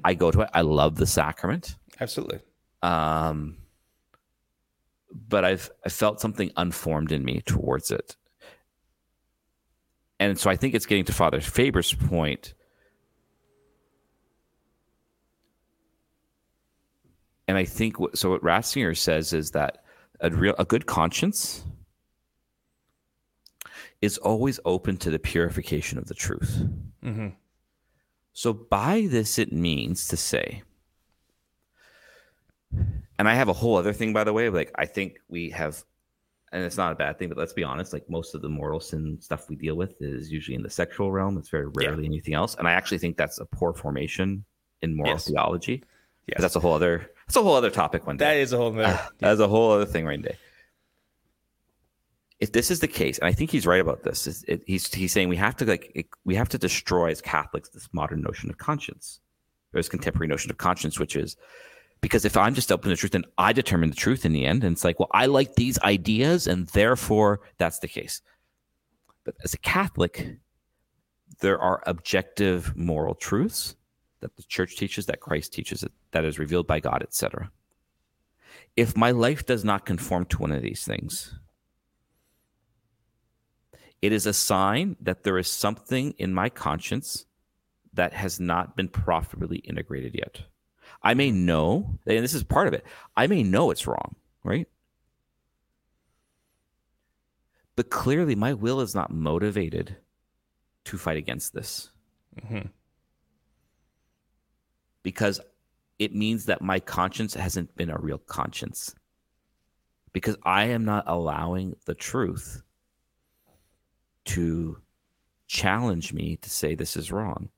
I 0.04 0.14
go 0.14 0.30
to 0.30 0.42
it. 0.42 0.50
I 0.54 0.62
love 0.62 0.96
the 0.98 1.08
sacrament. 1.08 1.76
Absolutely. 2.00 2.40
um, 2.84 3.58
but 5.28 5.44
I've 5.44 5.70
I 5.86 5.90
felt 5.90 6.22
something 6.22 6.52
unformed 6.58 7.12
in 7.12 7.26
me 7.26 7.42
towards 7.42 7.92
it, 7.92 8.16
and 10.22 10.40
so 10.40 10.52
I 10.52 10.56
think 10.56 10.76
it's 10.76 10.86
getting 10.86 11.04
to 11.06 11.14
Father 11.14 11.42
Faber's 11.42 11.94
point, 11.94 12.54
and 17.48 17.58
I 17.58 17.66
think 17.66 18.00
what, 18.00 18.18
so. 18.18 18.30
What 18.30 18.44
Ratzinger 18.44 18.96
says 18.96 19.34
is 19.34 19.52
that 19.52 19.84
a 20.20 20.30
real 20.30 20.54
a 20.60 20.64
good 20.64 20.86
conscience 20.86 21.66
is 24.02 24.20
always 24.20 24.60
open 24.64 24.98
to 24.98 25.10
the 25.10 25.20
purification 25.20 25.98
of 25.98 26.06
the 26.08 26.14
truth. 26.14 26.68
hmm 27.02 27.30
So 28.34 28.54
by 28.54 29.08
this, 29.10 29.40
it 29.40 29.52
means 29.52 30.08
to 30.10 30.18
say, 30.18 30.62
and 33.18 33.28
I 33.28 33.34
have 33.34 33.50
a 33.50 33.54
whole 33.54 33.76
other 33.76 33.94
thing, 33.94 34.14
by 34.14 34.24
the 34.24 34.34
way. 34.34 34.50
Like 34.50 34.72
I 34.76 34.86
think 34.86 35.20
we 35.30 35.50
have, 35.50 35.84
and 36.52 36.64
it's 36.64 36.78
not 36.78 36.92
a 36.92 36.96
bad 36.96 37.18
thing, 37.18 37.30
but 37.30 37.38
let's 37.38 37.54
be 37.54 37.64
honest. 37.64 37.94
Like 37.94 38.10
most 38.10 38.36
of 38.36 38.42
the 38.42 38.50
mortal 38.50 38.80
sin 38.80 39.18
stuff 39.22 39.50
we 39.50 39.56
deal 39.56 39.76
with 39.76 40.02
is 40.02 40.32
usually 40.32 40.56
in 40.56 40.64
the 40.64 40.70
sexual 40.70 41.12
realm. 41.12 41.38
It's 41.38 41.50
very 41.50 41.68
rarely 41.68 42.06
anything 42.06 42.34
else. 42.34 42.56
And 42.56 42.68
I 42.68 42.74
actually 42.74 42.98
think 42.98 43.16
that's 43.18 43.40
a 43.40 43.46
poor 43.46 43.74
formation 43.74 44.44
in 44.82 44.96
moral 44.96 45.14
Yes. 45.14 45.28
theology. 45.28 45.84
Yes. 46.28 46.42
That's 46.42 46.56
a 46.56 46.60
whole 46.60 46.74
other. 46.74 47.10
That's 47.28 47.38
a 47.38 47.42
whole 47.42 47.56
other 47.56 47.70
topic 47.72 48.06
one 48.06 48.18
day. 48.18 48.26
That 48.26 48.38
is 48.38 48.54
a 48.54 48.58
whole 48.58 48.72
nother. 48.72 49.00
That's 49.20 49.40
a 49.40 49.48
whole 49.48 49.72
other 49.72 49.86
thing 49.86 50.06
right 50.06 50.22
day. 50.22 50.36
If 52.40 52.52
this 52.52 52.72
is 52.72 52.80
the 52.80 52.88
case, 52.88 53.20
and 53.20 53.28
I 53.28 53.34
think 53.34 53.52
he's 53.52 53.68
right 53.68 53.80
about 53.80 54.04
this, 54.04 54.26
is 54.26 54.44
it, 54.48 54.64
he's 54.66 54.92
he's 54.94 55.12
saying 55.12 55.30
we 55.30 55.36
have 55.38 55.56
to 55.58 55.66
like 55.66 55.92
it, 55.94 56.08
we 56.26 56.36
have 56.36 56.50
to 56.50 56.58
destroy 56.58 57.12
as 57.12 57.22
Catholics 57.22 57.70
this 57.70 57.88
modern 57.94 58.22
notion 58.22 58.50
of 58.50 58.58
conscience, 58.58 59.20
or 59.74 59.80
this 59.80 59.90
contemporary 59.90 60.28
notion 60.28 60.50
of 60.50 60.58
conscience, 60.58 61.00
which 61.00 61.16
is 61.16 61.38
because 62.02 62.26
if 62.26 62.36
I'm 62.36 62.54
just 62.54 62.72
open 62.72 62.90
to 62.90 62.96
the 62.96 63.00
truth, 63.00 63.14
then 63.14 63.26
I 63.38 63.54
determine 63.54 63.90
the 63.90 63.96
truth 63.96 64.26
in 64.26 64.34
the 64.34 64.46
end, 64.46 64.64
and 64.64 64.74
it's 64.74 64.84
like, 64.84 65.00
well, 65.00 65.10
I 65.12 65.28
like 65.28 65.56
these 65.56 65.80
ideas, 65.80 66.48
and 66.48 66.68
therefore 66.70 67.42
that's 67.58 67.80
the 67.80 67.88
case. 67.88 68.22
But 69.24 69.36
as 69.44 69.54
a 69.54 69.60
Catholic, 69.60 70.38
there 71.40 71.60
are 71.60 71.84
objective 71.86 72.76
moral 72.76 73.16
truths 73.16 73.76
that 74.20 74.36
the 74.36 74.44
church 74.44 74.78
teaches, 74.78 75.06
that 75.08 75.20
Christ 75.20 75.54
teaches, 75.54 75.84
that 76.12 76.26
is 76.26 76.40
revealed 76.40 76.68
by 76.68 76.80
God, 76.80 77.02
etc 77.02 77.52
if 78.76 78.96
my 78.96 79.12
life 79.12 79.46
does 79.46 79.64
not 79.64 79.86
conform 79.86 80.26
to 80.26 80.38
one 80.38 80.52
of 80.52 80.62
these 80.62 80.84
things, 80.84 81.38
it 84.02 84.12
is 84.12 84.26
a 84.26 84.34
sign 84.34 84.96
that 85.02 85.24
there 85.24 85.38
is 85.38 85.50
something 85.50 86.14
in 86.18 86.34
my 86.34 86.50
conscience 86.50 87.26
that 87.94 88.14
has 88.14 88.40
not 88.40 88.76
been 88.76 88.88
properly 88.88 89.58
integrated 89.60 90.16
yet. 90.16 90.44
I 91.04 91.14
may 91.14 91.32
know, 91.32 92.00
and 92.06 92.24
this 92.24 92.34
is 92.34 92.44
part 92.44 92.68
of 92.68 92.74
it, 92.74 92.86
I 93.18 93.28
may 93.28 93.44
know 93.44 93.72
it's 93.72 93.88
wrong, 93.88 94.16
right? 94.44 94.68
But 97.76 97.90
clearly, 97.90 98.36
my 98.36 98.54
will 98.54 98.82
is 98.82 98.94
not 98.94 99.12
motivated 99.12 99.98
to 100.86 100.98
fight 100.98 101.18
against 101.18 101.54
this 101.54 101.90
Mhm. 102.36 102.70
because 105.04 105.40
it 106.00 106.14
means 106.16 106.46
that 106.46 106.62
my 106.62 106.80
conscience 106.80 107.34
hasn't 107.34 107.76
been 107.76 107.90
a 107.90 107.98
real 107.98 108.18
conscience 108.18 108.96
because 110.14 110.36
I 110.44 110.66
am 110.66 110.84
not 110.86 111.04
allowing 111.08 111.76
the 111.86 111.96
truth 111.96 112.64
to 114.26 114.82
challenge 115.48 116.14
me 116.14 116.38
to 116.38 116.50
say 116.50 116.76
this 116.76 116.96
is 116.98 117.12
wrong. 117.12 117.50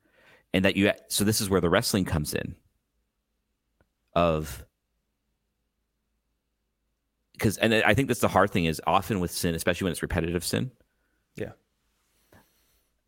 And 0.53 0.63
that 0.65 0.75
you, 0.75 0.91
so 1.07 1.23
this 1.23 1.41
is 1.41 1.49
where 1.49 1.61
the 1.61 1.69
wrestling 1.69 2.05
comes 2.05 2.33
in 2.33 2.55
of, 4.15 4.65
because, 7.33 7.57
and 7.57 7.73
I 7.73 7.93
think 7.93 8.07
that's 8.07 8.19
the 8.21 8.27
hard 8.27 8.51
thing 8.51 8.65
is 8.65 8.81
often 8.85 9.19
with 9.19 9.31
sin, 9.31 9.55
especially 9.55 9.85
when 9.85 9.91
it's 9.91 10.01
repetitive 10.01 10.43
sin, 10.43 10.71
Yeah. 11.35 11.51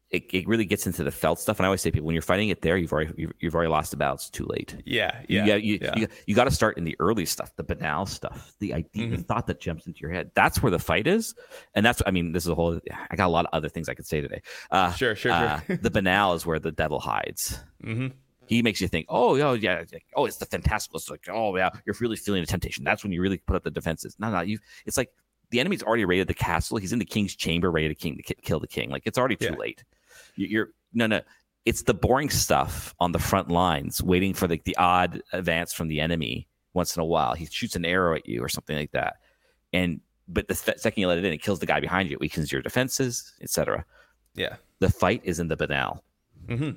it, 0.09 0.25
it 0.33 0.47
really 0.47 0.65
gets 0.65 0.87
into 0.87 1.03
the 1.03 1.11
felt 1.11 1.39
stuff. 1.39 1.57
And 1.59 1.65
I 1.65 1.67
always 1.67 1.81
say, 1.81 1.91
people, 1.91 2.07
when 2.07 2.15
you're 2.15 2.21
fighting 2.21 2.49
it 2.49 2.61
there, 2.61 2.75
you've 2.75 2.91
already, 2.91 3.13
you've, 3.17 3.31
you've 3.39 3.55
already 3.55 3.69
lost 3.69 3.91
the 3.91 3.97
battle. 3.97 4.15
It's 4.15 4.29
too 4.29 4.45
late. 4.49 4.75
Yeah. 4.85 5.21
You, 5.29 5.39
Yeah. 5.39 5.45
got- 5.45 5.63
you, 5.63 5.79
yeah. 5.81 5.93
you, 5.95 6.07
you 6.25 6.35
got 6.35 6.45
to 6.45 6.51
start 6.51 6.77
in 6.77 6.83
the 6.85 6.95
early 6.99 7.25
stuff, 7.25 7.55
the 7.55 7.63
banal 7.63 8.05
stuff, 8.07 8.53
the 8.59 8.73
idea, 8.73 9.09
the 9.15 9.23
thought 9.23 9.47
that 9.47 9.59
jumps 9.61 9.85
into 9.87 9.99
your 10.01 10.11
head. 10.11 10.31
That's 10.35 10.61
where 10.61 10.71
the 10.71 10.79
fight 10.79 11.05
is, 11.07 11.33
and 11.75 11.85
that's. 11.85 12.01
I 12.05 12.11
mean, 12.11 12.31
this 12.31 12.43
is 12.43 12.49
a 12.49 12.55
whole. 12.55 12.79
I 13.09 13.15
got 13.15 13.27
a 13.27 13.29
lot 13.29 13.45
of 13.45 13.49
other 13.53 13.69
things 13.69 13.87
I 13.89 13.93
could 13.93 14.07
say 14.07 14.21
today. 14.21 14.41
Uh, 14.71 14.91
Sure, 14.93 15.15
sure, 15.15 15.31
uh, 15.31 15.59
sure. 15.61 15.77
the 15.77 15.91
banal 15.91 16.33
is 16.33 16.45
where 16.45 16.59
the 16.59 16.71
devil 16.71 16.99
hides. 16.99 17.59
hmm 17.81 18.07
He 18.47 18.61
makes 18.61 18.79
you 18.81 18.87
think, 18.87 19.05
oh, 19.09 19.35
yeah, 19.35 19.53
yeah, 19.53 19.83
like, 19.91 20.05
oh, 20.15 20.25
it's 20.25 20.37
the 20.37 20.45
fantastical. 20.45 20.97
It's 20.97 21.09
like, 21.09 21.27
oh, 21.29 21.55
yeah, 21.57 21.69
you're 21.85 21.95
really 21.99 22.15
feeling 22.15 22.41
the 22.41 22.47
temptation. 22.47 22.83
That's 22.83 23.03
when 23.03 23.11
you 23.11 23.21
really 23.21 23.37
put 23.37 23.55
up 23.55 23.63
the 23.63 23.71
defenses. 23.71 24.15
No, 24.19 24.29
no, 24.31 24.41
you. 24.41 24.59
It's 24.85 24.97
like 24.97 25.11
the 25.49 25.59
enemy's 25.59 25.83
already 25.83 26.05
raided 26.05 26.27
the 26.27 26.33
castle. 26.33 26.77
He's 26.77 26.93
in 26.93 26.99
the 26.99 27.05
king's 27.05 27.35
chamber, 27.35 27.71
ready 27.71 27.87
to 27.87 27.95
king 27.95 28.17
to 28.17 28.33
kill 28.35 28.59
the 28.59 28.67
king. 28.67 28.89
Like 28.89 29.03
it's 29.05 29.17
already 29.17 29.35
too 29.35 29.45
Yeah. 29.51 29.55
late. 29.57 29.83
You- 30.35 30.47
You're 30.47 30.69
no, 30.93 31.07
no. 31.07 31.21
It's 31.65 31.81
the 31.83 31.95
boring 31.95 32.29
stuff 32.29 32.93
on 32.99 33.11
the 33.11 33.17
front 33.19 33.49
lines, 33.49 34.01
waiting 34.03 34.35
for 34.35 34.45
the, 34.47 34.61
the 34.65 34.77
odd 34.77 35.21
advance 35.33 35.73
from 35.73 35.87
the 35.87 35.99
enemy 35.99 36.47
once 36.75 36.95
in 36.95 37.01
a 37.01 37.05
while. 37.05 37.33
He 37.33 37.47
shoots 37.47 37.75
an 37.75 37.85
arrow 37.85 38.15
at 38.15 38.27
you 38.27 38.43
or 38.43 38.49
something 38.49 38.77
like 38.77 38.91
that, 38.91 39.15
and 39.73 39.99
but 40.27 40.47
the 40.47 40.53
second 40.55 41.01
you 41.01 41.07
let 41.07 41.17
it 41.17 41.25
in, 41.25 41.33
it 41.33 41.41
kills 41.41 41.59
the 41.59 41.65
guy 41.65 41.79
behind 41.79 42.09
you. 42.09 42.15
It 42.15 42.19
weakens 42.19 42.51
your 42.51 42.61
defenses, 42.61 43.33
etc. 43.41 43.83
Yeah. 44.35 44.57
The 44.79 44.89
fight 44.91 45.21
is 45.23 45.39
in 45.39 45.47
the 45.47 45.55
banal. 45.57 46.03
hmm 46.47 46.71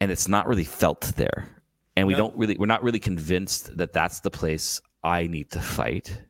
and 0.00 0.10
it's 0.10 0.28
not 0.28 0.46
really 0.46 0.64
felt 0.64 1.00
there 1.16 1.48
and 1.96 2.06
we 2.06 2.12
No. 2.14 2.18
don't 2.20 2.36
really 2.36 2.56
we're 2.58 2.66
not 2.66 2.82
really 2.82 3.00
convinced 3.00 3.76
that 3.76 3.92
that's 3.92 4.20
the 4.20 4.30
place 4.30 4.80
i 5.04 5.26
need 5.26 5.50
to 5.50 5.60
fight 5.60 6.22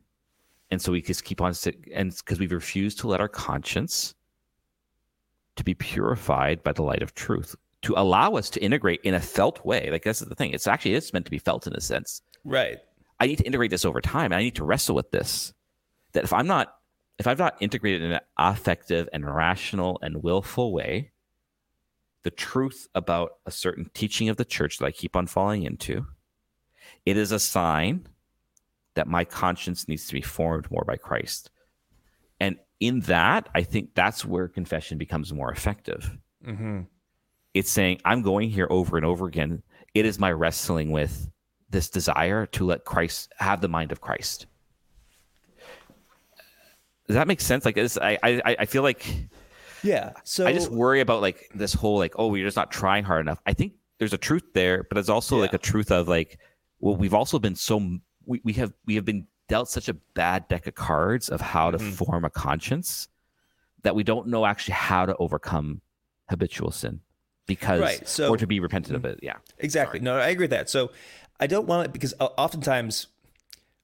and 0.71 0.81
so 0.81 0.91
we 0.91 1.01
just 1.01 1.23
keep 1.23 1.41
on 1.41 1.53
and 1.93 2.15
because 2.15 2.39
we've 2.39 2.51
refused 2.51 2.99
to 2.99 3.07
let 3.07 3.19
our 3.21 3.27
conscience 3.29 4.13
to 5.55 5.63
be 5.63 5.73
purified 5.73 6.63
by 6.63 6.71
the 6.71 6.81
light 6.83 7.01
of 7.01 7.13
truth 7.15 7.55
to 7.81 7.93
allow 7.97 8.33
us 8.33 8.49
to 8.49 8.61
integrate 8.63 9.01
in 9.03 9.13
a 9.13 9.19
felt 9.19 9.63
way 9.65 9.89
like 9.91 10.03
this 10.03 10.21
is 10.21 10.27
the 10.27 10.35
thing 10.35 10.51
it's 10.51 10.67
actually 10.67 10.93
it's 10.95 11.13
meant 11.13 11.25
to 11.25 11.31
be 11.31 11.39
felt 11.39 11.67
in 11.67 11.73
a 11.73 11.81
sense 11.81 12.21
Right. 12.45 12.77
I 13.19 13.27
need 13.27 13.35
to 13.39 13.43
integrate 13.43 13.69
this 13.69 13.83
over 13.83 13.99
time. 13.99 14.31
and 14.31 14.35
I 14.35 14.41
need 14.43 14.55
to 14.55 14.63
wrestle 14.63 14.95
with 14.95 15.11
this. 15.11 15.53
That 16.13 16.23
if 16.23 16.31
I'm 16.31 16.47
not, 16.47 16.73
if 17.19 17.27
I've 17.27 17.37
not 17.37 17.57
integrated 17.59 18.01
in 18.01 18.13
an 18.13 18.21
affective 18.37 19.09
and 19.11 19.25
rational 19.35 19.99
and 20.01 20.23
willful 20.23 20.71
way, 20.71 21.11
the 22.23 22.31
truth 22.31 22.87
about 22.95 23.31
a 23.45 23.51
certain 23.51 23.89
teaching 23.93 24.29
of 24.29 24.37
the 24.37 24.45
church 24.45 24.77
that 24.77 24.85
I 24.85 24.91
keep 24.91 25.15
on 25.15 25.27
falling 25.27 25.63
into, 25.63 26.05
it 27.05 27.17
is 27.17 27.31
a 27.31 27.39
sign 27.39 28.07
that 28.95 29.07
my 29.07 29.23
conscience 29.23 29.87
needs 29.87 30.07
to 30.07 30.13
be 30.13 30.21
formed 30.21 30.69
more 30.69 30.83
by 30.85 30.97
Christ. 30.97 31.51
And 32.39 32.57
in 32.79 33.01
that, 33.01 33.49
I 33.53 33.63
think 33.63 33.93
that's 33.93 34.25
where 34.25 34.47
confession 34.47 34.97
becomes 34.97 35.33
more 35.33 35.51
effective. 35.51 36.17
hmm 36.43 36.81
It's 37.53 37.69
saying, 37.69 38.01
I'm 38.05 38.21
going 38.21 38.49
here 38.49 38.67
over 38.69 38.97
and 38.97 39.05
over 39.05 39.27
again. 39.27 39.63
It 39.93 40.05
is 40.05 40.19
my 40.19 40.31
wrestling 40.31 40.91
with 40.91 41.29
this 41.69 41.89
desire 41.89 42.45
to 42.47 42.65
let 42.65 42.85
Christ 42.85 43.31
have 43.37 43.61
the 43.61 43.67
mind 43.67 43.91
of 43.91 44.01
Christ. 44.01 44.47
Does 47.07 47.15
that 47.15 47.27
make 47.27 47.41
sense? 47.41 47.65
Like, 47.65 47.77
I, 47.77 48.17
I, 48.23 48.55
I 48.59 48.65
feel 48.65 48.83
like 48.83 49.05
Yeah. 49.83 50.13
So 50.23 50.45
I 50.45 50.53
just 50.53 50.71
worry 50.71 50.99
about 51.01 51.21
like 51.21 51.49
this 51.55 51.73
whole 51.73 51.97
like, 51.97 52.13
oh, 52.17 52.33
you're 52.35 52.47
just 52.47 52.57
not 52.57 52.71
trying 52.71 53.03
hard 53.03 53.21
enough. 53.21 53.39
I 53.45 53.53
think 53.53 53.73
there's 53.97 54.13
a 54.13 54.17
truth 54.17 54.43
there, 54.53 54.83
but 54.83 54.97
it's 54.97 55.09
also 55.09 55.37
like 55.37 55.53
a 55.53 55.57
truth 55.57 55.91
of 55.91 56.07
like, 56.07 56.39
well, 56.79 56.95
we've 56.95 57.13
also 57.13 57.39
been 57.39 57.55
so 57.55 57.97
we, 58.25 58.41
we 58.43 58.53
have 58.53 58.73
we 58.85 58.95
have 58.95 59.05
been 59.05 59.27
dealt 59.47 59.69
such 59.69 59.89
a 59.89 59.93
bad 60.13 60.47
deck 60.47 60.67
of 60.67 60.75
cards 60.75 61.27
of 61.29 61.41
how 61.41 61.71
to 61.71 61.77
Mhm. 61.77 61.93
form 61.93 62.23
a 62.25 62.29
conscience 62.29 63.07
that 63.81 63.95
we 63.95 64.03
don't 64.03 64.27
know 64.27 64.45
actually 64.45 64.75
how 64.75 65.05
to 65.05 65.15
overcome 65.17 65.81
habitual 66.29 66.69
sin 66.71 66.99
because 67.47 67.81
Right, 67.81 68.07
so- 68.07 68.29
or 68.29 68.37
to 68.37 68.45
be 68.45 68.59
repentant 68.59 68.95
of 68.95 69.05
it. 69.05 69.19
Yeah. 69.23 69.37
Exactly. 69.57 69.99
No, 69.99 70.17
I 70.17 70.27
agree 70.27 70.43
with 70.43 70.51
that. 70.51 70.69
So 70.69 70.91
I 71.39 71.47
don't 71.47 71.65
want 71.67 71.87
it 71.87 71.93
because 71.93 72.13
oftentimes 72.19 73.07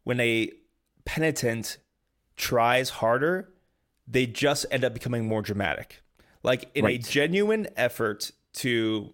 when 0.04 0.20
a 0.20 0.52
penitent 1.06 1.78
tries 2.38 2.90
harder, 2.90 3.50
they 4.08 4.26
just 4.26 4.66
end 4.72 4.84
up 4.84 4.94
becoming 4.94 5.28
more 5.28 5.42
dramatic. 5.42 6.02
Like 6.44 6.70
in 6.76 6.86
Right. 6.86 7.04
a 7.04 7.10
genuine 7.12 7.68
effort 7.76 8.32
to 8.54 9.14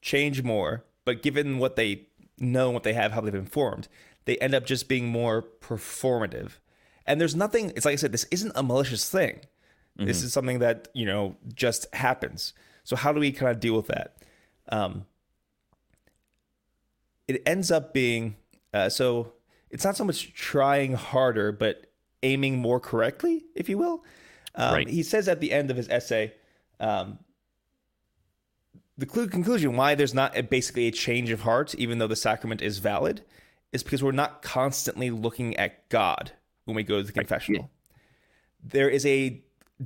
change 0.00 0.42
more, 0.42 0.84
but 1.04 1.22
given 1.22 1.58
what 1.58 1.76
they 1.76 2.06
know, 2.38 2.70
what 2.70 2.84
they 2.84 2.92
have, 2.92 3.12
how 3.12 3.20
they've 3.20 3.32
been 3.32 3.46
formed, 3.46 3.88
they 4.24 4.36
end 4.38 4.54
up 4.54 4.64
just 4.64 4.88
being 4.88 5.06
more 5.06 5.42
performative. 5.42 6.52
And 7.06 7.20
there's 7.20 7.34
nothing, 7.34 7.70
it's 7.74 7.84
like 7.84 7.94
I 7.94 7.96
said, 7.96 8.12
this 8.12 8.26
isn't 8.30 8.52
a 8.54 8.62
malicious 8.62 9.08
thing. 9.10 9.40
This 10.00 10.22
is 10.22 10.32
something 10.32 10.60
that, 10.60 10.86
you 10.94 11.04
know, 11.04 11.34
just 11.52 11.92
happens. 11.92 12.52
So 12.84 12.94
how 12.94 13.12
do 13.12 13.18
we 13.18 13.32
kind 13.32 13.50
of 13.50 13.58
deal 13.58 13.74
with 13.74 13.88
that? 13.88 14.14
Um, 14.68 15.06
it 17.26 17.42
ends 17.44 17.72
up 17.72 17.92
being 17.92 18.36
uh, 18.72 18.88
so 18.88 19.32
it's 19.70 19.84
not 19.84 19.96
so 19.96 20.04
much 20.04 20.32
trying 20.34 20.94
harder, 20.94 21.52
but 21.52 21.90
aiming 22.22 22.58
more 22.58 22.80
correctly, 22.80 23.44
if 23.54 23.68
you 23.68 23.76
will. 23.78 24.04
Um, 24.58 24.74
Right. 24.74 24.88
He 24.88 25.02
says 25.02 25.28
at 25.28 25.40
the 25.40 25.52
end 25.52 25.70
of 25.70 25.76
his 25.76 25.88
essay, 25.88 26.34
um, 26.80 27.18
the 28.98 29.06
clu- 29.06 29.28
conclusion 29.28 29.76
why 29.76 29.94
there's 29.94 30.12
not 30.12 30.36
a, 30.36 30.42
basically 30.42 30.88
a 30.88 30.90
change 30.90 31.30
of 31.30 31.42
heart, 31.42 31.74
even 31.76 31.98
though 31.98 32.08
the 32.08 32.16
sacrament 32.16 32.60
is 32.60 32.78
valid, 32.78 33.22
is 33.72 33.82
because 33.82 34.02
we're 34.02 34.12
not 34.12 34.42
constantly 34.42 35.10
looking 35.10 35.56
at 35.56 35.88
God 35.88 36.32
when 36.64 36.74
we 36.74 36.82
go 36.82 36.98
to 36.98 37.06
the 37.06 37.12
confessional. 37.12 37.70
There 38.62 38.88
is 38.88 39.06
a 39.06 39.40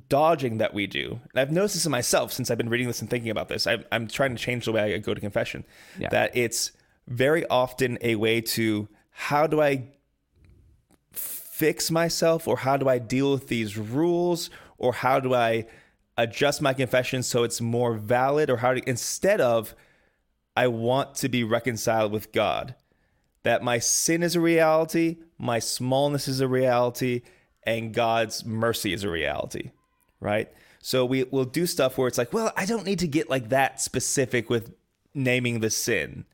dodging 0.09 0.59
that 0.59 0.73
we 0.73 0.87
do, 0.87 1.21
and 1.31 1.41
I've 1.41 1.53
noticed 1.53 1.75
this 1.75 1.85
in 1.85 1.93
myself 1.93 2.33
since 2.33 2.51
I've 2.51 2.57
been 2.57 2.71
reading 2.71 2.87
this 2.87 3.03
and 3.03 3.11
thinking 3.11 3.31
about 3.31 3.49
this. 3.49 3.67
I'm, 3.67 3.85
I'm 3.93 4.09
trying 4.09 4.35
to 4.35 4.43
change 4.43 4.65
the 4.65 4.73
way 4.73 4.95
I 4.95 4.99
go 4.99 5.13
to 5.13 5.21
confession. 5.21 5.65
Yeah. 5.99 6.09
That 6.09 6.35
it's 6.35 6.73
very 7.07 7.47
often 7.49 7.99
a 8.01 8.15
way 8.15 8.41
to 8.41 8.89
how 9.11 9.47
do 9.47 9.61
I 9.61 9.89
fix 11.13 11.91
myself 11.91 12.49
or 12.49 12.57
how 12.57 12.79
do 12.79 12.89
I 12.89 12.99
deal 12.99 13.33
with 13.33 13.49
these 13.49 13.77
rules 13.77 14.49
or 14.83 14.93
how 14.93 15.21
do 15.21 15.35
I 15.35 15.67
adjust 16.19 16.61
my 16.61 16.75
confession 16.75 17.23
so 17.23 17.43
it's 17.43 17.61
more 17.61 17.95
valid 17.95 18.51
or 18.51 18.59
how 18.59 18.75
to 18.75 18.89
instead 18.89 19.41
of 19.41 19.75
I 20.55 20.67
want 20.67 21.15
to 21.17 21.29
be 21.29 21.43
reconciled 21.45 22.13
with 22.13 22.33
God 22.33 22.75
that 23.43 23.63
my 23.63 23.79
sin 23.79 24.23
is 24.23 24.37
a 24.37 24.41
reality, 24.41 25.17
my 25.39 25.59
smallness 25.59 26.29
is 26.29 26.41
a 26.41 26.47
reality 26.47 27.23
and 27.65 27.95
God's 27.95 28.45
mercy 28.45 28.93
is 28.93 29.03
a 29.03 29.09
reality, 29.09 29.71
right? 30.21 30.53
So 30.81 31.05
we 31.05 31.25
will 31.25 31.45
do 31.45 31.67
stuff 31.67 31.97
where 31.97 32.09
it's 32.09 32.19
like, 32.19 32.33
well, 32.33 32.53
I 32.57 32.67
don't 32.67 32.85
need 32.85 32.99
to 32.99 33.09
get 33.09 33.31
like 33.31 33.49
that 33.49 33.81
specific 33.81 34.51
with 34.51 34.75
naming 35.15 35.61
the 35.61 35.71
sin 35.71 36.27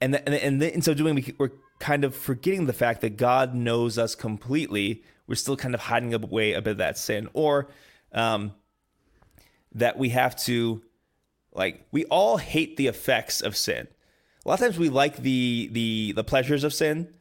and 0.00 0.12
th- 0.14 0.22
and 0.26 0.34
and, 0.34 0.60
th- 0.60 0.74
in 0.74 0.82
so 0.82 0.94
doing, 0.94 1.14
we, 1.14 1.34
we're 1.38 1.50
kind 1.84 2.02
of 2.02 2.14
forgetting 2.14 2.64
the 2.64 2.72
fact 2.72 3.02
that 3.02 3.18
God 3.18 3.54
knows 3.54 3.98
us 3.98 4.14
completely. 4.14 5.04
We're 5.26 5.34
still 5.34 5.54
kind 5.56 5.74
of 5.74 5.82
hiding 5.82 6.14
away 6.14 6.54
a 6.54 6.62
bit 6.62 6.70
of 6.70 6.78
that 6.78 6.96
sin, 6.96 7.28
or 7.34 7.68
um, 8.12 8.52
that 9.74 9.98
we 9.98 10.08
have 10.08 10.34
to, 10.44 10.82
like, 11.52 11.86
we 11.92 12.06
all 12.06 12.38
hate 12.38 12.78
the 12.78 12.86
effects 12.86 13.42
of 13.42 13.54
sin. 13.54 13.86
A 14.44 14.48
lot 14.48 14.54
of 14.54 14.60
times, 14.60 14.78
we 14.78 14.88
like 14.88 15.18
the 15.18 15.68
the 15.72 16.12
the 16.12 16.24
pleasures 16.24 16.64
of 16.64 16.72
sin. 16.72 17.12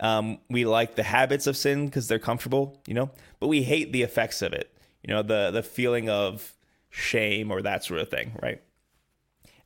Um, 0.00 0.38
we 0.50 0.64
like 0.64 0.96
the 0.96 1.04
habits 1.04 1.46
of 1.46 1.56
sin 1.56 1.86
because 1.86 2.08
they're 2.08 2.18
comfortable, 2.18 2.82
you 2.88 2.94
know, 2.94 3.10
but 3.38 3.46
we 3.46 3.62
hate 3.62 3.92
the 3.92 4.02
effects 4.02 4.42
of 4.42 4.52
it. 4.52 4.68
You 5.04 5.14
know, 5.14 5.22
the 5.22 5.52
the 5.52 5.62
feeling 5.62 6.10
of 6.10 6.54
shame 6.90 7.52
or 7.52 7.62
that 7.62 7.84
sort 7.84 8.00
of 8.00 8.08
thing, 8.08 8.36
right? 8.42 8.60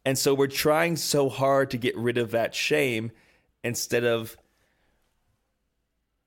And 0.05 0.19
so 0.19 0.35
we're 0.35 0.47
trying 0.47 0.97
so 0.97 1.31
hard 1.31 1.71
to 1.71 1.79
get 1.79 1.97
rid 1.97 2.19
of 2.19 2.33
that 2.33 2.55
shame 2.55 3.13
instead 3.65 4.05
of 4.05 4.37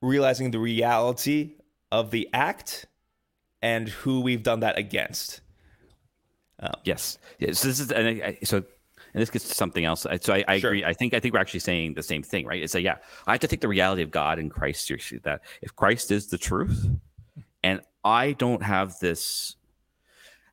realizing 0.05 0.51
the 0.51 0.59
reality 0.59 1.55
of 1.91 2.11
the 2.11 2.29
act 2.33 2.85
and 3.61 3.87
who 3.89 4.21
we've 4.21 4.43
done 4.43 4.61
that 4.61 4.77
against. 4.77 5.41
Um, 6.59 6.73
yes. 6.83 7.17
Yeah, 7.39 7.51
so 7.53 7.67
this 7.67 7.79
is 7.79 7.91
and 7.91 8.07
I, 8.23 8.37
so 8.43 8.57
and 8.57 9.21
this 9.21 9.29
gets 9.29 9.47
to 9.47 9.53
something 9.55 9.83
else. 9.85 10.05
So 10.21 10.33
I, 10.33 10.43
I 10.47 10.59
Sure. 10.59 10.71
agree. 10.71 10.85
I 10.85 10.93
think 10.93 11.13
I 11.13 11.19
think 11.19 11.33
we're 11.33 11.39
actually 11.41 11.59
saying 11.61 11.93
the 11.95 12.03
same 12.03 12.23
thing, 12.23 12.45
right? 12.45 12.61
It's 12.61 12.73
like 12.73 12.83
yeah, 12.83 12.97
I 13.27 13.31
have 13.31 13.41
to 13.41 13.47
take 13.47 13.61
the 13.61 13.67
reality 13.67 14.01
of 14.01 14.11
God 14.11 14.39
and 14.39 14.51
Christ 14.51 14.87
seriously. 14.87 15.19
That 15.23 15.41
if 15.61 15.75
Christ 15.75 16.11
is 16.11 16.27
the 16.27 16.37
truth, 16.37 16.87
and 17.63 17.81
I 18.03 18.33
don't 18.33 18.61
have 18.63 18.99
this. 18.99 19.55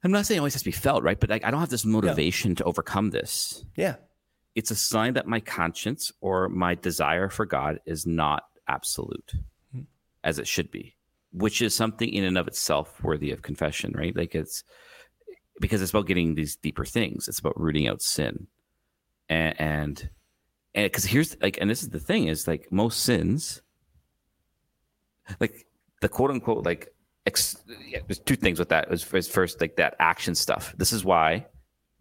I'm 0.04 0.10
not 0.10 0.26
saying 0.26 0.38
it 0.38 0.40
always 0.40 0.54
has 0.54 0.62
to 0.62 0.68
be 0.68 0.72
felt, 0.72 1.04
right? 1.04 1.18
But 1.20 1.30
like, 1.30 1.44
I 1.44 1.52
don't 1.52 1.60
have 1.60 1.68
this 1.68 1.84
motivation 1.84 2.56
to 2.56 2.64
overcome 2.64 3.10
this. 3.10 3.64
Yeah. 3.76 3.96
It's 4.56 4.72
a 4.72 4.74
sign 4.74 5.14
that 5.14 5.28
my 5.28 5.38
conscience 5.38 6.10
or 6.20 6.48
my 6.48 6.74
desire 6.74 7.28
for 7.28 7.46
God 7.46 7.78
is 7.86 8.04
not 8.04 8.42
absolute, 8.72 9.32
as 10.24 10.38
it 10.38 10.46
should 10.46 10.70
be, 10.70 10.96
which 11.32 11.62
is 11.62 11.74
something 11.74 12.08
in 12.08 12.24
and 12.24 12.38
of 12.38 12.48
itself 12.48 13.02
worthy 13.02 13.30
of 13.30 13.42
confession, 13.42 13.92
right? 13.94 14.16
Like 14.16 14.34
it's 14.34 14.64
because 15.60 15.82
it's 15.82 15.90
about 15.90 16.06
getting 16.06 16.34
these 16.34 16.56
deeper 16.56 16.84
things. 16.84 17.28
It's 17.28 17.38
about 17.38 17.60
rooting 17.60 17.88
out 17.88 18.02
sin, 18.02 18.46
and 19.28 19.60
and 19.60 20.10
because 20.74 21.04
here's 21.04 21.36
like, 21.40 21.58
and 21.60 21.70
this 21.70 21.82
is 21.82 21.90
the 21.90 22.00
thing 22.00 22.28
is 22.28 22.46
like 22.46 22.70
most 22.70 23.00
sins, 23.00 23.62
like 25.40 25.66
the 26.00 26.08
quote 26.08 26.30
unquote 26.30 26.64
like 26.64 26.88
ex, 27.26 27.56
yeah, 27.88 28.00
there's 28.06 28.18
two 28.18 28.36
things 28.36 28.58
with 28.58 28.70
that. 28.70 28.92
Is 28.92 29.06
is 29.12 29.28
first 29.28 29.60
like 29.60 29.76
that 29.76 29.94
action 29.98 30.34
stuff. 30.34 30.74
This 30.76 30.92
is 30.92 31.04
why 31.04 31.46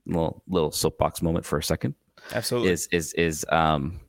little 0.05 0.43
little 0.47 0.71
soapbox 0.71 1.21
moment 1.21 1.45
for 1.45 1.59
a 1.59 1.63
second 1.63 1.93
Absolutely. 2.33 2.71
is 2.71 2.87
is 2.91 3.13
is 3.13 3.45
um 3.49 3.99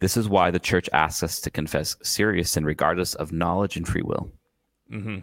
this 0.00 0.16
is 0.16 0.28
why 0.28 0.50
the 0.50 0.58
church 0.58 0.88
asks 0.92 1.22
us 1.22 1.40
to 1.40 1.50
confess 1.50 1.96
serious 2.02 2.50
sin 2.50 2.64
regardless 2.64 3.14
of 3.14 3.32
knowledge 3.32 3.76
and 3.76 3.86
free 3.86 4.02
will. 4.02 4.30
Hmm 4.90 5.18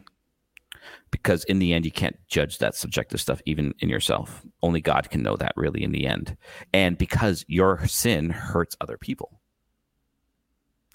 because 1.12 1.44
in 1.46 1.60
the 1.60 1.74
end 1.74 1.86
you 1.86 1.92
can't 1.92 2.18
judge 2.28 2.58
that 2.58 2.76
subjective 2.76 3.22
stuff 3.22 3.42
even 3.46 3.74
in 3.80 3.88
yourself. 3.88 4.44
Only 4.62 4.82
god 4.82 5.10
can 5.10 5.22
know 5.22 5.38
that 5.38 5.54
really 5.56 5.84
in 5.84 5.92
the 5.92 6.08
end. 6.08 6.36
And 6.74 6.98
because 6.98 7.46
your 7.48 7.86
sin 7.88 8.32
hurts 8.32 8.76
other 8.82 8.98
people. 8.98 9.40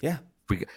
Yeah. 0.01 0.17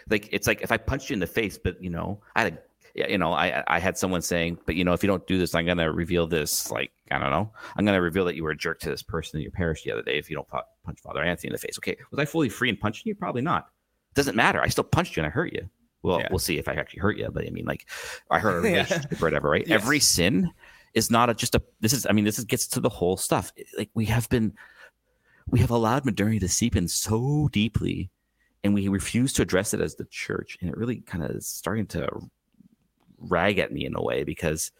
Like 0.09 0.29
it's 0.31 0.47
like 0.47 0.61
if 0.61 0.71
i 0.71 0.77
punched 0.77 1.09
you 1.09 1.15
in 1.15 1.21
the 1.21 1.27
face 1.27 1.57
but 1.57 1.83
you 1.83 1.89
know 1.89 2.21
i 2.37 2.43
had 2.43 2.53
a 2.53 2.59
you 2.95 3.19
know, 3.19 3.33
I 3.33 3.63
I 3.67 3.79
had 3.79 3.97
someone 3.97 4.23
saying, 4.23 4.59
but 4.67 4.75
you 4.75 4.85
know, 4.85 4.93
if 4.93 5.03
you 5.03 5.07
don't 5.07 5.27
do 5.27 5.39
this, 5.39 5.55
I'm 5.55 5.67
gonna 5.67 5.91
reveal 5.93 6.27
this. 6.27 6.71
Like, 6.71 6.93
I 7.11 7.19
don't 7.19 7.31
know, 7.31 7.53
I'm 7.77 7.85
gonna 7.85 8.01
reveal 8.03 8.25
that 8.27 8.37
you 8.37 8.43
were 8.45 8.51
a 8.51 8.57
jerk 8.57 8.81
to 8.81 8.91
this 8.91 9.03
person 9.03 9.39
in 9.39 9.43
your 9.43 9.53
parish 9.53 9.83
the 9.85 9.93
other 9.93 10.03
day 10.03 10.19
if 10.19 10.29
you 10.31 10.37
don't 10.37 10.49
pu- 10.49 10.59
punch 10.85 11.01
Father 11.01 11.23
Anthony 11.23 11.49
in 11.49 11.53
the 11.53 11.59
face. 11.59 11.79
Okay, 11.79 11.97
was 12.11 12.19
I 12.19 12.25
fully 12.25 12.49
free 12.49 12.69
in 12.69 12.77
punching 12.77 13.05
you? 13.07 13.15
Probably 13.15 13.43
not. 13.43 13.69
Doesn't 14.15 14.37
matter. 14.37 14.61
I 14.61 14.69
still 14.69 14.85
punched 14.85 15.17
you 15.17 15.23
and 15.23 15.27
I 15.27 15.31
hurt 15.31 15.53
you. 15.53 15.69
Well, 16.03 16.19
Yeah. 16.21 16.29
we'll 16.31 16.39
see 16.39 16.59
if 16.59 16.69
I 16.69 16.75
actually 16.75 17.01
hurt 17.01 17.17
you. 17.17 17.31
But 17.33 17.47
I 17.47 17.51
mean, 17.51 17.65
like, 17.65 17.87
I 18.31 18.39
hurt 18.41 18.65
a 18.65 18.71
Yeah. 18.71 19.03
or 19.13 19.17
whatever, 19.19 19.49
right? 19.51 19.67
Yes. 19.67 19.81
Every 19.83 20.01
sin 20.01 20.51
is 20.95 21.11
not 21.11 21.31
a, 21.31 21.35
just 21.35 21.55
a. 21.55 21.63
This 21.81 21.93
is. 21.93 22.07
I 22.07 22.13
mean, 22.13 22.25
this 22.25 22.39
is, 22.39 22.45
gets 22.45 22.67
to 22.69 22.81
the 22.81 22.89
whole 22.91 23.17
stuff. 23.17 23.53
Like 23.79 23.89
we 23.95 24.05
have 24.07 24.29
been, 24.29 24.53
we 25.49 25.61
have 25.61 25.71
allowed 25.71 26.05
modernity 26.05 26.41
to 26.41 26.49
seep 26.49 26.77
in 26.77 26.89
so 26.89 27.49
deeply, 27.53 28.11
and 28.65 28.75
we 28.75 28.89
refuse 28.89 29.33
to 29.35 29.43
address 29.43 29.73
it 29.75 29.81
as 29.81 29.95
the 29.95 30.05
church, 30.11 30.59
and 30.61 30.69
it 30.69 30.77
really 30.77 30.97
kind 30.97 31.25
of 31.25 31.31
is 31.31 31.47
starting 31.47 31.87
to 31.87 32.07
rag 33.29 33.59
at 33.59 33.73
me 33.73 33.85
in 33.85 33.95
a 33.97 34.03
way 34.03 34.25
because 34.25 34.71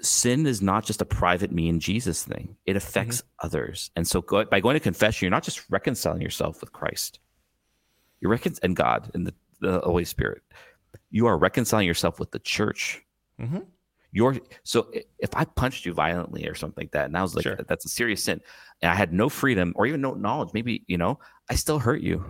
sin 0.00 0.46
is 0.46 0.62
not 0.62 0.84
just 0.84 1.02
a 1.02 1.04
private 1.04 1.50
me 1.50 1.68
and 1.68 1.80
Jesus 1.80 2.22
thing. 2.24 2.56
It 2.66 2.76
affects 2.76 3.22
others. 3.42 3.90
And 3.96 4.06
so 4.06 4.20
go, 4.20 4.44
by 4.44 4.60
going 4.60 4.74
to 4.74 4.80
confession, 4.80 5.26
you're 5.26 5.30
not 5.30 5.42
just 5.42 5.68
reconciling 5.70 6.22
yourself 6.22 6.60
with 6.60 6.72
Christ. 6.72 7.18
You're 8.20 8.30
recon- 8.30 8.54
and 8.62 8.76
God 8.76 9.10
and 9.14 9.26
the, 9.26 9.34
the 9.60 9.80
Holy 9.80 10.04
Spirit. 10.04 10.42
You 11.10 11.26
are 11.26 11.36
reconciling 11.36 11.86
yourself 11.86 12.20
with 12.20 12.30
the 12.30 12.38
church. 12.38 13.02
Mhm. 13.40 13.66
You're 14.10 14.36
so 14.62 14.90
if 15.18 15.34
I 15.34 15.44
punched 15.44 15.84
you 15.84 15.92
violently 15.92 16.46
or 16.48 16.54
something 16.54 16.82
like 16.84 16.92
that, 16.92 17.06
and 17.06 17.16
I 17.16 17.22
was 17.22 17.34
like, 17.34 17.42
Sure. 17.42 17.58
that's 17.68 17.84
a 17.84 17.88
serious 17.90 18.24
sin, 18.24 18.40
and 18.80 18.90
I 18.90 18.94
had 18.94 19.12
no 19.12 19.28
freedom 19.28 19.72
or 19.76 19.86
even 19.86 20.00
no 20.00 20.14
knowledge, 20.14 20.50
maybe, 20.54 20.82
you 20.86 20.96
know, 20.96 21.18
I 21.50 21.54
still 21.56 21.78
hurt 21.78 22.00
you. 22.00 22.24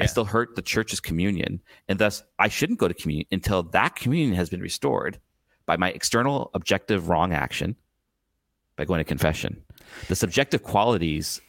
I 0.00 0.06
still 0.06 0.24
hurt 0.24 0.56
the 0.56 0.62
church's 0.62 1.00
communion. 1.00 1.60
And 1.88 1.98
thus 1.98 2.22
I 2.38 2.48
shouldn't 2.48 2.78
go 2.78 2.88
to 2.88 2.94
communion 2.94 3.26
until 3.30 3.62
that 3.62 3.94
communion 3.96 4.34
has 4.34 4.50
been 4.50 4.60
restored 4.60 5.20
by 5.66 5.76
my 5.76 5.90
external 5.90 6.50
objective 6.54 7.08
wrong 7.08 7.32
action 7.32 7.76
by 8.76 8.84
going 8.84 8.98
to 8.98 9.04
confession. 9.04 9.62
The 10.08 10.16
subjective 10.16 10.62
qualities 10.62 11.40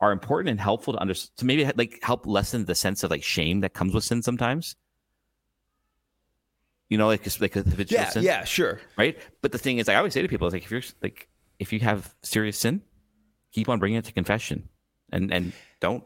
are 0.00 0.12
important 0.12 0.50
and 0.50 0.60
helpful 0.60 0.92
to 0.92 0.98
understand 1.00 1.36
to 1.38 1.44
maybe 1.46 1.70
like 1.76 1.98
help 2.02 2.26
lessen 2.26 2.66
the 2.66 2.74
sense 2.74 3.02
of 3.02 3.10
like 3.10 3.22
shame 3.24 3.60
that 3.60 3.74
comes 3.74 3.94
with 3.94 4.04
sin 4.04 4.22
sometimes. 4.22 4.76
You 6.88 6.96
know, 6.98 7.06
like 7.06 7.26
like 7.40 7.56
a 7.56 7.62
habitual 7.62 8.00
Yeah. 8.00 8.08
sin, 8.10 8.22
Yeah. 8.22 8.44
Sure. 8.44 8.80
right? 8.96 9.18
But 9.42 9.52
the 9.52 9.58
thing 9.58 9.78
is, 9.78 9.88
like, 9.88 9.94
I 9.94 9.98
always 9.98 10.14
say 10.14 10.22
to 10.22 10.28
people, 10.28 10.46
it's 10.46 10.54
like 10.54 10.64
if 10.64 10.70
you're 10.70 10.82
like 11.02 11.28
if 11.58 11.72
you 11.72 11.80
have 11.80 12.14
serious 12.22 12.56
sin, 12.58 12.82
keep 13.52 13.68
on 13.68 13.78
bringing 13.78 13.98
it 13.98 14.04
to 14.06 14.12
confession, 14.12 14.68
and 15.12 15.32
and 15.32 15.52
don't 15.80 16.04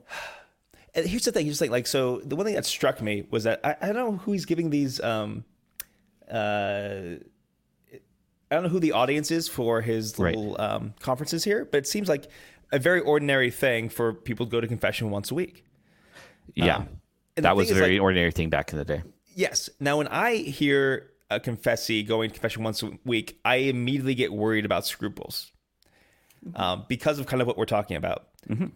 and 0.94 1.06
here's 1.06 1.24
the 1.24 1.32
thing. 1.32 1.46
Here's 1.46 1.58
the 1.58 1.64
thing. 1.66 1.72
Like, 1.72 1.86
so 1.86 2.20
the 2.24 2.36
one 2.36 2.44
thing 2.46 2.54
that 2.54 2.66
struck 2.66 3.00
me 3.00 3.24
was 3.30 3.44
that 3.44 3.60
I, 3.64 3.76
I 3.80 3.86
don't 3.86 3.96
know 3.96 4.12
who 4.18 4.32
he's 4.32 4.44
giving 4.44 4.70
these. 4.70 5.00
Um, 5.00 5.44
uh, 6.30 7.16
I 8.50 8.54
don't 8.54 8.64
know 8.64 8.68
who 8.68 8.80
the 8.80 8.92
audience 8.92 9.30
is 9.30 9.48
for 9.48 9.80
his 9.80 10.18
Right. 10.18 10.36
little 10.36 10.60
um, 10.60 10.94
conferences 11.00 11.42
here, 11.44 11.64
but 11.64 11.78
it 11.78 11.86
seems 11.86 12.08
like 12.08 12.26
a 12.70 12.78
very 12.78 13.00
ordinary 13.00 13.50
thing 13.50 13.88
for 13.88 14.12
people 14.12 14.44
to 14.46 14.50
go 14.50 14.60
to 14.60 14.66
confession 14.68 15.10
once 15.10 15.30
a 15.30 15.34
week. 15.34 15.64
Yeah. 16.54 16.76
Um, 16.76 16.88
that 17.36 17.56
was 17.56 17.70
a 17.70 17.74
very 17.74 17.92
like- 17.94 18.02
ordinary 18.02 18.30
thing 18.30 18.50
back 18.50 18.72
in 18.72 18.78
the 18.78 18.84
day. 18.84 19.02
Yes. 19.34 19.70
Now, 19.80 19.96
when 19.96 20.08
I 20.08 20.36
hear 20.36 21.10
a 21.30 21.40
confessee 21.40 22.02
going 22.02 22.28
to 22.28 22.34
confession 22.34 22.62
once 22.62 22.82
a 22.82 22.90
week, 23.06 23.38
I 23.42 23.56
immediately 23.56 24.14
get 24.14 24.30
worried 24.34 24.66
about 24.66 24.84
scruples 24.86 25.50
um, 26.54 26.84
because 26.88 27.18
of 27.18 27.26
kind 27.26 27.40
of 27.40 27.46
what 27.48 27.56
we're 27.56 27.64
talking 27.64 27.96
about. 27.96 28.26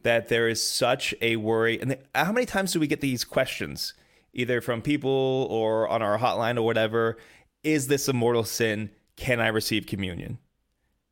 That 0.04 0.28
there 0.28 0.48
is 0.48 0.62
such 0.66 1.14
a 1.20 1.36
worry. 1.36 1.80
And 1.80 1.98
how 2.14 2.32
many 2.32 2.46
times 2.46 2.72
do 2.72 2.80
we 2.80 2.86
get 2.86 3.00
these 3.00 3.24
questions, 3.24 3.94
either 4.32 4.60
from 4.60 4.80
people 4.80 5.46
or 5.50 5.88
on 5.88 6.02
our 6.02 6.18
hotline 6.18 6.56
or 6.56 6.62
whatever? 6.62 7.18
Is 7.62 7.88
this 7.88 8.08
a 8.08 8.12
mortal 8.12 8.44
sin? 8.44 8.90
Can 9.16 9.40
I 9.40 9.48
receive 9.48 9.86
communion? 9.86 10.38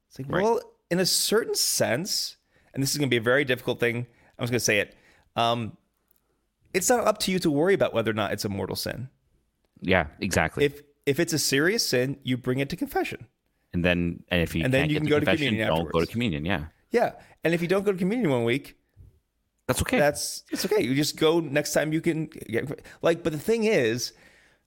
It's 0.09 0.18
like, 0.18 0.30
well, 0.30 0.61
in 0.90 0.98
a 1.00 1.07
certain 1.07 1.55
sense, 1.55 2.36
and 2.72 2.82
this 2.82 2.92
is 2.92 2.96
going 2.98 3.09
to 3.09 3.11
be 3.11 3.16
a 3.18 3.20
very 3.22 3.44
difficult 3.44 3.80
thing. 3.80 4.07
I'm 4.38 4.42
just 4.44 4.50
going 4.52 4.59
to 4.59 4.64
say 4.64 4.78
it. 4.78 4.94
Um, 5.36 5.76
it's 6.72 6.88
not 6.88 7.07
up 7.07 7.18
to 7.20 7.32
you 7.32 7.38
to 7.40 7.50
worry 7.50 7.74
about 7.74 7.92
whether 7.92 8.11
or 8.11 8.14
not 8.14 8.32
it's 8.32 8.44
a 8.44 8.48
mortal 8.48 8.76
sin 8.76 9.09
Yeah, 9.80 10.07
exactly. 10.20 10.64
if 10.64 10.82
if 11.07 11.20
it's 11.20 11.32
a 11.32 11.38
serious 11.38 11.84
sin, 11.86 12.18
you 12.22 12.36
bring 12.36 12.61
it 12.61 12.68
to 12.70 12.76
confession. 12.76 13.26
and 13.72 13.84
then 13.84 14.22
and 14.28 14.40
if 14.42 14.55
you 14.55 14.64
And 14.64 14.72
then 14.72 14.88
you 14.90 14.96
can 15.00 15.09
go 15.09 15.18
to 15.20 15.26
communion 15.26 15.66
don't 15.68 15.90
go 15.92 16.00
to 16.00 16.07
communion. 16.07 16.44
Yeah, 16.44 16.66
Yeah, 16.95 17.14
and 17.42 17.53
if 17.53 17.61
you 17.61 17.66
don't 17.66 17.82
go 17.82 17.90
to 17.90 17.99
communion 17.99 18.30
one 18.30 18.45
week, 18.45 18.76
that's 19.66 19.82
okay. 19.82 19.99
that's 19.99 20.45
it's 20.53 20.64
okay. 20.64 20.80
You 20.80 20.95
just 20.95 21.16
go 21.16 21.40
next 21.40 21.72
time 21.72 21.92
you 21.92 22.01
can 22.01 22.26
get 22.26 22.86
like. 23.03 23.24
But 23.24 23.32
the 23.32 23.38
thing 23.40 23.64
is, 23.64 24.12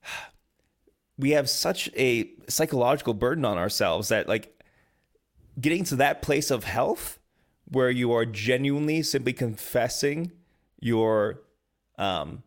we 1.18 1.30
have 1.30 1.48
such 1.48 1.88
a 1.96 2.30
psychological 2.46 3.14
burden 3.14 3.46
on 3.46 3.56
ourselves 3.56 4.10
that 4.10 4.28
like 4.28 4.62
getting 5.58 5.84
to 5.84 5.96
that 5.96 6.20
place 6.20 6.50
of 6.50 6.64
health 6.64 7.18
where 7.64 7.90
you 7.90 8.12
are 8.12 8.26
genuinely 8.26 9.02
simply 9.02 9.32
confessing 9.32 10.30
your 10.80 11.40
um, 11.96 12.42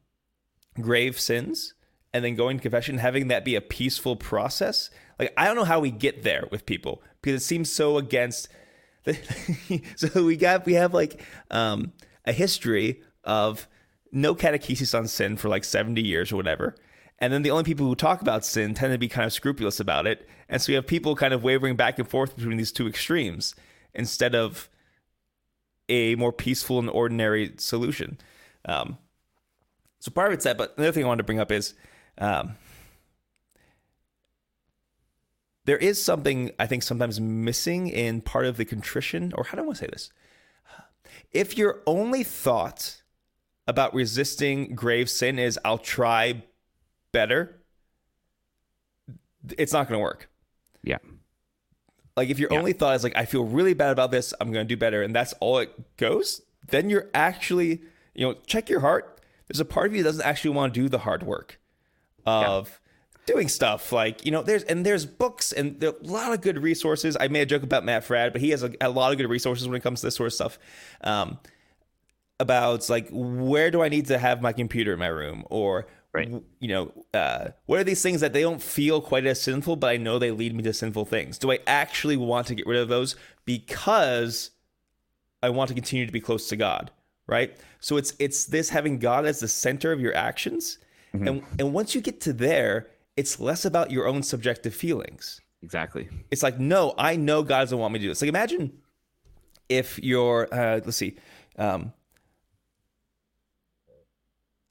grave 0.79 1.19
sins 1.19 1.73
and 2.13 2.23
then 2.23 2.35
going 2.35 2.57
to 2.57 2.61
confession, 2.61 2.99
having 2.99 3.29
that 3.29 3.43
be 3.43 3.55
a 3.55 3.61
peaceful 3.61 4.15
process. 4.15 4.91
Like 5.17 5.33
I 5.35 5.45
don't 5.45 5.55
know 5.55 5.63
how 5.63 5.79
we 5.79 5.89
get 5.89 6.21
there 6.21 6.47
with 6.51 6.67
people 6.67 7.01
because 7.19 7.41
it 7.41 7.43
seems 7.43 7.71
so 7.71 7.97
against. 7.97 8.47
So 9.95 10.23
we 10.23 10.37
got 10.37 10.65
we 10.65 10.73
have 10.73 10.93
like 10.93 11.21
um, 11.49 11.93
a 12.25 12.31
history 12.31 13.01
of 13.23 13.67
no 14.11 14.35
catechesis 14.35 14.97
on 14.97 15.07
sin 15.07 15.37
for 15.37 15.49
like 15.49 15.63
seventy 15.63 16.01
years 16.01 16.31
or 16.31 16.35
whatever. 16.35 16.75
And 17.19 17.31
then 17.31 17.43
the 17.43 17.51
only 17.51 17.63
people 17.63 17.85
who 17.85 17.95
talk 17.95 18.21
about 18.21 18.43
sin 18.43 18.73
tend 18.73 18.91
to 18.93 18.97
be 18.97 19.07
kind 19.07 19.27
of 19.27 19.33
scrupulous 19.33 19.79
about 19.79 20.07
it. 20.07 20.27
And 20.49 20.59
so 20.59 20.71
we 20.71 20.75
have 20.75 20.87
people 20.87 21.15
kind 21.15 21.35
of 21.35 21.43
wavering 21.43 21.75
back 21.75 21.99
and 21.99 22.07
forth 22.07 22.35
between 22.35 22.57
these 22.57 22.71
two 22.71 22.87
extremes 22.87 23.53
instead 23.93 24.33
of 24.33 24.69
a 25.87 26.15
more 26.15 26.33
peaceful 26.33 26.79
and 26.79 26.89
ordinary 26.89 27.53
solution. 27.57 28.17
Um, 28.65 28.97
so 29.99 30.09
part 30.09 30.29
of 30.29 30.33
it's 30.33 30.45
that, 30.45 30.57
but 30.57 30.73
another 30.77 30.91
thing 30.91 31.03
I 31.03 31.07
wanted 31.07 31.19
to 31.19 31.25
bring 31.25 31.39
up 31.39 31.51
is 31.51 31.75
um, 32.17 32.55
there 35.65 35.77
is 35.77 36.03
something 36.03 36.51
I 36.59 36.65
think 36.67 36.83
sometimes 36.83 37.19
missing 37.19 37.87
in 37.87 38.21
part 38.21 38.45
of 38.45 38.57
the 38.57 38.65
contrition, 38.65 39.31
or 39.35 39.43
how 39.45 39.55
do 39.55 39.63
I 39.63 39.65
want 39.65 39.77
to 39.77 39.85
say 39.85 39.89
this? 39.91 40.09
If 41.31 41.57
your 41.57 41.81
only 41.85 42.23
thought 42.23 43.01
about 43.67 43.93
resisting 43.93 44.75
grave 44.75 45.09
sin 45.09 45.39
is 45.39 45.57
I'll 45.63 45.77
try 45.77 46.43
better, 47.11 47.61
it's 49.57 49.71
not 49.73 49.87
going 49.87 49.97
to 49.99 50.03
work. 50.03 50.29
yeah, 50.83 50.97
Like 52.17 52.29
if 52.29 52.39
your 52.39 52.49
Yeah. 52.51 52.59
only 52.59 52.73
thought 52.73 52.95
is 52.95 53.03
like 53.03 53.15
I 53.15 53.25
feel 53.25 53.45
really 53.45 53.73
bad 53.73 53.91
about 53.91 54.11
this, 54.11 54.33
I'm 54.41 54.51
going 54.51 54.67
to 54.67 54.75
do 54.75 54.77
better, 54.77 55.01
and 55.03 55.15
that's 55.15 55.33
all 55.39 55.59
it 55.59 55.97
goes, 55.97 56.41
then 56.67 56.89
you're 56.89 57.09
actually 57.13 57.81
you 58.13 58.27
know 58.27 58.33
check 58.45 58.67
your 58.69 58.81
heart. 58.81 59.21
There's 59.47 59.59
a 59.59 59.65
part 59.65 59.87
of 59.87 59.95
you 59.95 60.03
that 60.03 60.09
doesn't 60.09 60.25
actually 60.25 60.51
want 60.55 60.73
to 60.73 60.81
do 60.81 60.89
the 60.89 60.99
hard 60.99 61.23
work 61.23 61.59
of 62.25 62.80
doing 63.25 63.47
stuff 63.47 63.91
like 63.91 64.25
you 64.25 64.31
know 64.31 64.41
there's 64.41 64.63
and 64.63 64.85
there's 64.85 65.05
books 65.05 65.51
and 65.51 65.79
there 65.79 65.91
are 65.91 65.95
a 66.01 66.07
lot 66.07 66.33
of 66.33 66.41
good 66.41 66.57
resources. 66.61 67.15
I 67.19 67.27
made 67.27 67.41
a 67.41 67.45
joke 67.45 67.63
about 67.63 67.85
Matt 67.85 68.05
Fradd, 68.05 68.31
but 68.31 68.41
he 68.41 68.49
has 68.49 68.63
a, 68.63 68.71
a 68.81 68.89
lot 68.89 69.11
of 69.11 69.17
good 69.17 69.29
resources 69.29 69.67
when 69.67 69.75
it 69.77 69.83
comes 69.83 70.01
to 70.01 70.07
this 70.07 70.15
sort 70.15 70.27
of 70.27 70.33
stuff. 70.33 70.59
Um, 71.03 71.39
about 72.39 72.89
like 72.89 73.07
where 73.11 73.69
do 73.69 73.83
I 73.83 73.89
need 73.89 74.07
to 74.07 74.17
have 74.17 74.41
my 74.41 74.51
computer 74.51 74.93
in 74.93 74.99
my 74.99 75.07
room 75.07 75.45
or 75.49 75.87
Right. 76.13 76.29
you 76.59 76.67
know 76.67 76.91
uh, 77.13 77.49
what 77.67 77.79
are 77.79 77.85
these 77.85 78.01
things 78.01 78.19
that 78.19 78.33
they 78.33 78.41
don't 78.41 78.61
feel 78.61 78.99
quite 78.99 79.25
as 79.25 79.39
sinful 79.39 79.77
but 79.77 79.91
I 79.91 79.95
know 79.95 80.19
they 80.19 80.31
lead 80.31 80.53
me 80.53 80.61
to 80.63 80.73
sinful 80.73 81.05
things 81.05 81.37
do 81.37 81.49
I 81.53 81.59
actually 81.65 82.17
want 82.17 82.47
to 82.47 82.55
get 82.55 82.67
rid 82.67 82.79
of 82.81 82.89
those 82.89 83.15
because 83.45 84.51
I 85.41 85.51
want 85.51 85.69
to 85.69 85.73
continue 85.73 86.05
to 86.05 86.11
be 86.11 86.19
close 86.19 86.49
to 86.49 86.57
God 86.57 86.91
right 87.27 87.55
so 87.79 87.95
it's 87.95 88.13
it's 88.19 88.43
this 88.43 88.71
having 88.71 88.99
God 88.99 89.25
as 89.25 89.39
the 89.39 89.47
center 89.47 89.93
of 89.93 90.01
your 90.01 90.13
actions 90.13 90.79
and 91.13 91.43
and 91.59 91.71
once 91.73 91.95
you 91.95 92.01
get 92.01 92.19
to 92.21 92.33
there 92.33 92.87
it's 93.17 93.39
less 93.39 93.65
about 93.65 93.91
your 93.91 94.07
own 94.07 94.23
subjective 94.23 94.73
feelings. 94.73 95.41
Exactly. 95.63 96.09
it's 96.31 96.41
like 96.41 96.59
no 96.59 96.95
i 96.97 97.15
know 97.15 97.43
god 97.43 97.59
doesn't 97.59 97.77
want 97.77 97.93
me 97.93 97.99
to 97.99 98.05
do 98.05 98.09
this. 98.09 98.21
Like 98.21 98.29
imagine 98.29 98.79
if 99.69 99.99
you're 100.01 100.47
uh 100.51 100.81
let's 100.83 100.97
see 100.97 101.17
um 101.57 101.93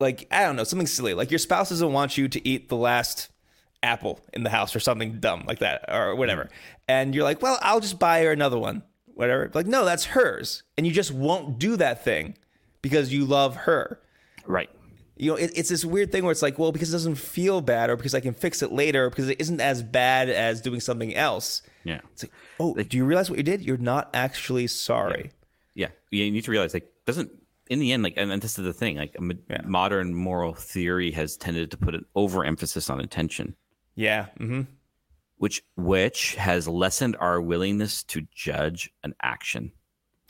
like 0.00 0.26
i 0.32 0.42
don't 0.42 0.56
know 0.56 0.64
something 0.64 0.88
silly. 0.88 1.14
Like 1.14 1.30
your 1.30 1.38
spouse 1.38 1.68
doesn't 1.68 1.92
want 1.92 2.18
you 2.18 2.28
to 2.28 2.48
eat 2.48 2.68
the 2.68 2.76
last 2.76 3.28
apple 3.84 4.20
in 4.32 4.42
the 4.42 4.50
house 4.50 4.74
or 4.74 4.80
something 4.80 5.20
dumb 5.20 5.44
like 5.46 5.60
that 5.60 5.84
or 5.88 6.16
whatever. 6.16 6.48
And 6.88 7.14
you're 7.14 7.24
like 7.24 7.40
well 7.40 7.58
i'll 7.62 7.80
just 7.80 8.00
buy 8.00 8.22
her 8.24 8.32
another 8.32 8.58
one 8.58 8.82
whatever. 9.06 9.48
Like 9.54 9.66
no 9.66 9.84
that's 9.84 10.06
hers. 10.06 10.64
And 10.76 10.86
you 10.86 10.92
just 10.92 11.12
won't 11.12 11.58
do 11.60 11.76
that 11.76 12.02
thing 12.02 12.36
because 12.82 13.12
you 13.12 13.26
love 13.26 13.54
her. 13.54 14.00
Right. 14.46 14.70
You 15.20 15.30
know, 15.30 15.36
it, 15.36 15.52
it's 15.54 15.68
this 15.68 15.84
weird 15.84 16.10
thing 16.12 16.22
where 16.24 16.32
it's 16.32 16.42
like, 16.42 16.58
well, 16.58 16.72
because 16.72 16.88
it 16.90 16.92
doesn't 16.92 17.16
feel 17.16 17.60
bad, 17.60 17.90
or 17.90 17.96
because 17.96 18.14
I 18.14 18.20
can 18.20 18.34
fix 18.34 18.62
it 18.62 18.72
later, 18.72 19.06
or 19.06 19.10
because 19.10 19.28
it 19.28 19.40
isn't 19.40 19.60
as 19.60 19.82
bad 19.82 20.28
as 20.30 20.60
doing 20.60 20.80
something 20.80 21.14
else. 21.14 21.62
Yeah. 21.84 22.00
It's 22.12 22.24
like, 22.24 22.32
oh, 22.58 22.68
like, 22.70 22.88
do 22.88 22.96
you 22.96 23.04
realize 23.04 23.28
what 23.30 23.36
you 23.38 23.42
did? 23.42 23.60
You're 23.62 23.76
not 23.76 24.10
actually 24.14 24.66
sorry. 24.66 25.32
Yeah, 25.74 25.88
you 26.10 26.30
need 26.30 26.44
to 26.44 26.50
realize 26.50 26.74
like 26.74 26.90
doesn't 27.06 27.30
in 27.68 27.78
the 27.78 27.92
end 27.92 28.02
like 28.02 28.14
and, 28.16 28.32
and 28.32 28.42
this 28.42 28.58
is 28.58 28.64
the 28.64 28.72
thing 28.72 28.96
like 28.96 29.14
a 29.18 29.34
Yeah. 29.48 29.62
modern 29.64 30.14
moral 30.14 30.52
theory 30.54 31.10
has 31.12 31.36
tended 31.36 31.70
to 31.70 31.76
put 31.76 31.94
an 31.94 32.04
overemphasis 32.14 32.90
on 32.90 33.00
intention, 33.00 33.54
Yeah. 33.94 34.26
Mm-hmm. 34.38 34.62
which 35.38 35.62
which 35.76 36.34
has 36.34 36.66
lessened 36.68 37.16
our 37.20 37.40
willingness 37.40 38.02
to 38.04 38.26
judge 38.34 38.90
an 39.04 39.14
action. 39.22 39.72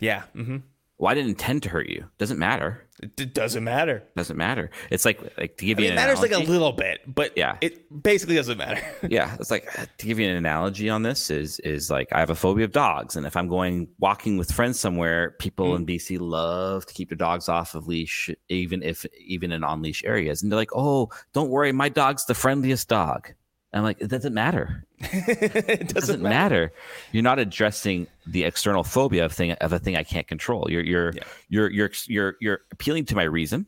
Yeah. 0.01 0.23
hmm 0.35 0.59
Well, 1.01 1.11
I 1.11 1.15
didn't 1.15 1.31
intend 1.31 1.63
to 1.63 1.71
hurt 1.71 1.89
you. 1.89 2.05
Doesn't 2.19 2.39
matter. 2.39 2.87
It, 3.03 3.33
doesn't 3.33 3.65
matter. 3.65 4.03
Doesn't 4.17 4.37
matter. 4.37 4.71
It's 4.91 5.07
like 5.07 5.19
like 5.39 5.57
to 5.57 5.65
give 5.65 5.79
I 5.79 5.81
mean, 5.81 5.87
you 5.87 5.93
it 5.93 5.97
matters 5.97 6.21
like 6.21 6.33
a 6.33 6.39
little 6.39 6.73
bit, 6.73 7.01
but 7.07 7.33
Yeah. 7.39 7.57
it 7.63 8.03
basically 8.03 8.35
doesn't 8.35 8.59
matter. 8.59 8.83
yeah, 9.09 9.35
it's 9.41 9.51
like 9.51 9.67
uh, 9.79 9.87
to 9.97 10.07
give 10.07 10.19
you 10.19 10.29
an 10.29 10.37
analogy 10.37 10.91
on 10.91 11.03
this 11.03 11.31
is 11.31 11.59
is 11.61 11.91
like 11.91 12.09
I 12.13 12.21
have 12.21 12.29
a 12.29 12.35
phobia 12.35 12.67
of 12.67 12.73
dogs, 12.73 13.17
and 13.17 13.25
if 13.25 13.35
I'm 13.35 13.49
going 13.49 13.89
walking 13.99 14.37
with 14.37 14.53
friends 14.53 14.79
somewhere, 14.79 15.31
people 15.39 15.75
in 15.75 15.87
BC 15.87 16.19
love 16.21 16.85
to 16.85 16.93
keep 16.93 17.09
their 17.09 17.17
dogs 17.17 17.49
off 17.49 17.75
of 17.75 17.87
leash, 17.89 18.29
even 18.51 18.83
if 18.83 19.07
even 19.25 19.53
in 19.53 19.65
on 19.65 19.81
leash 19.81 20.05
areas, 20.05 20.43
and 20.43 20.53
they're 20.53 20.59
like, 20.59 20.77
"Oh, 20.77 21.09
don't 21.33 21.49
worry, 21.49 21.73
my 21.73 21.89
dog's 21.89 22.27
the 22.27 22.35
friendliest 22.35 22.91
dog." 22.91 23.33
I'm 23.73 23.85
like, 23.85 24.03
it 24.03 24.09
doesn't 24.09 24.35
matter. 24.35 24.85
it 25.13 25.81
It 25.81 25.89
doesn't 25.89 26.21
matter. 26.21 26.73
You're 27.13 27.23
not 27.23 27.39
addressing 27.39 28.07
the 28.27 28.45
external 28.45 28.85
phobia 28.85 29.25
of 29.25 29.33
thing 29.33 29.53
of 29.53 29.73
a 29.73 29.79
thing 29.79 29.97
I 29.97 30.05
can't 30.05 30.27
control. 30.27 30.71
You're 30.71 30.85
you're 30.85 31.13
Yeah. 31.13 31.23
you're 31.49 31.71
you're 31.71 31.91
you're 32.07 32.37
you're 32.41 32.61
appealing 32.71 33.07
to 33.07 33.17
my 33.17 33.23
reason, 33.23 33.67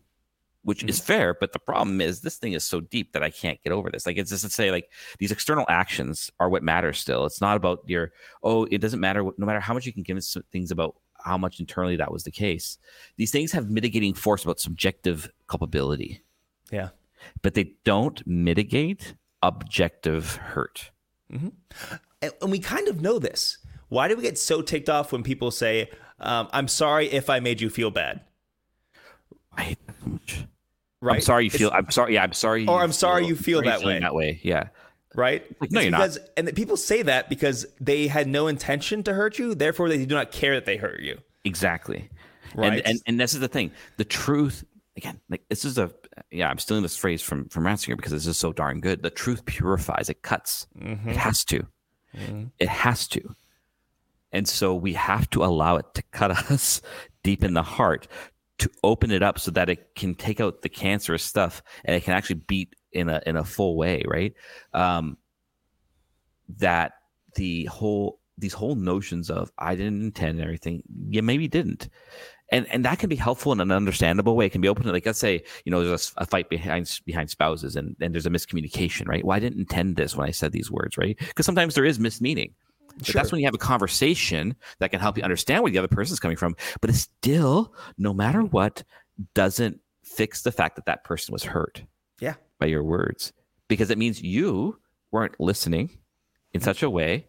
which 0.62 0.84
is 0.84 0.98
mm-hmm. 0.98 1.06
fair. 1.06 1.34
But 1.34 1.52
the 1.52 1.58
problem 1.58 2.00
is 2.00 2.20
this 2.20 2.36
thing 2.36 2.52
is 2.52 2.64
so 2.64 2.80
deep 2.80 3.12
that 3.12 3.22
I 3.22 3.30
can't 3.30 3.62
get 3.62 3.72
over 3.72 3.90
this. 3.90 4.04
Like 4.04 4.18
it's 4.18 4.30
just 4.30 4.44
to 4.44 4.50
say 4.50 4.70
like 4.70 4.90
these 5.18 5.32
external 5.32 5.64
actions 5.68 6.30
are 6.38 6.50
what 6.50 6.62
matters. 6.62 6.98
Still, 6.98 7.24
it's 7.24 7.40
not 7.40 7.56
about 7.56 7.80
your 7.86 8.12
oh. 8.42 8.66
It 8.70 8.82
doesn't 8.82 9.00
matter. 9.00 9.22
No 9.22 9.46
matter 9.46 9.60
how 9.60 9.72
much 9.72 9.86
you 9.86 9.92
can 9.92 10.02
give 10.02 10.18
us 10.18 10.36
things 10.52 10.70
about 10.70 10.96
how 11.24 11.38
much 11.38 11.60
internally 11.60 11.96
that 11.96 12.12
was 12.12 12.24
the 12.24 12.30
case. 12.30 12.78
These 13.16 13.30
things 13.30 13.52
have 13.52 13.70
mitigating 13.70 14.12
force 14.12 14.42
about 14.42 14.60
subjective 14.60 15.30
culpability, 15.46 16.22
Yeah. 16.70 16.90
but 17.42 17.54
they 17.54 17.74
don't 17.84 18.26
mitigate 18.26 19.14
objective 19.42 20.36
hurt. 20.36 20.90
And, 21.32 22.32
and 22.40 22.50
we 22.50 22.58
kind 22.58 22.88
of 22.88 23.00
know 23.00 23.18
this. 23.18 23.58
Why 23.88 24.08
do 24.08 24.16
we 24.16 24.22
get 24.22 24.38
so 24.38 24.62
ticked 24.62 24.88
off 24.88 25.12
when 25.12 25.22
people 25.22 25.50
say, 25.50 25.90
um, 26.20 26.48
"I'm 26.52 26.68
sorry 26.68 27.06
if 27.10 27.28
I 27.28 27.40
made 27.40 27.60
you 27.60 27.68
feel 27.70 27.90
bad"? 27.90 28.20
I 29.56 29.62
hate 29.62 29.86
that 29.86 29.96
so 30.02 30.08
much. 30.10 30.44
Right? 31.00 31.16
I'm 31.16 31.20
sorry 31.20 31.44
you 31.44 31.48
It's- 31.48 31.58
feel. 31.58 31.70
I'm 31.74 31.90
sorry. 31.90 32.14
Yeah, 32.14 32.22
I'm 32.22 32.32
sorry. 32.32 32.66
Or 32.66 32.80
I'm 32.80 32.92
sorry 32.92 33.26
you 33.26 33.34
feel 33.36 33.58
sorry 33.58 33.66
you're 33.68 33.78
that 33.80 33.86
way. 33.86 33.98
That 34.00 34.14
way. 34.14 34.40
Yeah. 34.42 34.68
right? 35.14 35.44
Like, 35.60 35.70
no, 35.70 35.80
It's 35.80 35.84
you're 35.90 35.98
not. 35.98 36.18
And 36.38 36.54
people 36.56 36.76
say 36.78 37.02
that 37.02 37.28
because 37.28 37.66
they 37.80 38.06
had 38.06 38.28
no 38.28 38.46
intention 38.46 39.02
to 39.02 39.12
hurt 39.12 39.38
you, 39.38 39.54
therefore 39.54 39.88
they 39.90 40.04
do 40.06 40.14
not 40.14 40.32
care 40.32 40.54
that 40.54 40.64
they 40.64 40.76
hurt 40.78 41.00
you. 41.00 41.18
Exactly. 41.44 42.08
Right. 42.54 42.72
And, 42.74 42.86
and 42.86 43.00
and 43.06 43.20
this 43.20 43.34
is 43.34 43.40
the 43.40 43.48
thing. 43.48 43.72
The 43.96 44.04
truth 44.04 44.64
again, 44.96 45.20
like 45.28 45.42
this 45.50 45.64
is 45.66 45.76
a 45.76 45.90
yeah, 46.30 46.48
I'm 46.48 46.58
stealing 46.58 46.82
this 46.82 46.96
phrase 46.96 47.22
from 47.22 47.48
from 47.48 47.64
Ratzinger 47.64 47.96
because 47.96 48.12
this 48.12 48.26
is 48.26 48.38
so 48.38 48.52
darn 48.52 48.80
good. 48.80 49.02
The 49.02 49.10
truth 49.10 49.44
purifies, 49.44 50.08
it 50.08 50.22
cuts. 50.22 50.66
It 51.08 51.16
has 51.16 51.44
to. 51.46 51.66
It 52.58 52.68
has 52.68 53.08
to. 53.08 53.34
And 54.32 54.48
so 54.48 54.74
we 54.74 54.94
have 54.94 55.28
to 55.30 55.44
allow 55.44 55.76
it 55.76 55.86
to 55.94 56.02
cut 56.12 56.30
us 56.50 56.80
deep 57.22 57.44
in 57.44 57.54
the 57.54 57.62
heart 57.62 58.08
to 58.58 58.70
open 58.84 59.10
it 59.10 59.22
up 59.22 59.38
so 59.38 59.50
that 59.50 59.68
it 59.68 59.94
can 59.94 60.14
take 60.14 60.40
out 60.40 60.62
the 60.62 60.68
cancerous 60.68 61.24
stuff 61.24 61.62
and 61.84 61.96
it 61.96 62.04
can 62.04 62.14
actually 62.14 62.36
beat 62.46 62.74
in 62.92 63.08
a 63.08 63.20
in 63.26 63.36
a 63.36 63.44
full 63.44 63.76
way, 63.76 64.02
right? 64.06 64.34
Um, 64.72 65.16
that 66.58 66.92
the 67.34 67.64
whole 67.66 68.20
these 68.38 68.52
whole 68.52 68.74
notions 68.74 69.30
of 69.30 69.50
I 69.58 69.74
didn't 69.74 70.02
intend 70.02 70.40
everything, 70.40 70.82
yeah, 71.08 71.20
maybe 71.20 71.48
didn't, 71.48 71.88
and 72.52 72.66
and 72.70 72.84
that 72.84 72.98
can 72.98 73.08
be 73.08 73.16
helpful 73.16 73.52
in 73.52 73.60
an 73.60 73.72
understandable 73.72 74.36
way. 74.36 74.46
It 74.46 74.50
can 74.52 74.60
be 74.60 74.68
open. 74.68 74.84
to 74.84 74.92
Like 74.92 75.06
let's 75.06 75.18
say 75.18 75.42
you 75.64 75.72
know 75.72 75.82
there's 75.84 76.12
a, 76.16 76.22
a 76.22 76.26
fight 76.26 76.48
behind 76.48 77.00
behind 77.04 77.30
spouses, 77.30 77.74
and 77.76 77.96
and 78.00 78.14
there's 78.14 78.26
a 78.26 78.30
miscommunication, 78.30 79.08
right? 79.08 79.24
Well, 79.24 79.36
I 79.36 79.40
didn't 79.40 79.58
intend 79.58 79.96
this 79.96 80.14
when 80.16 80.28
I 80.28 80.30
said 80.30 80.52
these 80.52 80.70
words, 80.70 80.96
right? 80.98 81.16
Because 81.18 81.46
sometimes 81.46 81.74
there 81.74 81.84
is 81.84 81.98
mismeaning. 81.98 82.52
But 82.98 83.14
that's 83.14 83.32
when 83.32 83.40
you 83.40 83.46
have 83.46 83.54
a 83.54 83.58
conversation 83.58 84.54
that 84.78 84.90
can 84.90 85.00
help 85.00 85.16
you 85.16 85.24
understand 85.24 85.62
where 85.62 85.72
the 85.72 85.78
other 85.78 85.88
person's 85.88 86.20
coming 86.20 86.36
from. 86.36 86.54
But 86.82 86.90
it 86.90 86.94
still, 86.96 87.74
no 87.96 88.12
matter 88.12 88.42
what, 88.42 88.84
doesn't 89.34 89.80
fix 90.04 90.42
the 90.42 90.52
fact 90.52 90.76
that 90.76 90.84
that 90.84 91.02
person 91.04 91.32
was 91.32 91.42
hurt 91.42 91.82
Yeah. 92.20 92.34
by 92.58 92.66
your 92.66 92.84
words 92.84 93.32
because 93.68 93.90
it 93.90 93.96
means 93.96 94.20
you 94.20 94.78
weren't 95.10 95.40
listening 95.40 95.98
in 96.52 96.60
such 96.60 96.82
a 96.82 96.90
way 96.90 97.28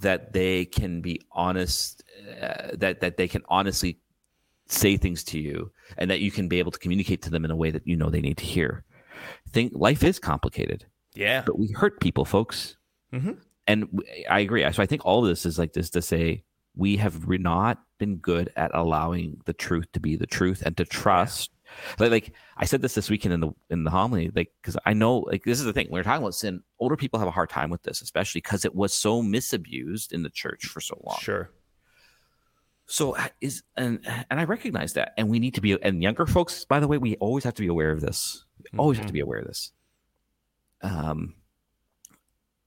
that 0.00 0.32
they 0.32 0.64
can 0.64 1.00
be 1.00 1.20
honest 1.32 2.02
uh, 2.42 2.68
that 2.74 3.00
that 3.00 3.16
they 3.16 3.28
can 3.28 3.42
honestly 3.48 3.98
say 4.68 4.96
things 4.96 5.22
to 5.24 5.38
you 5.38 5.70
and 5.96 6.10
that 6.10 6.20
you 6.20 6.30
can 6.30 6.48
be 6.48 6.58
able 6.58 6.72
to 6.72 6.78
communicate 6.78 7.22
to 7.22 7.30
them 7.30 7.44
in 7.44 7.50
a 7.50 7.56
way 7.56 7.70
that 7.70 7.86
you 7.86 7.96
know 7.96 8.10
they 8.10 8.20
need 8.20 8.36
to 8.38 8.44
hear. 8.44 8.84
Think 9.50 9.72
life 9.74 10.02
is 10.02 10.18
complicated. 10.18 10.84
Yeah. 11.14 11.42
but 11.46 11.58
we 11.58 11.68
hurt 11.68 12.00
people 12.00 12.24
folks. 12.24 12.76
Mhm. 13.12 13.38
and 13.66 13.88
I 14.28 14.40
agree. 14.40 14.70
So 14.72 14.82
i 14.82 14.86
think 14.86 15.04
all 15.06 15.22
of 15.24 15.28
this 15.28 15.46
is 15.46 15.58
like 15.58 15.72
this 15.72 15.90
to 15.90 16.02
say 16.02 16.42
we 16.74 16.96
have 16.98 17.26
not 17.28 17.78
been 17.98 18.16
good 18.16 18.52
at 18.56 18.70
allowing 18.74 19.40
the 19.46 19.54
truth 19.54 19.86
to 19.92 20.00
be 20.00 20.16
the 20.16 20.26
truth 20.26 20.62
and 20.66 20.76
to 20.76 20.84
trust 20.84 21.50
like, 21.98 22.10
like 22.10 22.32
i 22.56 22.64
said 22.64 22.82
this 22.82 22.94
this 22.94 23.10
weekend 23.10 23.34
in 23.34 23.40
the 23.40 23.50
in 23.70 23.84
the 23.84 23.90
homily 23.90 24.30
like 24.34 24.50
because 24.60 24.76
i 24.86 24.92
know 24.92 25.18
like 25.18 25.44
this 25.44 25.58
is 25.58 25.64
the 25.64 25.72
thing 25.72 25.86
we're 25.90 26.02
talking 26.02 26.22
about 26.22 26.34
sin 26.34 26.62
older 26.78 26.96
people 26.96 27.18
have 27.18 27.28
a 27.28 27.32
hard 27.32 27.50
time 27.50 27.70
with 27.70 27.82
this 27.82 28.02
especially 28.02 28.40
because 28.40 28.64
it 28.64 28.74
was 28.74 28.92
so 28.94 29.22
misabused 29.22 30.12
in 30.12 30.22
the 30.22 30.30
church 30.30 30.66
for 30.66 30.80
so 30.80 31.00
long 31.04 31.18
Sure. 31.20 31.50
so 32.86 33.16
is 33.40 33.62
and 33.76 34.00
and 34.30 34.38
I 34.40 34.44
recognize 34.44 34.92
that, 34.94 35.12
and 35.18 35.28
we 35.28 35.38
need 35.38 35.54
to 35.54 35.60
be 35.60 35.80
and 35.82 36.02
younger 36.02 36.24
folks. 36.26 36.64
By 36.64 36.78
the 36.80 36.86
way, 36.88 36.98
we 36.98 37.16
always 37.16 37.42
have 37.44 37.54
to 37.54 37.62
be 37.62 37.66
aware 37.68 37.90
of 37.90 38.00
this. 38.00 38.44
We 38.72 38.78
always 38.78 38.98
have 38.98 39.06
to 39.08 39.12
be 39.12 39.20
aware 39.20 39.40
of 39.40 39.46
this. 39.46 39.72
Um, 40.82 41.34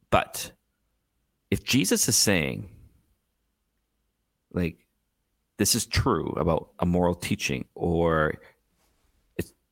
but 0.10 0.52
if 1.52 1.64
Jesus 1.64 2.08
is 2.10 2.16
saying, 2.18 2.70
like, 4.52 4.86
this 5.58 5.74
is 5.76 5.86
true 5.86 6.34
about 6.38 6.72
a 6.80 6.86
moral 6.86 7.16
teaching, 7.16 7.66
or 7.76 8.36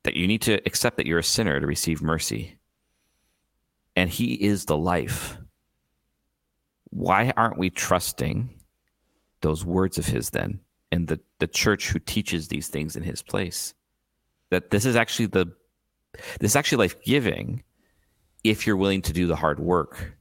that 0.07 0.15
you 0.15 0.25
need 0.25 0.41
to 0.41 0.53
accept 0.65 0.95
that 0.95 1.05
you're 1.05 1.19
a 1.19 1.23
sinner 1.23 1.59
to 1.59 1.67
receive 1.67 2.01
mercy, 2.01 2.57
and 3.93 4.09
He 4.09 4.35
is 4.35 4.63
the 4.63 4.77
life. 4.77 5.37
Why 6.89 7.33
aren't 7.35 7.57
we 7.57 7.69
trusting? 7.69 8.53
those 9.41 9.63
words 9.63 9.99
of 9.99 10.05
his 10.07 10.31
then 10.31 10.59
and 10.91 11.07
the 11.07 11.19
the 11.37 11.45
church 11.45 11.89
who 11.89 11.99
teaches 11.99 12.47
these 12.47 12.69
things 12.69 12.95
in 12.95 13.03
his 13.03 13.21
place 13.21 13.75
that 14.49 14.71
this 14.71 14.83
is 14.83 14.95
actually 14.95 15.27
the 15.27 15.45
this 16.39 16.51
is 16.51 16.55
actually 16.55 16.79
life 16.79 16.99
giving 17.03 17.61
if 18.43 18.65
you're 18.65 18.75
willing 18.75 19.03
to 19.03 19.13
do 19.13 19.27
the 19.27 19.35
hard 19.35 19.59
work 19.59 20.15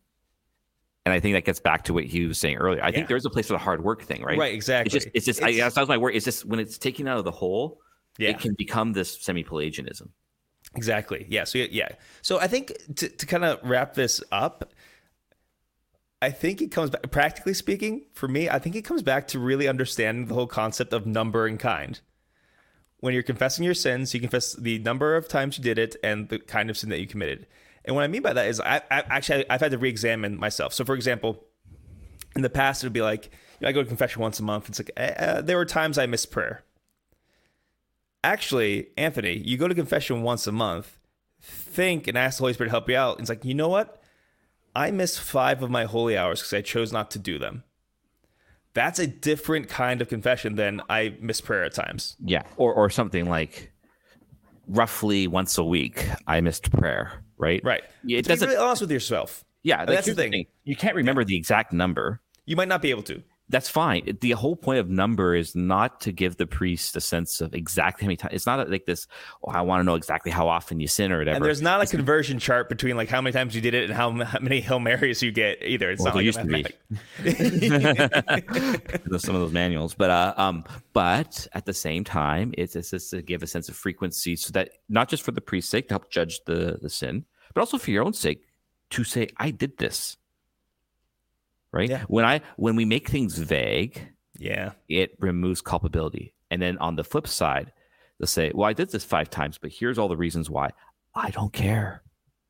and 1.07 1.15
i 1.15 1.19
think 1.19 1.35
that 1.35 1.47
gets 1.47 1.61
back 1.61 1.83
to 1.85 1.95
what 1.95 2.05
he 2.05 2.27
was 2.27 2.37
saying 2.37 2.59
earlier 2.59 2.83
i 2.85 2.89
Yeah. 2.89 2.93
think 2.97 3.09
there 3.09 3.17
is 3.17 3.25
a 3.25 3.31
place 3.31 3.47
for 3.47 3.55
the 3.55 3.59
hard 3.59 3.83
work 3.83 4.03
thing 4.03 4.23
right 4.23 4.37
Right, 4.39 4.53
exactly. 4.53 4.95
it's 4.95 5.05
just 5.07 5.15
it's 5.17 5.25
just 5.25 5.43
I, 5.43 5.49
It's- 5.49 5.73
that 5.75 5.81
was 5.81 5.89
my 5.89 5.97
word 5.97 6.15
it's 6.15 6.27
just 6.27 6.45
when 6.45 6.61
it's 6.61 6.77
taken 6.77 7.09
out 7.09 7.17
of 7.17 7.25
the 7.25 7.31
whole 7.31 7.81
Yeah. 8.19 8.31
it 8.31 8.41
can 8.41 8.55
become 8.55 8.93
this 8.93 9.21
semi-pelagianism 9.21 10.13
Exactly. 10.77 11.27
Yeah. 11.29 11.45
So 11.45 11.59
yeah. 11.59 11.89
So 12.23 12.39
I 12.39 12.47
think 12.47 12.73
to, 12.97 13.09
to 13.09 13.27
kind 13.27 13.45
of 13.45 13.59
wrap 13.63 13.95
this 13.95 14.23
up, 14.31 14.73
I 16.21 16.31
think 16.31 16.61
it 16.61 16.71
comes 16.71 16.91
back 16.91 17.11
practically 17.11 17.55
speaking 17.55 18.07
for 18.13 18.29
me, 18.29 18.49
I 18.49 18.59
think 18.59 18.77
it 18.77 18.83
comes 18.83 19.03
back 19.03 19.29
to 19.29 19.39
really 19.39 19.69
understanding 19.69 20.27
the 20.27 20.35
whole 20.35 20.47
concept 20.47 20.93
of 20.93 21.07
number 21.07 21.47
and 21.47 21.59
kind. 21.59 22.01
When 23.01 23.13
you're 23.15 23.23
confessing 23.23 23.65
your 23.65 23.75
sins, 23.75 24.15
you 24.15 24.21
confess 24.21 24.55
the 24.55 24.79
number 24.79 25.17
of 25.17 25.29
times 25.29 25.59
you 25.59 25.65
did 25.65 25.79
it 25.79 25.97
and 26.03 26.29
the 26.29 26.39
kind 26.39 26.71
of 26.71 26.79
sin 26.79 26.91
that 26.91 26.99
you 26.99 27.07
committed. 27.07 27.47
And 27.85 27.95
what 27.95 28.05
I 28.05 28.09
mean 28.09 28.23
by 28.23 28.33
that 28.33 28.49
is 28.49 28.61
I, 28.61 28.77
I 28.91 29.03
actually 29.09 29.49
I've 29.49 29.61
had 29.61 29.71
to 29.71 29.79
re-examine 29.79 30.39
myself. 30.39 30.73
So 30.73 30.85
for 30.85 30.95
example, 30.95 31.45
in 32.35 32.43
the 32.43 32.51
past 32.51 32.83
it 32.83 32.87
would 32.87 32.93
be 32.93 33.03
like 33.03 33.27
you 33.27 33.31
know, 33.65 33.69
I 33.69 33.73
go 33.73 33.83
to 33.83 33.89
confession 33.89 34.21
once 34.21 34.41
a 34.41 34.43
month. 34.43 34.69
It's 34.69 34.81
like 34.81 34.91
uh, 34.97 35.43
there 35.43 35.57
were 35.57 35.65
times 35.65 35.97
I 35.97 36.07
missed 36.07 36.31
prayer. 36.31 36.65
Actually, 38.27 38.89
Anthony, 38.97 39.35
you 39.39 39.57
go 39.57 39.69
to 39.69 39.75
confession 39.75 40.23
once 40.23 40.47
a 40.49 40.53
month, 40.53 40.99
think 41.41 42.09
and 42.09 42.19
ask 42.19 42.39
the 42.39 42.43
Holy 42.43 42.53
Spirit 42.55 42.69
to 42.69 42.73
help 42.73 42.89
you 42.91 42.97
out. 42.97 43.21
It's 43.21 43.29
like, 43.29 43.45
you 43.45 43.55
know 43.55 43.69
what? 43.69 44.03
I 44.75 44.91
missed 44.91 45.21
five 45.21 45.63
of 45.63 45.71
my 45.71 45.85
holy 45.85 46.19
hours 46.19 46.41
because 46.41 46.53
I 46.53 46.61
chose 46.61 46.93
not 46.93 47.11
to 47.13 47.19
do 47.21 47.39
them. 47.39 47.63
That's 48.75 48.99
a 48.99 49.07
different 49.07 49.69
kind 49.69 50.03
of 50.03 50.09
confession 50.09 50.57
than 50.57 50.83
I 50.91 51.15
miss 51.21 51.41
prayer 51.41 51.65
at 51.65 51.73
times. 51.73 52.17
yeah 52.23 52.43
or 52.57 52.75
or 52.75 52.91
something 52.91 53.27
like 53.29 53.73
roughly 54.69 55.29
once 55.29 55.57
a 55.59 55.65
week 55.65 56.05
i 56.27 56.41
missed 56.41 56.73
prayer 56.73 57.23
right 57.39 57.63
Right. 57.63 57.85
Yeah, 58.03 58.19
it 58.19 58.23
to 58.23 58.29
be 58.31 58.35
doesn't 58.35 58.49
really 58.49 58.61
honest 58.61 58.81
with 58.83 58.91
yourself. 58.91 59.45
yeah 59.63 59.79
like, 59.79 59.87
that's 59.89 60.07
the 60.07 60.15
here's 60.15 60.31
thing. 60.31 60.47
you 60.65 60.75
can't 60.75 60.97
remember 60.97 61.23
the 61.25 61.37
exact 61.37 61.73
number 61.73 62.21
You 62.47 62.57
might 62.57 62.69
not 62.69 62.83
be 62.83 62.91
able 62.91 63.05
to. 63.05 63.23
That's 63.49 63.69
fine. 63.69 64.19
The 64.21 64.33
whole 64.33 64.57
point 64.57 64.81
of 64.81 64.91
number 64.91 65.35
is 65.35 65.55
not 65.55 66.01
to 66.03 66.13
give 66.13 66.37
the 66.37 66.47
priest 66.47 66.97
a 66.97 67.01
sense 67.01 67.41
of 67.41 67.55
exactly 67.55 68.05
how 68.05 68.09
many 68.09 68.17
times. 68.17 68.35
It's 68.35 68.47
not 68.47 68.69
like 68.69 68.87
this. 68.87 69.07
Oh, 69.45 69.53
I 69.53 69.61
want 69.61 69.81
to 69.81 69.85
know 69.85 69.95
exactly 69.95 70.33
how 70.33 70.49
often 70.49 70.81
you 70.81 70.89
sin 70.89 71.13
or 71.13 71.19
whatever. 71.19 71.37
And 71.37 71.45
there's 71.45 71.63
not 71.63 71.81
a 71.81 71.87
conversion 71.87 72.41
chart 72.41 72.69
between 72.69 72.97
like 72.97 73.09
how 73.09 73.21
many 73.21 73.33
times 73.33 73.55
you 73.55 73.61
did 73.61 73.75
it 73.75 73.85
and 73.85 73.93
how, 73.93 74.11
how 74.25 74.41
many 74.41 74.61
Hail 74.61 74.81
Marys 74.81 75.23
you 75.23 75.31
get 75.31 75.63
either. 75.63 75.91
It's 75.91 76.03
Well, 76.03 76.15
not 76.15 76.17
like 76.17 76.25
used 76.25 76.41
a 76.41 76.45
to 76.45 76.49
be. 77.23 79.19
Some 79.19 79.35
of 79.37 79.41
those 79.41 79.53
manuals, 79.53 79.95
but 79.95 80.11
uh, 80.11 80.35
um, 80.37 80.65
but 80.93 81.47
at 81.53 81.67
the 81.67 81.75
same 81.75 82.03
time, 82.03 82.53
it's, 82.59 82.75
it's 82.75 82.91
just 82.91 83.11
to 83.11 83.23
give 83.23 83.43
a 83.43 83.47
sense 83.47 83.69
of 83.69 83.77
frequency, 83.77 84.35
so 84.35 84.51
that 84.53 84.71
not 84.89 85.09
just 85.09 85.23
for 85.23 85.31
the 85.31 85.41
priest's 85.41 85.71
sake 85.71 85.89
to 85.89 85.95
help 85.95 86.11
judge 86.11 86.41
the 86.47 86.79
the 86.83 86.91
sin, 86.91 87.25
but 87.55 87.61
also 87.61 87.79
for 87.79 87.93
your 87.93 88.05
own 88.05 88.13
sake 88.13 88.43
to 88.91 89.05
say, 89.05 89.29
I 89.37 89.51
did 89.51 89.79
this. 89.79 90.17
Right 91.77 91.89
Yeah. 91.91 92.05
when 92.09 92.25
I 92.25 92.41
when 92.57 92.75
we 92.77 92.85
make 92.85 93.09
things 93.09 93.37
vague, 93.39 94.01
yeah. 94.39 94.73
it 94.89 95.17
removes 95.21 95.61
culpability. 95.61 96.33
And 96.51 96.61
then 96.63 96.79
on 96.79 96.97
the 96.97 97.05
flip 97.05 97.27
side, 97.27 97.73
they'll 98.19 98.27
say, 98.27 98.51
Well, 98.55 98.69
I 98.69 98.73
did 98.73 98.91
this 98.91 99.05
five 99.05 99.31
times, 99.31 99.59
but 99.59 99.71
here's 99.73 99.99
all 99.99 100.09
the 100.09 100.17
reasons 100.17 100.49
why. 100.49 100.71
I 101.15 101.31
don't 101.31 101.53
care. 101.53 102.03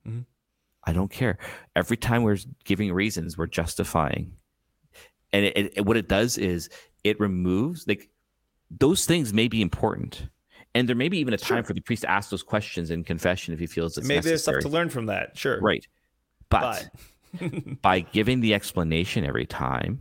Mhm. 0.07 0.27
I 0.85 0.93
don't 0.93 1.11
care. 1.11 1.39
Every 1.75 1.97
time 1.97 2.23
we're 2.23 2.39
giving 2.65 2.93
reasons, 2.93 3.37
we're 3.37 3.47
justifying. 3.49 4.33
And 5.33 5.45
it, 5.47 5.73
it, 5.77 5.85
what 5.87 5.97
it 5.97 6.09
does 6.09 6.39
is 6.39 6.69
it 7.03 7.19
removes, 7.19 7.87
like, 7.89 8.09
those 8.71 9.05
things 9.07 9.33
may 9.35 9.49
be 9.49 9.61
important. 9.63 10.29
And 10.75 10.89
there 10.89 10.95
may 10.97 11.09
be 11.09 11.19
even 11.19 11.35
a 11.35 11.39
time 11.39 11.65
for 11.65 11.73
the 11.75 11.81
priest 11.81 12.03
to 12.03 12.11
ask 12.11 12.31
those 12.31 12.43
questions 12.45 12.91
in 12.91 13.03
confession 13.03 13.53
if 13.55 13.59
he 13.61 13.67
feels 13.67 13.97
it's 13.99 14.07
Maybe 14.07 14.21
there's 14.21 14.43
stuff 14.43 14.61
to 14.61 14.69
learn 14.69 14.89
from 14.91 15.07
that. 15.07 15.37
Sure. 15.37 15.59
Right. 15.61 15.85
But, 16.51 16.61
But- 16.61 17.01
by 17.83 18.01
giving 18.01 18.41
the 18.41 18.55
explanation 18.55 19.25
every 19.25 19.47
time, 19.47 20.01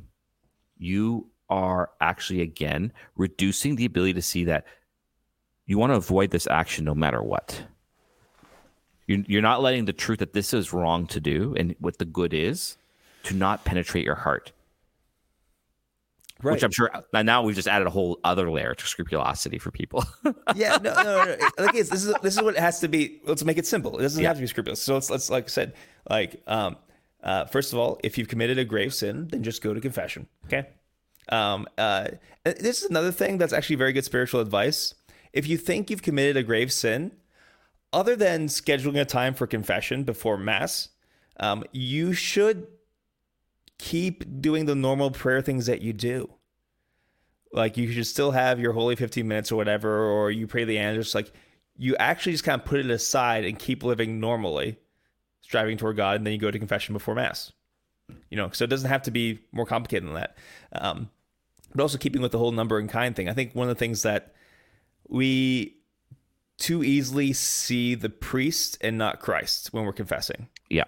you 0.78 1.30
are 1.50 1.92
actually, 2.02 2.42
again, 2.42 2.92
reducing 3.16 3.76
the 3.76 3.86
ability 3.86 4.14
to 4.14 4.22
see 4.22 4.44
that 4.46 4.66
you 5.66 5.78
want 5.78 5.92
to 5.92 5.98
avoid 5.98 6.32
this 6.32 6.48
action 6.48 6.86
no 6.86 6.96
matter 6.96 7.22
what. 7.22 7.64
You're, 9.08 9.24
you're 9.28 9.42
not 9.42 9.62
letting 9.62 9.86
the 9.86 9.94
truth 9.94 10.20
that 10.20 10.34
this 10.34 10.54
is 10.54 10.74
wrong 10.74 11.06
to 11.08 11.20
do 11.20 11.56
and 11.58 11.76
what 11.80 11.98
the 12.00 12.06
good 12.06 12.34
is 12.34 12.78
to 13.24 13.36
not 13.36 13.64
penetrate 13.66 14.06
your 14.06 14.16
heart. 14.16 14.52
Right. 16.44 16.54
Which 16.54 16.64
I'm 16.64 16.72
sure 16.72 16.92
now 17.14 17.44
we've 17.44 17.56
just 17.56 17.68
added 17.68 17.88
a 17.88 17.90
whole 17.90 18.20
other 18.26 18.52
layer 18.52 18.76
to 18.76 18.86
scrupulosity 18.86 19.58
for 19.58 19.72
people. 19.72 20.04
yeah, 20.56 20.78
no, 20.84 20.94
no, 20.94 21.24
no. 21.24 21.38
Like 21.58 21.72
this 21.74 21.92
is 21.94 22.14
this 22.22 22.36
is 22.36 22.42
what 22.42 22.56
it 22.56 22.60
has 22.60 22.82
to 22.82 22.90
be. 22.90 23.22
Let's 23.26 23.44
make 23.46 23.58
it 23.58 23.66
simple. 23.66 23.98
It 23.98 24.02
doesn't 24.02 24.22
Yeah. 24.22 24.28
have 24.30 24.38
to 24.38 24.42
be 24.42 24.48
scrupulous. 24.48 24.82
So 24.82 24.96
let's 24.96 25.10
let's 25.10 25.30
like 25.30 25.46
I 25.46 25.48
said, 25.48 25.74
like 26.10 26.44
um, 26.46 26.76
uh, 27.26 27.46
first 27.46 27.74
of 27.74 27.80
all, 27.80 28.00
if 28.04 28.18
you've 28.18 28.28
committed 28.28 28.58
a 28.58 28.66
grave 28.66 28.94
sin, 28.94 29.28
then 29.30 29.44
just 29.44 29.62
go 29.62 29.74
to 29.74 29.82
confession. 29.82 30.28
Okay. 30.46 30.68
Um, 31.30 31.68
uh, 31.78 32.08
this 32.44 32.84
is 32.84 32.90
another 32.90 33.12
thing 33.12 33.38
that's 33.38 33.52
actually 33.52 33.78
very 33.78 33.94
good 33.94 34.06
spiritual 34.06 34.40
advice. 34.40 34.94
If 35.34 35.48
you 35.48 35.58
think 35.58 35.90
you've 35.90 36.04
committed 36.04 36.38
a 36.38 36.44
grave 36.44 36.72
sin, 36.72 37.12
other 37.92 38.16
than 38.16 38.48
scheduling 38.48 39.02
a 39.02 39.06
time 39.06 39.34
for 39.34 39.48
confession 39.48 40.04
before 40.04 40.38
mass, 40.38 40.90
um, 41.40 41.64
you 41.72 42.14
should 42.14 42.68
keep 43.78 44.42
doing 44.42 44.66
the 44.66 44.76
normal 44.76 45.12
prayer 45.12 45.42
things 45.42 45.66
that 45.66 45.82
you 45.82 45.92
do 45.92 46.30
like 47.56 47.78
you 47.78 47.92
should 47.92 48.06
still 48.06 48.32
have 48.32 48.60
your 48.60 48.74
holy 48.74 48.96
15 48.96 49.26
minutes 49.28 49.52
or 49.52 49.56
whatever, 49.56 50.10
or 50.10 50.30
you 50.30 50.46
pray 50.46 50.66
the. 50.66 50.76
Just 50.76 51.16
like 51.16 51.32
you 51.78 51.96
actually 51.96 52.34
just 52.34 52.44
kind 52.44 52.60
of 52.60 52.68
put 52.68 52.82
it 52.82 52.90
aside 52.90 53.46
and 53.46 53.58
keep 53.58 53.82
living 53.82 54.20
normally, 54.20 54.78
striving 55.46 55.78
toward 55.78 55.96
God, 55.96 56.18
and 56.18 56.26
then 56.26 56.34
you 56.34 56.40
go 56.40 56.50
to 56.52 56.60
confession 56.60 56.94
before 56.94 57.16
Mass. 57.16 57.52
You 58.30 58.38
know, 58.38 58.50
so 58.52 58.64
it 58.64 58.70
doesn't 58.70 58.90
have 58.90 59.04
to 59.04 59.12
be 59.12 59.40
more 59.52 59.66
complicated 59.66 60.08
than 60.08 60.16
that. 60.16 60.38
Um, 60.72 61.10
but 61.74 61.82
also 61.82 61.98
keeping 61.98 62.22
with 62.22 62.32
the 62.32 62.38
whole 62.38 62.52
number 62.52 62.78
and 62.80 62.90
kind 62.90 63.16
thing. 63.16 63.30
I 63.30 63.34
think 63.34 63.54
one 63.54 63.70
of 63.70 63.76
the 63.76 63.80
things 63.80 64.04
that 64.04 64.34
we 65.08 65.78
too 66.58 66.84
easily 66.84 67.34
see 67.34 67.96
the 67.96 68.10
priest 68.10 68.78
and 68.82 68.98
not 68.98 69.20
Christ 69.20 69.74
when 69.74 69.86
we're 69.86 69.94
confessing. 69.94 70.48
Yeah. 70.70 70.86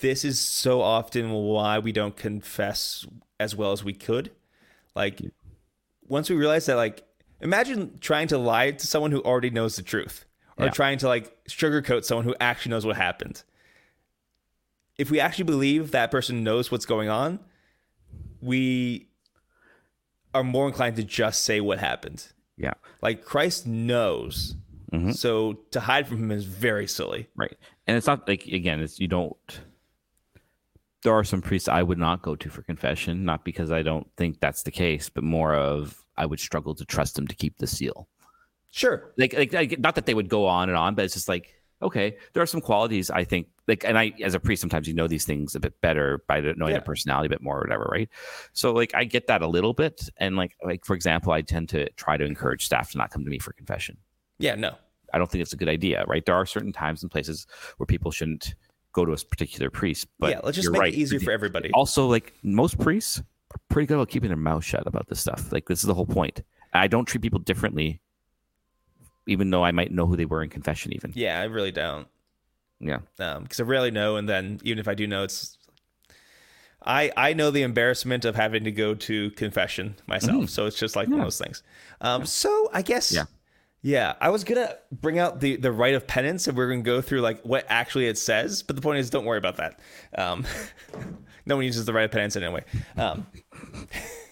This 0.00 0.24
is 0.24 0.38
so 0.38 0.80
often 0.82 1.30
why 1.32 1.78
we 1.78 1.92
don't 1.92 2.16
confess 2.16 3.06
as 3.40 3.54
well 3.56 3.72
as 3.72 3.82
we 3.82 3.94
could. 3.94 4.30
Like 4.94 5.20
once 6.08 6.28
we 6.28 6.36
realize 6.36 6.66
that 6.66 6.74
like 6.76 7.04
imagine 7.40 7.98
trying 8.00 8.28
to 8.28 8.38
lie 8.38 8.72
to 8.72 8.86
someone 8.86 9.12
who 9.12 9.22
already 9.22 9.50
knows 9.50 9.76
the 9.76 9.82
truth 9.82 10.26
or 10.58 10.66
Yeah. 10.66 10.72
trying 10.72 10.98
to 10.98 11.08
like 11.08 11.34
sugarcoat 11.48 12.04
someone 12.04 12.24
who 12.24 12.34
actually 12.40 12.70
knows 12.70 12.84
what 12.84 12.96
happened. 12.96 13.42
If 14.98 15.10
we 15.10 15.20
actually 15.20 15.44
believe 15.44 15.90
that 15.90 16.10
person 16.10 16.42
knows 16.42 16.70
what's 16.70 16.86
going 16.86 17.08
on, 17.08 17.38
we 18.40 19.08
are 20.34 20.44
more 20.44 20.66
inclined 20.66 20.96
to 20.96 21.04
just 21.04 21.42
say 21.42 21.60
what 21.60 21.78
happened. 21.78 22.26
Yeah. 22.56 22.74
Like 23.02 23.24
Christ 23.24 23.66
knows. 23.66 24.56
Mm-hmm. 24.92 25.12
So 25.12 25.54
to 25.72 25.80
hide 25.80 26.06
from 26.08 26.18
him 26.18 26.30
is 26.30 26.44
very 26.44 26.86
silly. 26.86 27.28
Right. 27.36 27.56
And 27.86 27.96
it's 27.96 28.06
not 28.06 28.26
like 28.28 28.46
again, 28.46 28.80
it's 28.80 28.98
you 28.98 29.08
don't 29.08 29.60
there 31.06 31.14
are 31.14 31.22
some 31.22 31.40
priests 31.40 31.68
I 31.68 31.84
would 31.84 31.98
not 31.98 32.22
go 32.22 32.34
to 32.34 32.50
for 32.50 32.62
confession, 32.62 33.24
not 33.24 33.44
because 33.44 33.70
I 33.70 33.82
don't 33.82 34.10
think 34.16 34.40
that's 34.40 34.64
the 34.64 34.72
case, 34.72 35.08
but 35.08 35.22
more 35.22 35.54
of 35.54 36.04
I 36.16 36.26
would 36.26 36.40
struggle 36.40 36.74
to 36.74 36.84
trust 36.84 37.14
them 37.14 37.28
to 37.28 37.34
keep 37.36 37.58
the 37.58 37.66
seal. 37.68 38.08
Sure. 38.72 39.12
Like, 39.16 39.32
like, 39.32 39.52
like 39.52 39.78
not 39.78 39.94
that 39.94 40.06
they 40.06 40.14
would 40.14 40.28
go 40.28 40.46
on 40.46 40.68
and 40.68 40.76
on, 40.76 40.96
but 40.96 41.04
it's 41.04 41.14
just 41.14 41.28
like, 41.28 41.54
okay, 41.82 42.16
there 42.32 42.42
are 42.42 42.46
some 42.46 42.60
qualities 42.60 43.10
I 43.10 43.24
think 43.24 43.48
like 43.68 43.84
and 43.84 43.98
I 43.98 44.12
as 44.22 44.34
a 44.34 44.40
priest 44.40 44.60
sometimes 44.60 44.88
you 44.88 44.94
know 44.94 45.06
these 45.06 45.24
things 45.24 45.54
a 45.54 45.60
bit 45.60 45.80
better 45.80 46.22
by 46.28 46.40
knowing 46.40 46.56
Yeah. 46.58 46.78
their 46.78 46.80
personality 46.80 47.26
a 47.26 47.30
bit 47.30 47.42
more 47.42 47.58
or 47.58 47.62
whatever, 47.62 47.88
right? 47.90 48.08
So 48.52 48.72
like 48.72 48.94
I 48.94 49.04
get 49.04 49.26
that 49.26 49.42
a 49.42 49.46
little 49.46 49.74
bit. 49.74 50.08
And 50.18 50.36
like 50.36 50.56
like 50.64 50.84
for 50.84 50.94
example, 50.94 51.32
I 51.32 51.42
tend 51.42 51.68
to 51.70 51.90
try 51.92 52.16
to 52.16 52.24
encourage 52.24 52.64
staff 52.64 52.90
to 52.92 52.98
not 52.98 53.10
come 53.10 53.24
to 53.24 53.30
me 53.30 53.38
for 53.38 53.52
confession. 53.52 53.96
Yeah, 54.38 54.54
no. 54.54 54.74
I 55.14 55.18
don't 55.18 55.30
think 55.30 55.42
it's 55.42 55.52
a 55.52 55.56
good 55.56 55.68
idea, 55.68 56.04
right? 56.06 56.24
There 56.24 56.34
are 56.34 56.46
certain 56.46 56.72
times 56.72 57.02
and 57.02 57.10
places 57.10 57.46
where 57.76 57.86
people 57.86 58.10
shouldn't 58.10 58.54
go 58.92 59.04
to 59.04 59.12
a 59.12 59.16
particular 59.16 59.70
priest. 59.70 60.08
But 60.18 60.30
yeah, 60.30 60.40
let's 60.42 60.56
just 60.56 60.70
make 60.70 60.80
right. 60.80 60.92
it 60.92 60.96
easier 60.96 61.20
for 61.20 61.30
everybody. 61.30 61.70
Also, 61.72 62.06
like 62.06 62.32
most 62.42 62.78
priests 62.78 63.18
are 63.18 63.60
pretty 63.68 63.86
good 63.86 63.94
about 63.94 64.08
keeping 64.08 64.28
their 64.28 64.36
mouth 64.36 64.64
shut 64.64 64.86
about 64.86 65.08
this 65.08 65.20
stuff. 65.20 65.52
Like 65.52 65.66
this 65.66 65.80
is 65.80 65.86
the 65.86 65.94
whole 65.94 66.06
point. 66.06 66.42
I 66.72 66.88
don't 66.88 67.04
treat 67.06 67.22
people 67.22 67.38
differently, 67.38 68.00
even 69.26 69.50
though 69.50 69.64
I 69.64 69.72
might 69.72 69.92
know 69.92 70.06
who 70.06 70.16
they 70.16 70.24
were 70.24 70.42
in 70.42 70.48
confession. 70.50 70.92
Even 70.94 71.12
Yeah, 71.14 71.40
I 71.40 71.44
really 71.44 71.72
don't. 71.72 72.06
yeah, 72.80 72.98
because 73.16 73.60
I 73.60 73.62
rarely 73.64 73.90
know, 73.90 74.16
and 74.16 74.28
then 74.28 74.60
even 74.64 74.78
if 74.78 74.88
I 74.88 74.94
do 74.94 75.06
know, 75.06 75.24
it's 75.24 75.56
I 76.84 77.10
I 77.16 77.32
know 77.32 77.50
the 77.50 77.62
embarrassment 77.62 78.24
of 78.24 78.36
having 78.36 78.64
to 78.64 78.70
go 78.72 78.94
to 78.94 79.30
confession 79.32 79.96
myself, 80.06 80.50
so 80.50 80.66
it's 80.66 80.78
just 80.78 80.94
like 80.96 81.08
one 81.08 81.20
of 81.20 81.26
those 81.26 81.38
things. 81.38 81.62
Um, 82.00 82.24
so 82.26 82.70
I 82.72 82.82
guess 82.82 83.12
Yeah. 83.12 83.24
yeah, 83.82 84.14
I 84.20 84.28
was 84.30 84.44
gonna 84.44 84.76
bring 84.92 85.18
out 85.18 85.40
the 85.40 85.56
the 85.56 85.72
rite 85.72 85.94
of 85.94 86.06
penance, 86.06 86.46
and 86.46 86.56
we're 86.56 86.68
gonna 86.68 86.82
go 86.82 87.00
through 87.00 87.22
like 87.22 87.42
what 87.42 87.64
actually 87.68 88.06
it 88.06 88.18
says, 88.18 88.62
but 88.62 88.76
the 88.76 88.82
point 88.82 88.98
is, 88.98 89.10
don't 89.10 89.24
worry 89.24 89.38
about 89.38 89.56
that. 89.56 89.80
Um, 90.16 90.44
no 91.46 91.56
one 91.56 91.64
uses 91.64 91.86
the 91.86 91.92
rite 91.92 92.04
of 92.04 92.10
penance 92.12 92.36
anyway. 92.36 92.62
Um, 92.96 93.26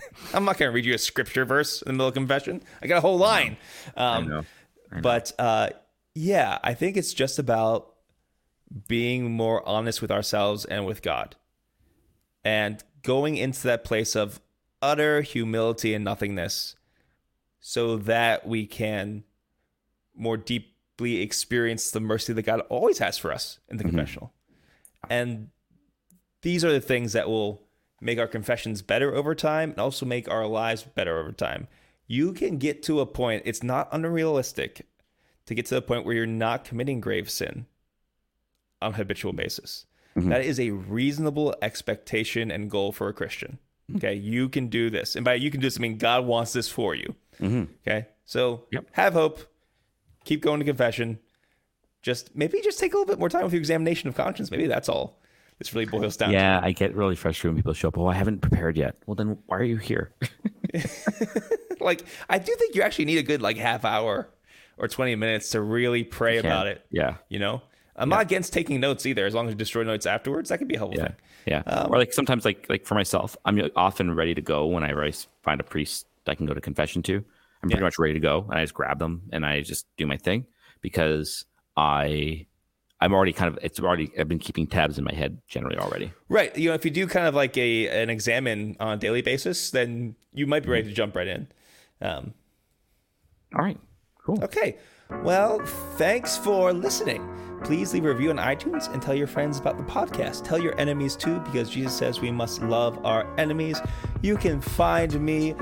I'm 0.34 0.44
not 0.44 0.58
gonna 0.58 0.70
read 0.70 0.84
you 0.84 0.94
a 0.94 0.98
scripture 0.98 1.44
verse 1.44 1.82
in 1.82 1.88
the 1.88 1.92
middle 1.92 2.08
of 2.08 2.14
confession. 2.14 2.62
I 2.82 2.86
got 2.86 2.98
a 2.98 3.00
whole 3.00 3.18
line. 3.18 3.56
Um, 3.96 4.28
know. 4.28 4.42
But 5.02 5.32
uh, 5.38 5.70
yeah, 6.14 6.58
I 6.62 6.74
think 6.74 6.96
it's 6.96 7.12
just 7.12 7.38
about 7.38 7.94
being 8.86 9.30
more 9.30 9.66
honest 9.66 10.02
with 10.02 10.10
ourselves 10.10 10.64
and 10.64 10.84
with 10.84 11.02
God 11.02 11.36
and 12.44 12.82
going 13.02 13.36
into 13.36 13.62
that 13.64 13.84
place 13.84 14.14
of 14.14 14.40
utter 14.82 15.22
humility 15.22 15.94
and 15.94 16.04
nothingness 16.04 16.76
so 17.60 17.96
that 17.96 18.46
we 18.46 18.66
can 18.66 19.24
more 20.14 20.36
deeply 20.36 21.20
experience 21.20 21.90
the 21.90 22.00
mercy 22.00 22.32
that 22.32 22.42
God 22.42 22.60
always 22.68 22.98
has 22.98 23.18
for 23.18 23.32
us 23.32 23.58
in 23.68 23.76
the 23.76 23.84
confessional. 23.84 24.32
And 25.08 25.50
these 26.42 26.64
are 26.64 26.72
the 26.72 26.80
things 26.80 27.12
that 27.12 27.28
will 27.28 27.62
make 28.00 28.18
our 28.18 28.26
confessions 28.28 28.82
better 28.82 29.14
over 29.14 29.34
time 29.34 29.70
and 29.70 29.78
also 29.78 30.06
make 30.06 30.28
our 30.28 30.46
lives 30.46 30.82
better 30.82 31.18
over 31.18 31.32
time. 31.32 31.68
You 32.06 32.32
can 32.32 32.58
get 32.58 32.82
to 32.84 33.00
a 33.00 33.06
point, 33.06 33.42
it's 33.44 33.62
not 33.62 33.88
unrealistic 33.92 34.86
to 35.46 35.54
get 35.54 35.66
to 35.66 35.74
the 35.74 35.82
point 35.82 36.04
where 36.04 36.14
you're 36.14 36.26
not 36.26 36.64
committing 36.64 37.00
grave 37.00 37.28
sin 37.30 37.66
on 38.80 38.92
a 38.92 38.96
habitual 38.96 39.32
basis. 39.32 39.86
Mm-hmm. 40.16 40.30
That 40.30 40.44
is 40.44 40.58
a 40.58 40.70
reasonable 40.70 41.54
expectation 41.62 42.50
and 42.50 42.70
goal 42.70 42.92
for 42.92 43.08
a 43.08 43.12
Christian. 43.12 43.58
Okay, 43.96 44.14
you 44.14 44.50
can 44.50 44.68
do 44.68 44.90
this, 44.90 45.16
and 45.16 45.24
by 45.24 45.34
you 45.34 45.50
can 45.50 45.60
do 45.60 45.66
this, 45.66 45.78
I 45.78 45.80
mean 45.80 45.96
God 45.96 46.26
wants 46.26 46.52
this 46.52 46.68
for 46.68 46.94
you. 46.94 47.14
Mm-hmm. 47.40 47.72
Okay, 47.86 48.06
so 48.26 48.66
Yep. 48.70 48.86
have 48.92 49.12
hope, 49.14 49.40
keep 50.24 50.42
going 50.42 50.58
to 50.60 50.66
confession. 50.66 51.18
Just 52.02 52.36
maybe 52.36 52.60
just 52.60 52.78
take 52.78 52.92
a 52.92 52.96
little 52.98 53.10
bit 53.10 53.18
more 53.18 53.30
time 53.30 53.44
with 53.44 53.52
your 53.52 53.60
examination 53.60 54.08
of 54.08 54.14
conscience. 54.14 54.50
Maybe 54.50 54.66
that's 54.66 54.88
all 54.90 55.20
this 55.58 55.74
really 55.74 55.86
boils 55.86 56.16
down 56.16 56.30
yeah. 56.32 56.60
I 56.62 56.72
get 56.72 56.94
really 56.94 57.16
frustrated 57.16 57.54
when 57.54 57.56
people 57.62 57.72
show 57.74 57.88
up. 57.88 57.98
Oh, 57.98 58.06
I 58.06 58.14
haven't 58.14 58.40
prepared 58.40 58.76
yet. 58.76 58.96
Well, 59.06 59.14
then 59.16 59.38
why 59.46 59.58
are 59.58 59.64
you 59.64 59.76
here? 59.76 60.12
Like 61.80 62.04
I 62.28 62.38
do 62.38 62.54
think 62.56 62.74
you 62.74 62.82
actually 62.82 63.04
need 63.04 63.18
a 63.18 63.22
good 63.22 63.40
like 63.40 63.56
half 63.56 63.84
hour 63.84 64.28
or 64.78 64.88
twenty 64.88 65.14
minutes 65.14 65.50
to 65.50 65.60
really 65.60 66.02
pray 66.04 66.38
about 66.38 66.66
it. 66.66 66.84
Yeah. 66.90 67.16
You 67.28 67.38
know, 67.38 67.62
I'm 67.94 68.08
not 68.08 68.22
against 68.22 68.52
taking 68.52 68.80
notes 68.80 69.06
either, 69.06 69.24
as 69.26 69.32
long 69.34 69.46
as 69.46 69.52
you 69.52 69.56
destroy 69.56 69.84
notes 69.84 70.04
afterwards. 70.04 70.48
That 70.48 70.58
could 70.58 70.66
be 70.68 70.74
a 70.74 70.78
helpful 70.78 71.00
Yeah, 71.00 71.06
thing. 71.08 71.16
yeah. 71.46 71.62
Um, 71.66 71.92
or 71.92 71.98
like 71.98 72.12
sometimes, 72.12 72.44
like 72.44 72.66
like 72.68 72.84
for 72.84 72.96
myself, 72.96 73.36
I'm 73.44 73.60
often 73.76 74.12
ready 74.14 74.34
to 74.34 74.40
go 74.42 74.66
whenever 74.66 75.04
I 75.04 75.12
find 75.42 75.60
a 75.60 75.64
priest 75.64 76.06
I 76.26 76.34
can 76.34 76.46
go 76.46 76.52
to 76.54 76.60
confession 76.60 77.02
to. 77.04 77.14
I'm 77.62 77.68
pretty 77.70 77.76
Yeah. 77.76 77.84
much 77.84 77.98
ready 77.98 78.14
to 78.14 78.20
go, 78.20 78.44
and 78.50 78.58
I 78.58 78.64
just 78.64 78.74
grab 78.74 78.98
them 78.98 79.22
and 79.32 79.46
I 79.46 79.60
just 79.62 79.86
do 79.96 80.04
my 80.06 80.16
thing 80.16 80.46
because 80.80 81.44
I 81.76 82.46
I'm 83.00 83.12
already 83.14 83.32
kind 83.32 83.48
of 83.54 83.58
it's 83.62 83.78
already 83.78 84.10
I've 84.18 84.28
been 84.28 84.38
keeping 84.38 84.66
tabs 84.66 84.98
in 84.98 85.04
my 85.04 85.14
head 85.14 85.40
generally 85.46 85.78
already. 85.78 86.12
Right. 86.28 86.56
You 86.56 86.70
know, 86.70 86.74
if 86.74 86.84
you 86.84 86.90
do 86.90 87.06
kind 87.06 87.26
of 87.26 87.34
like 87.34 87.56
a 87.56 87.88
an 87.88 88.10
examen 88.10 88.76
on 88.80 88.94
a 88.94 88.96
daily 88.96 89.22
basis, 89.22 89.70
then 89.70 90.16
you 90.32 90.46
might 90.46 90.64
be 90.64 90.70
ready 90.70 90.88
to 90.88 90.94
jump 90.94 91.14
right 91.14 91.28
in. 91.28 91.48
Um, 92.00 92.34
All 93.54 93.64
right, 93.64 93.78
cool. 94.24 94.42
okay. 94.44 94.78
Well, 95.22 95.60
thanks 95.96 96.36
for 96.36 96.72
listening. 96.72 97.26
Please 97.64 97.92
leave 97.92 98.04
a 98.04 98.08
review 98.08 98.30
on 98.30 98.36
iTunes 98.36 98.92
and 98.92 99.00
tell 99.02 99.14
your 99.14 99.26
friends 99.26 99.58
about 99.58 99.78
the 99.78 99.84
podcast. 99.84 100.44
Tell 100.44 100.58
your 100.60 100.78
enemies 100.78 101.16
too, 101.16 101.40
because 101.40 101.70
Jesus 101.70 101.96
says 101.96 102.20
we 102.20 102.30
must 102.30 102.62
love 102.62 103.04
our 103.04 103.26
enemies. 103.38 103.80
You 104.22 104.36
can 104.36 104.60
find 104.60 105.18
me 105.20 105.54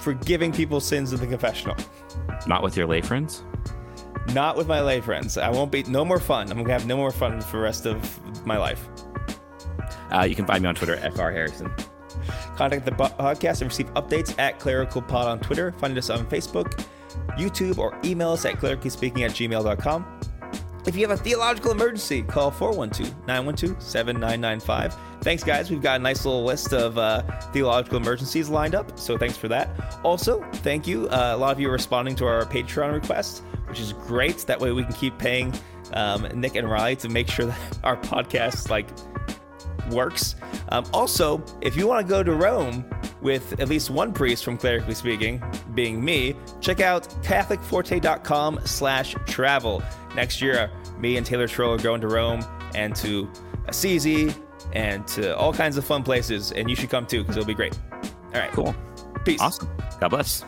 forgiving 0.00 0.50
people's 0.50 0.84
sins 0.86 1.12
in 1.12 1.20
the 1.20 1.26
confessional. 1.26 1.76
Not 2.46 2.62
with 2.62 2.76
your 2.76 2.86
lay 2.86 3.00
friends. 3.00 3.44
Not 4.32 4.56
with 4.56 4.66
my 4.66 4.80
lay 4.80 5.00
friends. 5.00 5.36
I 5.36 5.50
won't 5.50 5.70
be 5.70 5.82
no 5.84 6.04
more 6.04 6.18
fun. 6.18 6.50
I'm 6.50 6.58
gonna 6.58 6.72
have 6.72 6.86
no 6.86 6.96
more 6.96 7.10
fun 7.10 7.40
for 7.40 7.58
the 7.58 7.62
rest 7.62 7.86
of 7.86 8.46
my 8.46 8.56
life. 8.56 8.88
Uh, 10.12 10.22
you 10.22 10.34
can 10.34 10.46
find 10.46 10.62
me 10.62 10.68
on 10.68 10.74
Twitter 10.74 10.96
at 10.96 11.14
Fr 11.14 11.30
Harrison. 11.30 11.70
Contact 12.56 12.84
the 12.84 12.92
podcast 12.92 13.60
and 13.60 13.70
receive 13.70 13.92
updates 13.94 14.38
at 14.38 14.58
clericalpod 14.58 15.26
on 15.26 15.40
Twitter. 15.40 15.72
Find 15.72 15.96
us 15.98 16.10
on 16.10 16.26
Facebook, 16.26 16.84
YouTube, 17.36 17.78
or 17.78 17.98
email 18.04 18.30
us 18.30 18.44
at 18.44 18.54
clericallyspeaking 18.54 19.20
at 19.20 19.32
gmail.com. 19.32 20.20
If 20.86 20.96
you 20.96 21.08
have 21.08 21.18
a 21.18 21.22
theological 21.22 21.70
emergency, 21.70 22.22
call 22.22 22.50
412 22.50 23.26
912 23.26 23.82
7995. 23.82 24.94
Thanks, 25.22 25.42
guys. 25.42 25.70
We've 25.70 25.80
got 25.80 25.98
a 25.98 26.02
nice 26.02 26.26
little 26.26 26.44
list 26.44 26.74
of 26.74 26.98
uh, 26.98 27.22
theological 27.52 27.96
emergencies 27.96 28.50
lined 28.50 28.74
up, 28.74 28.98
so 28.98 29.16
thanks 29.16 29.36
for 29.36 29.48
that. 29.48 29.70
Also, 30.02 30.44
thank 30.56 30.86
you. 30.86 31.08
Uh, 31.08 31.32
a 31.34 31.36
lot 31.38 31.52
of 31.52 31.60
you 31.60 31.70
are 31.70 31.72
responding 31.72 32.14
to 32.16 32.26
our 32.26 32.44
Patreon 32.44 32.92
request, 32.92 33.42
which 33.66 33.80
is 33.80 33.94
great. 33.94 34.38
That 34.40 34.60
way 34.60 34.72
we 34.72 34.84
can 34.84 34.92
keep 34.92 35.18
paying 35.18 35.54
um, 35.94 36.28
Nick 36.34 36.54
and 36.56 36.70
Riley 36.70 36.96
to 36.96 37.08
make 37.08 37.28
sure 37.30 37.46
that 37.46 37.78
our 37.84 37.96
podcast, 37.96 38.68
like, 38.68 38.86
works. 39.90 40.36
Um, 40.70 40.84
also, 40.92 41.42
if 41.60 41.76
you 41.76 41.86
want 41.86 42.06
to 42.06 42.10
go 42.10 42.22
to 42.22 42.32
Rome 42.32 42.84
with 43.20 43.58
at 43.60 43.68
least 43.68 43.90
one 43.90 44.12
priest 44.12 44.44
from 44.44 44.58
Clerically 44.58 44.94
Speaking, 44.94 45.42
being 45.74 46.04
me, 46.04 46.34
check 46.60 46.80
out 46.80 47.08
catholicforte.com 47.22 48.60
slash 48.64 49.14
travel. 49.26 49.82
Next 50.14 50.40
year, 50.40 50.70
me 50.98 51.16
and 51.16 51.26
Taylor 51.26 51.48
Trill 51.48 51.72
are 51.72 51.78
going 51.78 52.00
to 52.00 52.08
Rome 52.08 52.44
and 52.74 52.94
to 52.96 53.30
Assisi 53.66 54.34
and 54.72 55.06
to 55.08 55.36
all 55.36 55.52
kinds 55.52 55.76
of 55.76 55.84
fun 55.84 56.02
places, 56.02 56.52
and 56.52 56.68
you 56.68 56.76
should 56.76 56.90
come 56.90 57.06
too 57.06 57.22
because 57.22 57.36
it'll 57.36 57.46
be 57.46 57.54
great. 57.54 57.78
All 58.34 58.40
right. 58.40 58.50
Cool. 58.52 58.74
Peace. 59.24 59.40
Awesome. 59.40 59.68
God 60.00 60.08
bless. 60.08 60.44